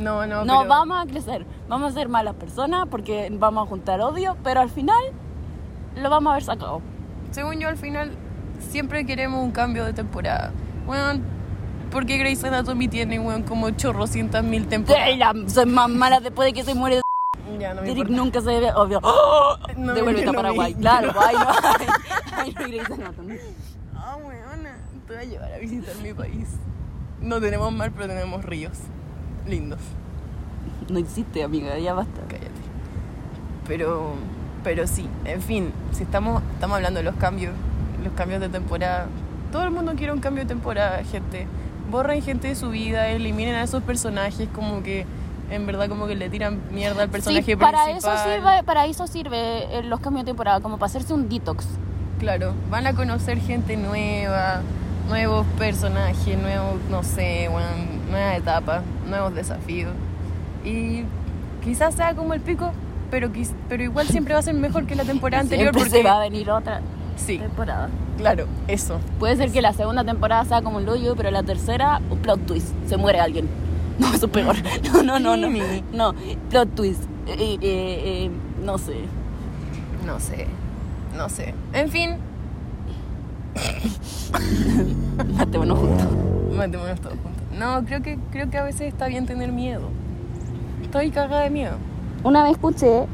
No, 0.02 0.26
no, 0.26 0.44
No, 0.44 0.58
pero- 0.58 0.68
vamos 0.68 1.02
a 1.02 1.06
crecer, 1.06 1.46
vamos 1.68 1.92
a 1.92 1.94
ser 1.94 2.08
malas 2.08 2.34
personas 2.34 2.86
porque 2.90 3.28
vamos 3.32 3.66
a 3.66 3.68
juntar 3.68 4.00
odio, 4.00 4.36
pero 4.42 4.60
al 4.60 4.70
final 4.70 5.02
lo 5.96 6.10
vamos 6.10 6.30
a 6.30 6.32
haber 6.34 6.44
sacado. 6.44 6.80
Según 7.30 7.60
yo, 7.60 7.68
al 7.68 7.76
final, 7.76 8.10
siempre 8.60 9.06
queremos 9.06 9.42
un 9.42 9.52
cambio 9.52 9.84
de 9.84 9.92
temporada. 9.92 10.52
Weón, 10.86 11.22
¿por 11.90 12.04
qué 12.06 12.18
Grey's 12.18 12.42
Anatomy 12.44 12.88
tiene, 12.88 13.18
weón, 13.20 13.42
como 13.42 13.70
chorrocientas 13.70 14.42
mil 14.44 14.66
temporadas? 14.66 15.52
Soy 15.52 15.66
más 15.66 15.88
mala 15.88 16.20
después 16.20 16.46
de 16.46 16.52
que 16.52 16.64
se 16.64 16.74
muere. 16.74 17.00
Ya, 17.58 17.74
no 17.74 17.82
me 17.82 17.88
Derek 17.88 18.08
nunca 18.08 18.40
se 18.40 18.60
ve, 18.60 18.72
obvio. 18.74 18.98
¡Oh! 19.02 19.56
No, 19.76 19.92
Devuélvete 19.94 20.28
a 20.28 20.32
no 20.32 20.36
Paraguay. 20.36 20.74
Claro, 20.74 21.12
ay 21.20 21.36
no, 21.36 21.46
ay, 22.36 22.54
no 22.58 22.64
Grey's 22.66 22.90
Anatomy. 22.90 23.36
Ah, 23.94 24.16
weona, 24.16 24.76
te 25.06 25.14
voy 25.14 25.22
a 25.22 25.26
llevar 25.26 25.52
a 25.52 25.58
visitar 25.58 25.94
mi 26.02 26.12
país. 26.14 26.48
No 27.20 27.40
tenemos 27.40 27.72
mar, 27.72 27.92
pero 27.94 28.08
tenemos 28.08 28.44
ríos. 28.44 28.78
Lindos. 29.46 29.80
No 30.88 30.98
existe, 30.98 31.42
amiga, 31.42 31.78
ya 31.78 31.94
basta. 31.94 32.20
Cállate. 32.28 32.50
Pero, 33.66 34.14
pero 34.64 34.86
sí, 34.86 35.08
en 35.24 35.40
fin, 35.40 35.72
si 35.92 36.02
estamos, 36.02 36.42
estamos 36.54 36.76
hablando 36.76 36.98
de 36.98 37.04
los 37.04 37.14
cambios, 37.16 37.52
los 38.02 38.12
cambios 38.14 38.40
de 38.40 38.48
temporada. 38.48 39.06
Todo 39.50 39.64
el 39.64 39.70
mundo 39.70 39.92
quiere 39.96 40.12
un 40.12 40.20
cambio 40.20 40.44
de 40.44 40.48
temporada, 40.48 41.02
gente. 41.04 41.46
Borren 41.90 42.22
gente 42.22 42.48
de 42.48 42.54
su 42.54 42.70
vida, 42.70 43.08
eliminen 43.08 43.54
a 43.54 43.62
esos 43.62 43.82
personajes 43.82 44.48
como 44.54 44.82
que 44.82 45.04
en 45.50 45.66
verdad 45.66 45.88
como 45.88 46.06
que 46.06 46.14
le 46.14 46.30
tiran 46.30 46.58
mierda 46.72 47.02
al 47.02 47.10
personaje 47.10 47.44
Sí, 47.44 47.56
para 47.56 47.90
eso 47.90 48.08
principal. 48.08 48.32
sirve, 48.34 48.62
para 48.64 48.86
eso 48.86 49.06
sirve 49.06 49.78
eh, 49.78 49.82
los 49.82 50.00
cambios 50.00 50.24
de 50.24 50.30
temporada, 50.30 50.60
como 50.60 50.78
para 50.78 50.86
hacerse 50.86 51.12
un 51.12 51.28
detox. 51.28 51.66
Claro, 52.18 52.54
van 52.70 52.86
a 52.86 52.94
conocer 52.94 53.38
gente 53.38 53.76
nueva, 53.76 54.62
nuevos 55.08 55.46
personajes, 55.58 56.38
nuevos, 56.38 56.76
no 56.90 57.02
sé, 57.02 57.48
bueno, 57.50 57.66
nueva 58.12 58.36
etapa, 58.36 58.82
nuevos 59.08 59.34
desafíos. 59.34 59.90
Y 60.64 61.02
quizás 61.64 61.94
sea 61.94 62.14
como 62.14 62.34
el 62.34 62.40
pico, 62.40 62.70
pero, 63.10 63.30
pero 63.68 63.82
igual 63.82 64.06
siempre 64.06 64.34
va 64.34 64.40
a 64.40 64.42
ser 64.42 64.54
mejor 64.54 64.86
que 64.86 64.94
la 64.94 65.04
temporada 65.04 65.40
anterior 65.42 65.72
Siempre 65.74 65.90
porque... 65.90 66.02
se 66.02 66.08
va 66.08 66.18
a 66.18 66.20
venir 66.20 66.48
otra 66.50 66.80
Sí, 67.16 67.38
temporada. 67.38 67.88
claro, 68.16 68.46
eso. 68.68 68.98
Puede 69.18 69.36
ser 69.36 69.50
que 69.52 69.60
la 69.60 69.72
segunda 69.74 70.02
temporada 70.04 70.44
sea 70.44 70.62
como 70.62 70.78
un 70.78 70.86
loyo, 70.86 71.14
pero 71.16 71.30
la 71.30 71.42
tercera, 71.42 72.00
plot 72.22 72.46
twist, 72.46 72.68
se 72.86 72.96
muere 72.96 73.18
alguien. 73.20 73.48
No, 73.98 74.12
eso 74.14 74.24
es 74.26 74.32
peor. 74.32 74.56
No, 74.94 75.02
no, 75.02 75.18
no, 75.20 75.36
no. 75.36 75.48
No, 75.92 76.14
plot 76.48 76.74
twist. 76.74 77.02
Eh, 77.26 77.36
eh, 77.38 77.58
eh, 77.60 78.30
no 78.64 78.78
sé. 78.78 78.94
No 80.06 80.18
sé, 80.18 80.46
no 81.16 81.28
sé. 81.28 81.54
En 81.74 81.88
fin, 81.90 82.16
Matémonos 85.36 85.78
juntos. 85.78 86.06
matémonos 86.56 87.00
todos 87.00 87.16
juntos. 87.22 87.31
No, 87.58 87.84
creo 87.84 88.02
que, 88.02 88.18
creo 88.30 88.50
que 88.50 88.58
a 88.58 88.64
veces 88.64 88.82
está 88.82 89.06
bien 89.06 89.26
tener 89.26 89.52
miedo. 89.52 89.88
Estoy 90.82 91.10
cagada 91.10 91.42
de 91.42 91.50
miedo. 91.50 91.76
Una 92.24 92.42
vez 92.42 92.52
escuché 92.52 93.04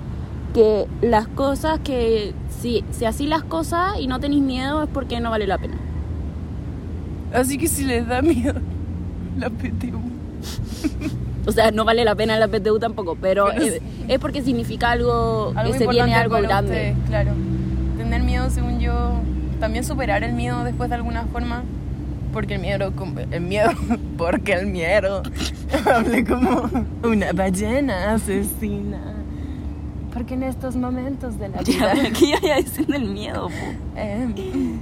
que 0.54 0.86
las 1.02 1.28
cosas 1.28 1.80
que 1.80 2.34
si, 2.60 2.84
si 2.90 3.04
así 3.04 3.26
las 3.26 3.42
cosas 3.42 3.98
y 4.00 4.06
no 4.06 4.20
tenéis 4.20 4.42
miedo 4.42 4.82
es 4.82 4.88
porque 4.88 5.20
no 5.20 5.30
vale 5.30 5.46
la 5.46 5.58
pena. 5.58 5.76
Así 7.32 7.58
que 7.58 7.68
si 7.68 7.84
les 7.84 8.06
da 8.06 8.22
miedo 8.22 8.54
la 9.36 9.50
PTU. 9.50 10.00
O 11.46 11.52
sea, 11.52 11.70
no 11.70 11.84
vale 11.84 12.04
la 12.04 12.14
pena 12.14 12.38
la 12.38 12.48
PTU 12.48 12.78
tampoco, 12.78 13.16
pero, 13.20 13.46
Pero 13.54 13.62
es, 13.64 13.80
es 14.06 14.18
porque 14.18 14.42
significa 14.42 14.90
algo, 14.90 15.52
algo 15.56 15.72
que 15.72 15.78
se 15.78 15.86
viene 15.86 16.14
algo 16.14 16.40
grande. 16.42 16.70
ustedes, 16.70 16.96
claro. 17.06 17.32
Tener 17.96 18.22
miedo, 18.22 18.50
según 18.50 18.80
yo, 18.80 19.12
también 19.58 19.82
superar 19.84 20.22
el 20.24 20.34
miedo 20.34 20.62
después 20.64 20.90
de 20.90 20.96
alguna 20.96 21.24
forma. 21.32 21.62
Porque 22.38 22.54
el 22.54 22.60
miedo, 22.60 22.92
el 23.32 23.40
miedo, 23.40 23.70
porque 24.16 24.52
el 24.52 24.66
miedo, 24.66 25.24
hablé 25.92 26.24
como 26.24 26.70
una 27.02 27.32
ballena 27.32 28.12
asesina. 28.12 29.00
Porque 30.14 30.34
en 30.34 30.44
estos 30.44 30.76
momentos 30.76 31.36
de 31.40 31.48
la 31.48 31.62
vida... 31.62 31.94
¿Qué 32.16 32.26
iba 32.26 32.38
a 32.38 32.62
decir 32.62 32.86
del 32.86 33.06
miedo? 33.06 33.48
Em, 33.96 34.78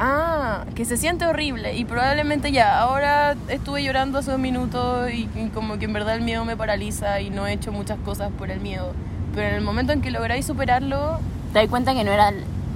ah, 0.00 0.64
que 0.74 0.86
se 0.86 0.96
siente 0.96 1.26
horrible 1.26 1.76
y 1.76 1.84
probablemente 1.84 2.52
ya, 2.52 2.80
ahora 2.80 3.36
estuve 3.48 3.84
llorando 3.84 4.20
hace 4.20 4.34
un 4.34 4.40
minuto 4.40 5.10
y, 5.10 5.28
y 5.36 5.50
como 5.52 5.78
que 5.78 5.84
en 5.84 5.92
verdad 5.92 6.16
el 6.16 6.22
miedo 6.22 6.46
me 6.46 6.56
paraliza 6.56 7.20
y 7.20 7.28
no 7.28 7.46
he 7.46 7.52
hecho 7.52 7.70
muchas 7.70 7.98
cosas 7.98 8.30
por 8.38 8.50
el 8.50 8.60
miedo. 8.60 8.94
Pero 9.34 9.48
en 9.48 9.56
el 9.56 9.60
momento 9.60 9.92
en 9.92 10.00
que 10.00 10.10
lográis 10.10 10.46
superarlo, 10.46 11.20
Te 11.52 11.58
das 11.58 11.68
cuenta 11.68 11.92
que 11.92 12.02
no 12.02 12.12
era 12.12 12.32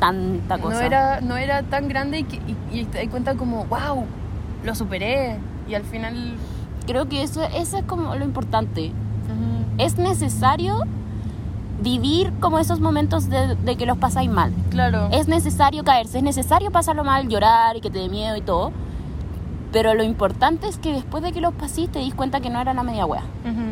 tanta 0.06 0.58
cosa. 0.58 0.74
no 0.74 0.80
era, 0.80 1.20
no 1.20 1.36
era 1.36 1.62
tan 1.62 1.88
grande 1.88 2.18
y, 2.20 2.24
que- 2.24 2.40
y- 2.72 2.80
y 2.80 2.84
te 2.84 2.98
das 2.98 3.08
cuenta 3.08 3.34
como, 3.36 3.64
wow, 3.66 4.04
lo 4.64 4.74
superé. 4.74 5.36
Y 5.68 5.74
al 5.74 5.84
final... 5.84 6.34
Creo 6.86 7.08
que 7.08 7.22
eso, 7.22 7.42
eso 7.44 7.78
es 7.78 7.84
como 7.84 8.14
lo 8.16 8.24
importante. 8.24 8.90
Es 9.78 9.96
necesario 9.98 10.80
vivir 11.80 12.32
como 12.40 12.58
esos 12.58 12.80
momentos 12.80 13.28
de, 13.30 13.54
de 13.56 13.76
que 13.76 13.86
los 13.86 13.96
pasáis 13.98 14.30
mal. 14.30 14.52
claro. 14.70 15.08
Es 15.12 15.28
necesario 15.28 15.82
caerse, 15.84 16.18
es 16.18 16.24
necesario 16.24 16.70
pasarlo 16.70 17.04
mal, 17.04 17.28
llorar 17.28 17.76
y 17.76 17.80
que 17.80 17.90
te 17.90 17.98
dé 18.00 18.08
miedo 18.08 18.36
y 18.36 18.40
todo. 18.40 18.70
Pero 19.72 19.94
lo 19.94 20.02
importante 20.02 20.68
es 20.68 20.76
que 20.78 20.92
después 20.92 21.22
de 21.22 21.32
que 21.32 21.40
los 21.40 21.54
pasís 21.54 21.88
te 21.90 21.98
dis 22.00 22.14
cuenta 22.14 22.40
que 22.40 22.50
no 22.50 22.60
era 22.60 22.74
la 22.74 22.82
media 22.82 23.06
wea. 23.06 23.22
ujú. 23.44 23.62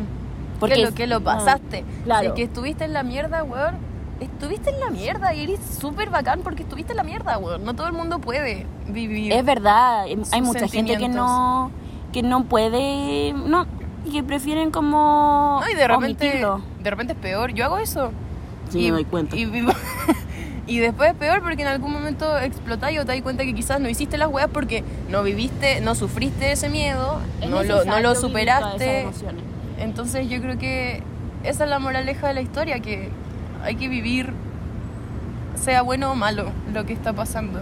Porque 0.59 0.75
que 0.75 0.81
lo 0.85 0.91
que 0.93 1.07
lo 1.07 1.21
pasaste. 1.21 1.83
claro. 2.03 2.29
Si 2.29 2.35
que 2.35 2.43
estuviste 2.43 2.85
en 2.85 2.93
la 2.93 3.03
mierda, 3.03 3.43
weón, 3.43 3.75
estuviste 4.21 4.69
en 4.69 4.79
la 4.79 4.89
mierda 4.89 5.33
y 5.33 5.43
eres 5.43 5.59
súper 5.79 6.09
bacán 6.09 6.41
porque 6.43 6.63
estuviste 6.63 6.93
en 6.93 6.97
la 6.97 7.03
mierda, 7.03 7.37
weón. 7.37 7.63
No 7.65 7.75
todo 7.75 7.87
el 7.87 7.93
mundo 7.93 8.19
puede 8.19 8.65
vivir. 8.87 9.33
Es 9.33 9.43
verdad, 9.43 10.03
hay 10.03 10.41
mucha 10.41 10.67
gente 10.67 10.97
que 10.97 11.09
no 11.09 11.71
que 12.11 12.23
no 12.23 12.43
puede, 12.43 13.33
no, 13.33 13.65
y 14.05 14.11
que 14.11 14.23
prefieren 14.23 14.71
como 14.71 15.61
No, 15.63 15.69
y 15.69 15.75
de 15.75 15.87
repente, 15.87 16.25
omitirlo. 16.25 16.61
de 16.83 16.89
repente 16.89 17.13
es 17.13 17.19
peor. 17.19 17.53
Yo 17.53 17.65
hago 17.65 17.77
eso. 17.77 18.11
Sí, 18.69 18.79
y, 18.79 18.85
me 18.85 18.91
doy 18.91 19.05
cuenta. 19.05 19.35
Y, 19.35 19.45
vivo- 19.45 19.73
y 20.67 20.79
después 20.79 21.11
es 21.11 21.17
peor 21.17 21.41
porque 21.41 21.61
en 21.61 21.69
algún 21.69 21.93
momento 21.93 22.37
explotáis 22.37 22.99
o 22.99 23.05
te 23.05 23.13
das 23.13 23.21
cuenta 23.21 23.43
que 23.43 23.53
quizás 23.53 23.79
no 23.79 23.89
hiciste 23.89 24.17
las 24.17 24.27
weas 24.29 24.49
porque 24.49 24.83
no 25.09 25.23
viviste, 25.23 25.81
no 25.81 25.95
sufriste 25.95 26.51
ese 26.51 26.69
miedo, 26.69 27.19
Es 27.41 27.49
no 27.49 27.63
lo, 27.63 27.85
no 27.85 27.99
lo 27.99 28.15
superaste. 28.15 29.07
Entonces 29.79 30.29
yo 30.29 30.41
creo 30.41 30.57
que 30.57 31.01
esa 31.43 31.63
es 31.63 31.69
la 31.69 31.79
moraleja 31.79 32.27
de 32.27 32.33
la 32.33 32.41
historia, 32.41 32.79
que 32.79 33.09
hay 33.63 33.75
que 33.75 33.87
vivir, 33.87 34.33
sea 35.55 35.81
bueno 35.81 36.11
o 36.11 36.15
malo, 36.15 36.45
lo 36.73 36.85
que 36.85 36.93
está 36.93 37.13
pasando. 37.13 37.61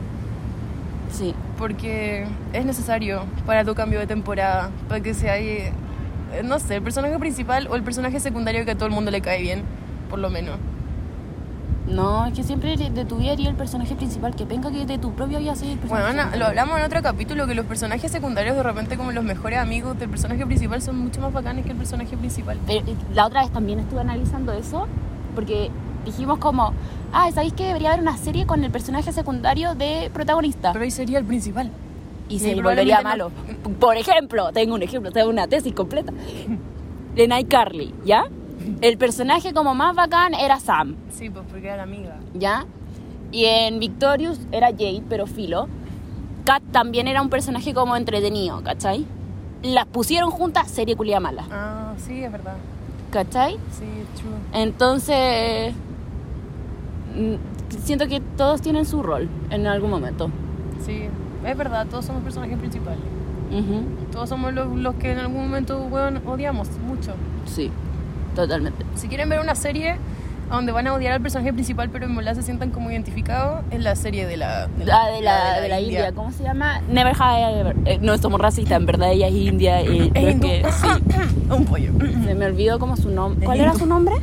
Sí, 1.11 1.33
Porque 1.57 2.27
es 2.53 2.65
necesario 2.65 3.23
para 3.45 3.65
tu 3.65 3.73
cambio 3.73 3.99
de 3.99 4.07
temporada, 4.07 4.69
para 4.87 5.01
que 5.01 5.13
sea, 5.13 5.37
eh, 5.39 5.73
no 6.43 6.59
sé, 6.59 6.75
el 6.75 6.81
personaje 6.83 7.17
principal 7.17 7.67
o 7.69 7.75
el 7.75 7.81
personaje 7.83 8.19
secundario 8.19 8.63
que 8.63 8.71
a 8.71 8.75
todo 8.75 8.85
el 8.85 8.93
mundo 8.93 9.09
le 9.11 9.19
cae 9.21 9.41
bien, 9.41 9.63
por 10.09 10.19
lo 10.19 10.29
menos. 10.29 10.57
no, 11.87 12.27
es 12.27 12.33
que 12.33 12.43
siempre 12.43 12.77
de 12.77 13.05
tu 13.05 13.17
vida 13.17 13.31
haría 13.31 13.49
el 13.49 13.55
personaje 13.55 13.95
principal, 13.95 14.35
que 14.35 14.45
venga 14.45 14.69
que 14.71 14.85
de 14.85 14.99
tu 14.99 15.13
propia 15.13 15.39
vida 15.39 15.55
sea 15.55 15.71
el 15.71 15.79
personaje 15.79 16.05
Bueno, 16.05 16.21
Ana, 16.21 16.35
lo 16.37 16.45
hablamos 16.45 16.77
en 16.77 16.85
otro 16.85 17.01
capítulo, 17.01 17.47
que 17.47 17.55
los 17.55 17.65
personajes 17.65 18.11
secundarios 18.11 18.55
de 18.55 18.61
repente 18.61 18.95
como 18.95 19.11
los 19.11 19.23
mejores 19.23 19.57
amigos 19.57 19.97
del 19.97 20.09
personaje 20.09 20.45
principal 20.45 20.83
son 20.83 20.97
mucho 20.99 21.19
más 21.21 21.33
bacanes 21.33 21.65
que 21.65 21.71
el 21.71 21.77
personaje 21.77 22.15
principal. 22.15 22.59
Pero, 22.67 22.85
eh, 22.87 22.95
la 23.15 23.25
otra 23.25 23.41
vez 23.41 23.51
también 23.51 23.79
estuve 23.79 24.01
analizando 24.01 24.53
eso, 24.53 24.87
porque 25.33 25.71
dijimos 26.05 26.39
como, 26.39 26.73
ah, 27.13 27.29
¿sabéis 27.31 27.53
que 27.53 27.65
debería 27.65 27.89
haber 27.89 28.01
una 28.01 28.17
serie 28.17 28.45
con 28.45 28.63
el 28.63 28.71
personaje 28.71 29.11
secundario 29.11 29.75
de 29.75 30.09
protagonista? 30.13 30.71
Pero 30.73 30.83
ahí 30.83 30.91
sería 30.91 31.19
el 31.19 31.25
principal. 31.25 31.71
y 32.29 32.35
y 32.35 32.39
se 32.39 32.55
volvería 32.61 33.01
malo. 33.01 33.31
Por 33.79 33.97
ejemplo, 33.97 34.51
tengo 34.53 34.75
un 34.75 34.83
ejemplo, 34.83 35.11
tengo 35.11 35.29
una 35.29 35.47
tesis 35.47 35.73
completa. 35.73 36.13
De 37.15 37.27
Night 37.27 37.47
Carly, 37.49 37.93
¿ya? 38.05 38.25
El 38.81 38.97
personaje 38.97 39.53
como 39.53 39.73
más 39.73 39.95
bacán 39.95 40.33
era 40.33 40.59
Sam, 40.59 40.95
Sí, 41.11 41.29
pues 41.29 41.43
porque 41.49 41.67
era 41.67 41.77
la 41.77 41.83
amiga. 41.83 42.17
¿ya? 42.33 42.65
Y 43.31 43.45
en 43.45 43.79
Victorious 43.79 44.39
era 44.51 44.67
Jade, 44.67 45.03
pero 45.09 45.25
filo. 45.27 45.67
Kat 46.45 46.61
también 46.71 47.07
era 47.07 47.21
un 47.21 47.29
personaje 47.29 47.73
como 47.73 47.95
entretenido, 47.95 48.61
¿cachai? 48.63 49.05
Las 49.63 49.85
pusieron 49.87 50.29
juntas, 50.31 50.69
serie 50.69 50.95
culia 50.95 51.19
mala, 51.19 51.45
Ah, 51.51 51.93
sí, 51.97 52.23
es 52.23 52.31
verdad. 52.31 52.55
¿cachai? 53.11 53.53
Sí, 53.77 53.85
true. 54.17 54.61
Entonces, 54.63 55.73
siento 57.83 58.07
que 58.07 58.21
todos 58.37 58.61
tienen 58.61 58.85
su 58.85 59.01
rol 59.03 59.29
en 59.49 59.67
algún 59.67 59.89
momento. 59.89 60.29
Sí, 60.85 61.03
es 61.45 61.57
verdad, 61.57 61.87
todos 61.87 62.05
somos 62.05 62.23
personajes 62.23 62.57
principales. 62.57 62.99
Ujú, 63.51 63.81
Todos 64.11 64.29
somos 64.29 64.53
los, 64.53 64.67
los 64.77 64.95
que 64.95 65.11
en 65.11 65.17
algún 65.19 65.41
momento, 65.41 65.81
weón, 65.89 66.21
odiamos 66.27 66.69
mucho. 66.87 67.13
Sí, 67.45 67.71
totalmente. 68.35 68.85
Si 68.95 69.07
quieren 69.07 69.27
ver 69.29 69.39
una 69.39 69.55
serie 69.55 69.95
donde 70.51 70.71
van 70.71 70.85
a 70.87 70.93
odiar 70.93 71.13
al 71.13 71.21
personaje 71.21 71.51
principal, 71.53 71.89
pero 71.89 72.05
en 72.05 72.15
verdad 72.15 72.33
se 72.35 72.43
sientan 72.43 72.69
como 72.71 72.89
identificados, 72.91 73.61
es 73.71 73.81
la 73.83 73.95
serie 73.95 74.25
de 74.27 74.37
la, 74.37 74.67
La 74.83 75.07
de 75.07 75.21
la, 75.21 75.61
de 75.61 75.67
la 75.69 75.79
India. 75.81 76.11
¿cómo 76.11 76.31
se 76.31 76.43
llama? 76.43 76.81
Never 76.91 77.13
Have 77.19 77.59
Ever. 77.59 77.75
Eh, 77.85 77.99
no 78.01 78.17
somos 78.17 78.39
racistas, 78.39 78.77
en 78.79 78.85
verdad 78.85 79.11
ella 79.11 79.27
es 79.27 79.33
india. 79.35 79.81
Es 79.81 79.89
hindú. 79.89 80.47
que 80.47 80.63
sí, 80.71 80.87
Un 81.51 81.65
pollo. 81.65 81.91
se 82.25 82.35
me 82.35 82.45
olvidó 82.45 82.77
como 82.79 82.97
su 82.97 83.09
nombre. 83.09 83.45
¿Cuál 83.45 83.59
era 83.59 83.73
su 83.73 83.85
nombre? 83.87 84.15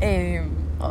Eh, 0.00 0.42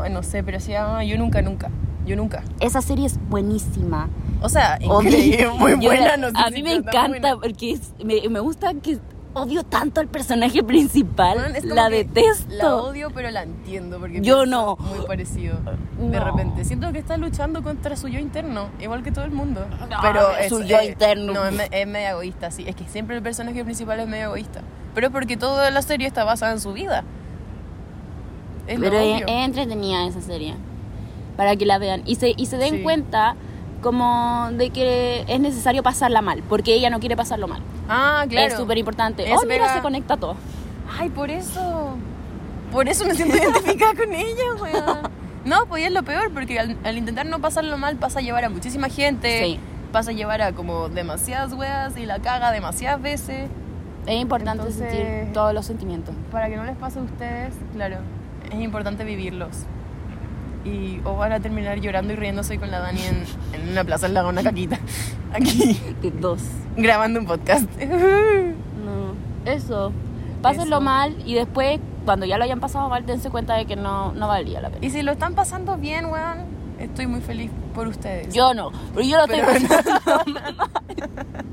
ay, 0.01 0.11
no 0.11 0.23
sé, 0.23 0.43
pero 0.43 0.59
se 0.59 0.71
llama 0.71 1.03
Yo 1.03 1.17
Nunca 1.17 1.41
Nunca. 1.41 1.69
Yo 2.05 2.15
Nunca. 2.15 2.43
Esa 2.59 2.81
serie 2.81 3.05
es 3.05 3.17
buenísima. 3.29 4.09
O 4.41 4.49
sea, 4.49 4.77
increíble, 4.81 5.47
muy 5.57 5.75
buena. 5.75 6.17
No 6.17 6.27
sé 6.29 6.33
a 6.37 6.47
si 6.49 6.55
mí 6.55 6.63
me 6.63 6.73
encanta 6.73 7.35
porque 7.37 7.71
es- 7.71 7.93
me, 8.03 8.27
me 8.29 8.39
gusta 8.41 8.73
que 8.73 8.99
odio 9.35 9.63
tanto 9.63 9.99
al 10.01 10.07
personaje 10.09 10.61
principal. 10.63 11.53
Como 11.61 11.73
la 11.73 11.89
detesto. 11.89 12.53
La 12.53 12.75
odio, 12.75 13.09
pero 13.15 13.31
la 13.31 13.43
entiendo. 13.43 13.99
Porque 13.99 14.21
Yo 14.21 14.45
no. 14.45 14.75
Muy 14.79 15.05
parecido. 15.07 15.57
De 15.97 16.19
No. 16.19 16.23
repente. 16.25 16.65
Siento 16.65 16.91
que 16.91 16.99
está 16.99 17.15
luchando 17.17 17.63
contra 17.63 17.95
su 17.95 18.09
yo 18.09 18.19
interno, 18.19 18.67
igual 18.81 19.01
que 19.01 19.11
todo 19.11 19.23
el 19.25 19.31
mundo. 19.31 19.65
No, 19.89 19.97
pero 20.01 20.29
es 20.37 20.49
su 20.49 20.61
yo 20.63 20.81
interno. 20.81 21.33
No, 21.33 21.45
es, 21.45 21.55
es 21.71 21.87
medio 21.87 22.09
egoísta, 22.09 22.51
sí. 22.51 22.65
Es 22.67 22.75
que 22.75 22.83
siempre 22.89 23.15
el 23.15 23.23
personaje 23.23 23.63
principal 23.63 23.99
es 24.01 24.07
medio 24.07 24.25
egoísta. 24.25 24.59
Pero 24.93 25.07
es 25.07 25.13
porque 25.13 25.37
toda 25.37 25.71
la 25.71 25.81
serie 25.81 26.05
está 26.05 26.23
basada 26.25 26.51
en 26.51 26.59
su 26.59 26.73
vida. 26.73 27.03
Es 28.67 28.79
Pero 28.79 28.97
es, 28.97 29.21
es 29.21 29.27
entretenida 29.27 30.05
esa 30.07 30.21
serie. 30.21 30.55
Para 31.37 31.55
que 31.55 31.65
la 31.65 31.77
vean. 31.79 32.01
Y 32.05 32.15
se, 32.15 32.33
y 32.37 32.45
se 32.45 32.57
den 32.57 32.75
Sí. 32.77 32.83
cuenta 32.83 33.35
como 33.81 34.49
de 34.53 34.69
que 34.69 35.25
es 35.27 35.39
necesario 35.39 35.83
pasarla 35.83 36.21
mal. 36.21 36.43
Porque 36.47 36.73
ella 36.73 36.89
no 36.89 36.99
quiere 36.99 37.15
pasarlo 37.17 37.47
mal. 37.47 37.61
Ah, 37.89 38.25
claro. 38.29 38.47
Es 38.47 38.53
súper 38.57 38.77
importante. 38.77 39.23
Oh, 39.33 39.41
mira, 39.43 39.63
mega- 39.65 39.73
se 39.73 39.81
conecta 39.81 40.15
todo. 40.17 40.35
Ay, 40.99 41.09
por 41.09 41.29
eso. 41.29 41.95
Por 42.71 42.87
eso 42.87 43.05
me 43.05 43.13
siento 43.15 43.35
identificada 43.37 43.93
con 43.97 44.13
ella, 44.13 44.43
weón. 44.61 44.99
No, 45.45 45.65
pues 45.65 45.85
es 45.85 45.91
lo 45.91 46.03
peor, 46.03 46.31
porque 46.33 46.57
al, 46.59 46.77
al 46.85 46.97
intentar 46.97 47.25
no 47.25 47.39
pasarlo 47.39 47.77
mal, 47.77 47.97
pasa 47.97 48.19
a 48.19 48.21
llevar 48.21 48.45
a 48.45 48.49
muchísima 48.49 48.87
gente. 48.89 49.43
Sí. 49.43 49.59
Pasa 49.91 50.11
a 50.11 50.13
llevar 50.13 50.41
a 50.41 50.53
como 50.53 50.87
demasiadas 50.89 51.53
weas 51.53 51.97
y 51.97 52.05
la 52.05 52.19
caga 52.19 52.51
demasiadas 52.51 53.01
veces. 53.01 53.49
Es 54.05 54.21
importante 54.21 54.63
Entonces- 54.63 54.89
sentir 54.91 55.33
todos 55.33 55.53
los 55.53 55.65
sentimientos. 55.65 56.15
Para 56.31 56.47
que 56.49 56.55
no 56.55 56.63
les 56.63 56.75
pase 56.77 56.99
a 56.99 57.01
ustedes, 57.03 57.53
claro, 57.73 57.97
es 58.53 58.61
importante 58.61 59.03
vivirlos. 59.03 59.49
Y 60.65 61.01
o 61.03 61.15
van 61.17 61.33
a 61.33 61.39
terminar 61.41 61.79
llorando 61.81 62.13
y 62.13 62.15
riéndose 62.15 62.57
con 62.57 62.71
la 62.71 62.79
Dani 62.79 63.01
en, 63.03 63.23
en 63.61 63.69
una 63.71 63.83
plaza 63.83 64.05
al 64.05 64.13
lago, 64.13 64.29
una 64.29 64.43
caquita. 64.43 64.79
Aquí, 65.33 65.79
De 66.01 66.11
dos. 66.11 66.41
grabando 66.77 67.19
un 67.19 67.25
podcast. 67.25 67.69
No. 68.83 69.13
Eso. 69.49 69.91
Pásenlo 70.41 70.75
Eso. 70.77 70.81
mal 70.81 71.15
y 71.25 71.35
después, 71.35 71.79
cuando 72.05 72.25
ya 72.25 72.37
lo 72.37 72.43
hayan 72.43 72.59
pasado 72.59 72.89
mal, 72.89 73.05
dense 73.05 73.29
cuenta 73.29 73.55
de 73.55 73.65
que 73.65 73.75
no, 73.77 74.11
no 74.13 74.27
valía 74.27 74.59
la 74.61 74.69
pena. 74.69 74.85
Y 74.85 74.89
si 74.89 75.01
lo 75.03 75.13
están 75.13 75.35
pasando 75.35 75.77
bien, 75.77 76.05
weón, 76.07 76.39
estoy 76.79 77.07
muy 77.07 77.21
feliz 77.21 77.49
por 77.73 77.87
ustedes. 77.87 78.33
Yo 78.33 78.53
no, 78.53 78.71
pero 78.93 79.05
yo 79.07 79.17
lo 79.17 79.23
estoy 79.23 79.39
Pero- 79.39 79.67
pasando. 80.03 80.39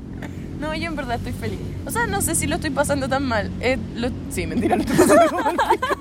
No, 0.59 0.75
yo 0.75 0.89
en 0.89 0.95
verdad 0.95 1.15
estoy 1.15 1.31
feliz. 1.33 1.59
O 1.87 1.89
sea, 1.89 2.05
no 2.05 2.21
sé 2.21 2.35
si 2.35 2.45
lo 2.45 2.55
estoy 2.55 2.69
pasando 2.69 3.09
tan 3.09 3.23
mal. 3.23 3.49
Eh, 3.61 3.79
lo- 3.95 4.09
Sí, 4.29 4.45
mentira, 4.45 4.75
lo 4.75 4.83
estoy 4.83 4.95
pasando 4.95 5.25
pico. 5.71 6.00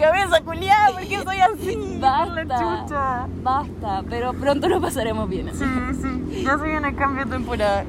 Cabeza 0.00 0.40
culiada, 0.40 0.92
¿por 0.92 1.06
qué 1.06 1.22
soy 1.22 1.36
así? 1.40 1.98
Basta. 2.00 2.44
La 2.44 2.58
chucha. 2.58 3.26
Basta, 3.42 4.02
pero 4.08 4.32
pronto 4.32 4.68
lo 4.68 4.80
pasaremos 4.80 5.28
bien. 5.28 5.50
Sí, 5.52 5.64
sí. 6.00 6.42
Ya 6.42 6.56
soy 6.56 6.70
una 6.70 6.94
cambio 6.96 7.26
de 7.26 7.30
temporada. 7.30 7.84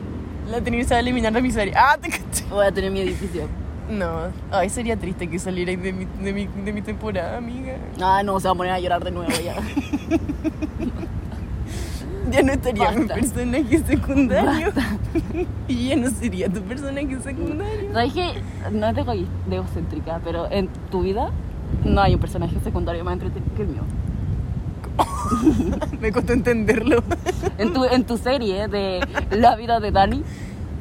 La 0.49 0.59
se 0.59 0.85
va 0.89 0.95
a 0.97 0.99
eliminar 0.99 1.31
de 1.31 1.41
mi 1.41 1.51
serie. 1.51 1.73
Ah, 1.75 1.97
te 2.01 2.09
caché. 2.09 2.45
Voy 2.49 2.65
a 2.65 2.71
tener 2.71 2.91
mi 2.91 2.99
edificio. 2.99 3.47
No, 3.89 4.27
ay, 4.51 4.69
sería 4.69 4.97
triste 4.97 5.29
que 5.29 5.39
salierais 5.39 5.81
de 5.81 5.93
mi, 5.93 6.05
de, 6.05 6.33
mi, 6.33 6.47
de 6.47 6.73
mi 6.73 6.81
temporada, 6.81 7.37
amiga. 7.37 7.75
Ah, 8.01 8.21
no, 8.23 8.39
se 8.39 8.47
va 8.47 8.53
a 8.53 8.55
poner 8.55 8.73
a 8.73 8.79
llorar 8.79 9.03
de 9.03 9.11
nuevo 9.11 9.31
ya. 9.43 9.55
Ya 12.29 12.43
no 12.43 12.53
estaría 12.53 12.91
mi 12.91 12.99
Basta. 12.99 13.15
personaje 13.15 13.79
secundario. 13.79 14.71
y 15.67 15.89
ya 15.89 15.95
no 15.97 16.09
sería 16.11 16.47
tu 16.47 16.61
personaje 16.61 17.19
secundario. 17.19 17.91
¿Sabes 17.91 18.13
que 18.13 18.41
No 18.71 18.87
es 18.87 18.95
de 18.95 19.55
egocéntrica, 19.55 20.21
pero 20.23 20.49
en 20.49 20.69
tu 20.89 21.01
vida 21.01 21.31
no 21.83 22.01
hay 22.01 22.13
un 22.15 22.19
personaje 22.19 22.55
secundario 22.63 23.03
más 23.03 23.13
entretenido 23.13 23.53
que 23.55 23.61
el 23.63 23.67
mío. 23.69 23.81
Me 26.01 26.11
costó 26.11 26.33
entenderlo. 26.33 27.03
En 27.57 27.73
tu, 27.73 27.83
en 27.85 28.03
tu 28.03 28.17
serie 28.17 28.67
de 28.67 28.99
La 29.31 29.55
vida 29.55 29.79
de 29.79 29.91
Dani, 29.91 30.23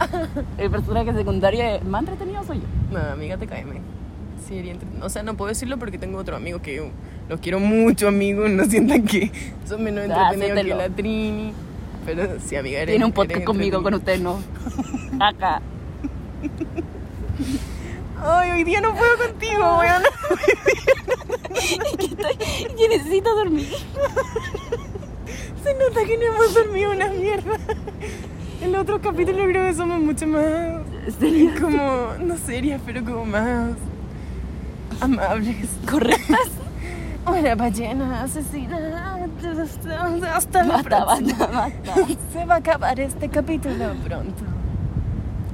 el 0.58 0.70
personaje 0.70 1.12
secundario 1.12 1.80
más 1.86 2.00
entretenido 2.00 2.42
soy 2.44 2.58
yo. 2.60 2.66
No, 2.90 2.98
amiga, 3.12 3.36
te 3.36 3.46
caeme. 3.46 3.80
Sí, 4.46 4.58
entre- 4.58 4.88
O 5.02 5.08
sea, 5.08 5.22
no 5.22 5.34
puedo 5.34 5.48
decirlo 5.50 5.78
porque 5.78 5.98
tengo 5.98 6.18
otro 6.18 6.36
amigo 6.36 6.60
que 6.60 6.90
los 7.28 7.40
quiero 7.40 7.60
mucho, 7.60 8.08
amigos. 8.08 8.50
No 8.50 8.64
sientan 8.64 9.04
que 9.04 9.30
son 9.66 9.84
menos 9.84 10.04
Ah, 10.10 10.30
entretenidos 10.32 10.64
que 10.64 10.74
la 10.74 10.88
Trini. 10.94 11.52
Pero 12.04 12.40
sí, 12.44 12.56
amiga, 12.56 12.78
eres 12.80 12.92
Tiene 12.94 13.04
un 13.04 13.12
podcast 13.12 13.44
conmigo, 13.44 13.82
con 13.82 13.94
usted 13.94 14.18
no. 14.20 14.40
Acá. 15.20 15.60
Ay, 18.22 18.50
hoy 18.50 18.64
día 18.64 18.80
no 18.80 18.94
puedo 18.94 19.16
contigo, 19.16 19.78
weón. 19.78 20.02
Que, 21.98 22.04
estoy- 22.06 22.74
que 22.76 22.88
necesito 22.88 23.34
dormir. 23.34 23.68
Se 25.62 25.74
nota 25.74 26.04
que 26.06 26.16
no 26.16 26.22
hemos 26.24 26.54
dormido 26.54 26.92
una 26.92 27.08
mierda. 27.08 27.58
En 28.62 28.72
los 28.72 28.82
otros 28.82 29.00
capítulos 29.00 29.42
creo 29.48 29.66
que 29.66 29.74
somos 29.74 30.00
mucho 30.00 30.26
más. 30.26 30.80
Como, 31.60 32.12
no 32.20 32.36
serias, 32.38 32.80
pero 32.84 33.04
como 33.04 33.24
más. 33.26 33.72
amables. 35.00 35.68
¿Correctas? 35.90 36.38
Una 37.26 37.54
ballena 37.54 38.22
asesina. 38.22 38.78
Hasta 40.34 40.62
la 40.64 40.72
Basta, 40.74 40.82
próxima. 40.82 41.04
basta, 41.46 41.46
basta. 41.46 42.06
Se 42.32 42.44
va 42.44 42.54
a 42.54 42.58
acabar 42.58 42.98
este 43.00 43.28
capítulo 43.28 43.94
pronto. 44.04 44.44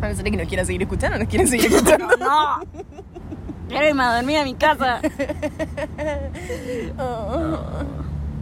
A 0.01 0.07
ver, 0.09 0.17
¿será 0.17 0.31
que 0.31 0.37
nos 0.37 0.47
quieren 0.49 0.67
seguir 0.67 0.83
escuchando? 0.83 1.19
¿Nos 1.19 1.29
quieren 1.29 1.49
seguir 1.49 1.67
escuchando? 1.73 2.07
No. 2.19 2.61
Irme 3.71 4.03
a 4.03 4.17
dormir 4.17 4.39
a 4.39 4.45
mi 4.45 4.55
casa. 4.55 5.01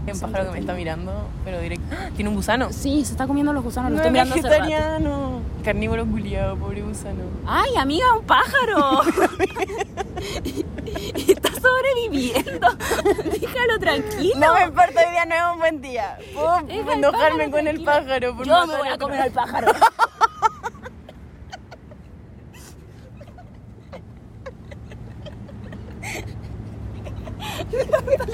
Hay 0.06 0.12
un 0.12 0.20
pájaro 0.20 0.44
que 0.44 0.50
me 0.52 0.58
está 0.58 0.74
mirando, 0.74 1.12
pero 1.46 1.60
directo. 1.60 1.86
¡Ah! 1.98 2.10
Tiene 2.14 2.28
un 2.28 2.36
gusano. 2.36 2.70
Sí, 2.70 3.04
se 3.06 3.12
está 3.12 3.26
comiendo 3.26 3.54
los 3.54 3.64
gusanos, 3.64 3.90
lo 3.90 3.96
No, 3.96 4.02
estoy 4.02 4.12
mirando 4.12 4.34
hace 4.34 4.42
rato. 4.42 4.54
vegetariano. 4.62 5.40
Carnívoro 5.64 6.04
culiado, 6.04 6.56
pobre 6.58 6.82
gusano. 6.82 7.22
Ay, 7.46 7.70
amiga, 7.78 8.04
un 8.18 8.24
pájaro. 8.26 9.00
está 11.26 11.48
sobreviviendo. 11.58 12.68
Déjalo 13.40 13.78
tranquilo. 13.80 14.40
No 14.40 14.54
me 14.54 14.64
importa, 14.64 15.00
hoy 15.06 15.10
día 15.12 15.24
no 15.24 15.34
es 15.34 15.42
un 15.54 15.58
buen 15.58 15.80
día. 15.80 16.18
Puedo 16.34 16.58
enojarme 16.68 17.48
pájaro 17.48 17.50
con 17.50 17.66
el 17.68 17.82
pájaro. 17.82 18.36
por 18.36 18.46
Yo 18.46 18.66
me 18.66 18.76
voy 18.76 18.88
a 18.88 18.98
comer 18.98 19.20
al 19.22 19.30
pájaro. 19.32 19.72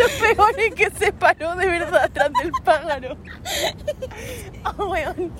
Lo 0.00 0.34
peor 0.34 0.58
es 0.58 0.74
que 0.74 0.90
se 0.98 1.12
paró 1.12 1.54
de 1.56 1.66
verdad 1.66 2.04
atrás 2.04 2.30
del 2.40 2.52
pájaro. 2.64 3.16
Oh, 4.78 4.90
weón. 4.90 5.32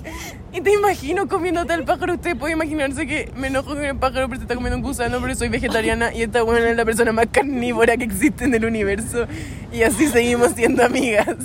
Y 0.53 0.61
te 0.61 0.73
imagino 0.73 1.27
comiéndote 1.27 1.73
al 1.73 1.83
pájaro. 1.83 2.13
Usted 2.13 2.37
puede 2.37 2.53
imaginarse 2.53 3.05
que 3.07 3.31
me 3.35 3.47
enojo 3.47 3.69
con 3.69 3.83
el 3.83 3.97
pájaro 3.97 4.27
porque 4.27 4.37
se 4.37 4.43
está 4.43 4.55
comiendo 4.55 4.77
un 4.77 4.83
gusano, 4.83 5.19
pero 5.21 5.35
soy 5.35 5.49
vegetariana 5.49 6.13
y 6.13 6.23
esta 6.23 6.43
weón 6.43 6.67
es 6.67 6.75
la 6.75 6.85
persona 6.85 7.11
más 7.11 7.27
carnívora 7.31 7.97
que 7.97 8.03
existe 8.03 8.45
en 8.45 8.53
el 8.53 8.65
universo. 8.65 9.27
Y 9.71 9.83
así 9.83 10.07
seguimos 10.07 10.51
siendo 10.53 10.83
amigas. 10.83 11.37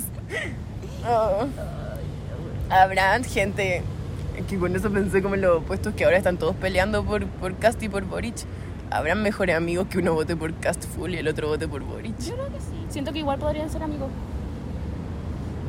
Oh. 1.07 1.47
Habrá 2.69 3.23
gente 3.23 3.81
que 4.47 4.57
con 4.57 4.75
eso 4.75 4.91
pensé 4.91 5.21
como 5.21 5.35
en 5.35 5.41
los 5.41 5.57
opuestos 5.57 5.93
que 5.93 6.03
ahora 6.03 6.17
están 6.17 6.37
todos 6.37 6.55
peleando 6.55 7.03
por, 7.03 7.25
por 7.25 7.55
Cast 7.57 7.81
y 7.81 7.89
por 7.89 8.03
Boric. 8.03 8.35
Habrán 8.89 9.21
mejores 9.21 9.55
amigos 9.55 9.87
que 9.87 9.97
uno 9.99 10.13
vote 10.13 10.35
por 10.35 10.53
Cast 10.55 10.85
full 10.85 11.13
y 11.13 11.17
el 11.17 11.27
otro 11.27 11.49
vote 11.49 11.67
por 11.67 11.83
Boric. 11.83 12.17
Yo 12.19 12.35
creo 12.35 12.47
que 12.47 12.59
sí. 12.59 12.85
Siento 12.89 13.11
que 13.11 13.19
igual 13.19 13.37
podrían 13.37 13.69
ser 13.69 13.83
amigos. 13.83 14.09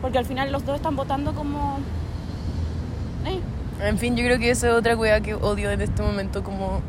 Porque 0.00 0.18
al 0.18 0.24
final 0.24 0.52
los 0.52 0.64
dos 0.64 0.76
están 0.76 0.94
votando 0.96 1.34
como. 1.34 1.78
Eh. 3.26 3.40
En 3.80 3.98
fin, 3.98 4.16
yo 4.16 4.24
creo 4.24 4.38
que 4.38 4.50
esa 4.50 4.68
es 4.68 4.74
otra 4.74 4.96
wea 4.96 5.20
que 5.20 5.34
odio 5.34 5.70
en 5.70 5.80
este 5.80 6.02
momento, 6.02 6.42
como 6.42 6.80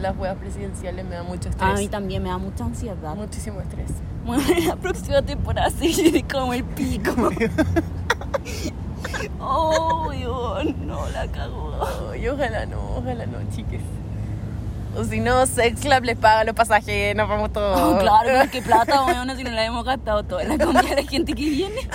las 0.00 0.16
weas 0.16 0.36
presidenciales 0.36 1.04
me 1.04 1.14
da 1.14 1.22
mucho 1.22 1.48
estrés. 1.48 1.70
A 1.70 1.74
mí 1.74 1.88
también 1.88 2.22
me 2.22 2.28
da 2.28 2.38
mucha 2.38 2.64
ansiedad. 2.64 3.14
Muchísimo 3.14 3.60
estrés. 3.60 3.90
Bueno, 4.24 4.42
la 4.66 4.76
próxima 4.76 5.22
temporada 5.22 5.70
seguiré 5.70 6.22
como 6.32 6.54
el 6.54 6.64
pico. 6.64 7.12
Oh, 9.38 10.10
Dios, 10.10 10.76
no 10.76 11.08
la 11.10 11.26
cagó. 11.28 11.76
Ay, 12.10 12.28
ojalá 12.28 12.66
no, 12.66 12.96
ojalá 12.96 13.26
no, 13.26 13.38
chiques. 13.54 13.80
O 14.96 15.04
si 15.04 15.20
no, 15.20 15.46
Sex 15.46 15.80
Club 15.80 16.04
les 16.04 16.16
paga 16.18 16.44
los 16.44 16.54
pasajes, 16.54 17.16
nos 17.16 17.28
vamos 17.28 17.52
todos. 17.52 17.80
Oh, 17.80 17.98
claro, 17.98 18.24
pero 18.38 18.50
qué 18.50 18.60
plata, 18.62 19.02
bueno, 19.02 19.34
si 19.36 19.42
no 19.44 19.50
la 19.50 19.64
hemos 19.64 19.84
gastado 19.84 20.22
toda 20.22 20.44
la 20.44 20.58
comida 20.58 20.82
de 20.82 20.96
la 21.02 21.08
gente 21.08 21.32
que 21.32 21.42
viene. 21.48 21.88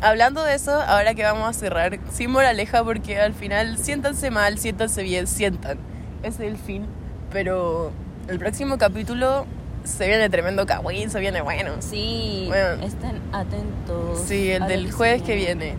Hablando 0.00 0.42
de 0.44 0.54
eso, 0.54 0.72
ahora 0.80 1.14
que 1.14 1.22
vamos 1.22 1.48
a 1.48 1.52
cerrar, 1.52 1.98
sin 2.12 2.30
moraleja, 2.30 2.82
porque 2.84 3.18
al 3.20 3.34
final 3.34 3.76
siéntanse 3.78 4.30
mal, 4.30 4.58
siéntanse 4.58 5.02
bien, 5.02 5.26
sientan. 5.26 5.78
Ese 6.22 6.46
es 6.46 6.52
el 6.52 6.56
fin. 6.56 6.86
Pero 7.32 7.92
el 8.28 8.38
próximo 8.38 8.78
capítulo 8.78 9.44
se 9.84 10.06
viene 10.06 10.30
tremendo 10.30 10.66
cagüín, 10.66 11.10
se 11.10 11.20
viene 11.20 11.40
bueno. 11.42 11.72
Sí, 11.80 12.44
Bueno. 12.48 12.82
estén 12.84 13.20
atentos. 13.32 14.20
Sí, 14.26 14.50
el 14.50 14.66
del 14.66 14.90
jueves 14.92 15.22
que 15.22 15.34
viene. 15.34 15.74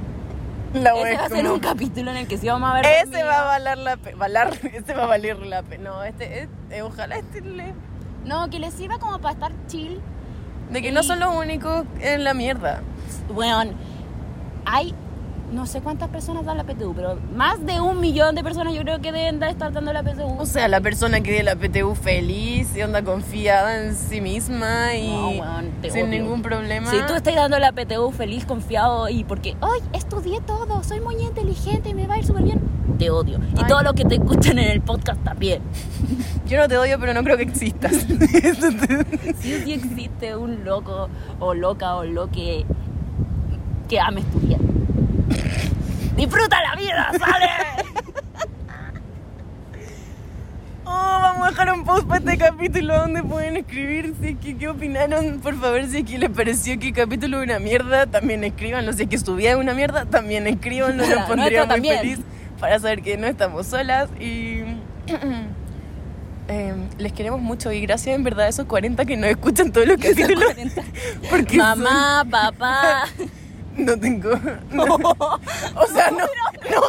La 0.73 0.91
Ese 0.91 1.01
wea 1.03 1.19
va 1.19 1.25
a 1.25 1.29
ser 1.29 1.47
un 1.49 1.59
capítulo 1.59 2.11
en 2.11 2.17
el 2.17 2.27
que 2.27 2.37
sí 2.37 2.47
vamos 2.47 2.69
a 2.69 2.73
ver. 2.75 2.85
Ese 2.85 3.23
va 3.23 3.39
a 3.41 3.45
valer 3.45 3.77
la 3.77 3.97
pena. 3.97 4.49
Ese 4.73 4.93
va 4.93 5.03
a 5.03 5.07
valer 5.07 5.37
la 5.39 5.63
pena. 5.63 5.89
No, 5.91 6.03
este, 6.03 6.41
este- 6.43 6.81
ojalá 6.83 7.17
este 7.17 7.41
le- 7.41 7.73
No, 8.25 8.49
que 8.49 8.59
les 8.59 8.73
sirva 8.73 8.99
como 8.99 9.19
para 9.19 9.33
estar 9.33 9.51
chill. 9.67 9.99
De 10.69 10.81
que 10.81 10.91
no 10.91 11.01
son 11.03 11.19
los 11.19 11.35
únicos 11.35 11.85
en 11.99 12.23
la 12.23 12.33
mierda. 12.33 12.81
Bueno, 13.33 13.71
hay 14.65 14.93
no 15.51 15.65
sé 15.65 15.81
cuántas 15.81 16.09
personas 16.09 16.45
dan 16.45 16.57
la 16.57 16.63
PTU, 16.63 16.93
pero 16.93 17.17
más 17.35 17.65
de 17.65 17.81
un 17.81 17.99
millón 17.99 18.35
de 18.35 18.43
personas 18.43 18.73
yo 18.73 18.81
creo 18.81 18.99
que 19.01 19.11
deben 19.11 19.39
de 19.39 19.49
estar 19.49 19.71
dando 19.73 19.91
la 19.93 20.03
PTU. 20.03 20.37
O 20.39 20.45
sea, 20.45 20.67
la 20.67 20.79
persona 20.81 21.21
que 21.21 21.31
de 21.31 21.43
la 21.43 21.55
PTU 21.55 21.95
feliz 21.95 22.75
y 22.75 22.81
onda 22.83 23.01
confiada 23.03 23.83
en 23.83 23.95
sí 23.95 24.21
misma 24.21 24.95
y 24.95 25.07
No, 25.39 25.61
sin 25.81 25.91
odio. 26.03 26.07
ningún 26.07 26.41
problema. 26.43 26.91
Si 26.91 26.97
tú 27.07 27.13
estás 27.15 27.33
dando 27.35 27.57
la 27.59 27.71
PTU 27.71 28.11
feliz, 28.11 28.45
confiado 28.45 29.09
y 29.09 29.23
porque, 29.23 29.55
¡ay, 29.61 29.81
estudié 29.93 30.39
todo! 30.41 30.83
Soy 30.83 30.99
muy 30.99 31.15
inteligente 31.15 31.89
y 31.89 31.93
me 31.95 32.05
va 32.05 32.15
a 32.15 32.17
ir 32.19 32.25
súper 32.25 32.43
bien. 32.43 32.61
Te 32.99 33.09
odio. 33.09 33.39
Y 33.55 33.59
Ay. 33.59 33.65
todos 33.67 33.83
los 33.83 33.93
que 33.93 34.05
te 34.05 34.15
escuchan 34.15 34.59
en 34.59 34.69
el 34.71 34.81
podcast 34.81 35.23
también. 35.23 35.61
Yo 36.47 36.57
no 36.59 36.67
te 36.67 36.77
odio, 36.77 36.99
pero 36.99 37.13
no 37.13 37.23
creo 37.23 37.37
que 37.37 37.43
existas. 37.43 37.93
Si 39.39 39.53
sí 39.63 39.73
existe 39.73 40.35
un 40.35 40.65
loco 40.65 41.07
o 41.39 41.53
loca 41.53 41.95
o 41.95 42.03
lo 42.03 42.29
que, 42.29 42.65
que 43.87 43.99
ame 43.99 44.21
estudiar. 44.21 44.59
¡Disfruta 46.19 46.57
la 46.61 46.75
vida! 46.75 47.11
¡Sale! 47.17 47.49
Oh, 50.83 50.91
vamos 51.21 51.47
a 51.47 51.51
dejar 51.51 51.71
un 51.73 51.85
post 51.85 52.07
para 52.07 52.19
este 52.19 52.37
capítulo 52.37 52.97
donde 52.97 53.23
pueden 53.23 53.55
escribir 53.57 54.13
si 54.19 54.29
es 54.29 54.37
que, 54.37 54.57
qué 54.57 54.67
opinaron. 54.67 55.39
Por 55.39 55.55
favor, 55.59 55.85
si 55.87 55.99
es 55.99 56.03
que 56.03 56.17
les 56.17 56.29
pareció 56.29 56.77
que 56.77 56.87
el 56.87 56.93
capítulo 56.93 57.37
es 57.39 57.45
una 57.45 57.59
mierda, 57.59 58.05
también 58.07 58.43
escríbanlo. 58.43 58.91
Si 58.91 59.03
es 59.03 59.09
que 59.09 59.17
su 59.17 59.35
vida 59.35 59.51
es 59.51 59.55
una 59.55 59.73
mierda, 59.73 60.05
también 60.05 60.45
escríbanlo. 60.47 61.05
Nos 61.07 61.21
pondría 61.27 61.59
muy 61.61 61.69
también. 61.69 61.99
feliz 61.99 62.19
para 62.59 62.79
saber 62.79 63.01
que 63.01 63.15
no 63.17 63.27
estamos 63.27 63.67
solas. 63.67 64.09
Y 64.19 64.63
eh, 66.49 66.73
les 66.97 67.13
queremos 67.13 67.39
mucho 67.39 67.71
y 67.71 67.79
gracias 67.81 68.13
en 68.15 68.23
verdad 68.25 68.47
a 68.47 68.49
esos 68.49 68.65
40 68.65 69.05
que 69.05 69.15
nos 69.15 69.29
escuchan 69.29 69.71
todos 69.71 69.87
los 69.87 69.97
capítulos. 70.01 70.43
40. 70.43 70.81
Porque 71.29 71.57
Mamá, 71.57 72.25
papá. 72.29 73.03
No 73.79 73.99
tengo. 73.99 74.31
no. 74.71 74.85
O 75.75 75.87
sea, 75.87 76.11
no. 76.11 76.19
no. 76.19 76.81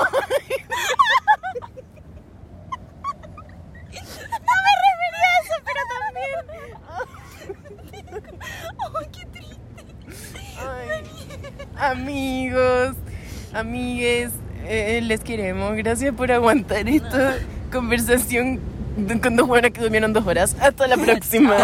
¡Ay, 8.99 9.07
qué 9.13 9.27
triste! 9.27 10.41
Ay, 10.59 11.05
amigos, 11.79 12.97
amigues, 13.53 14.33
eh, 14.67 15.01
les 15.03 15.21
queremos. 15.21 15.77
Gracias 15.77 16.15
por 16.15 16.31
aguantar 16.33 16.89
esta 16.89 17.37
conversación 17.73 18.61
con 19.23 19.37
dos 19.37 19.47
buenas 19.47 19.71
que 19.71 19.81
durmieron 19.81 20.13
dos 20.13 20.27
horas. 20.27 20.57
Hasta 20.61 20.87
la 20.87 20.97
próxima. 20.97 21.57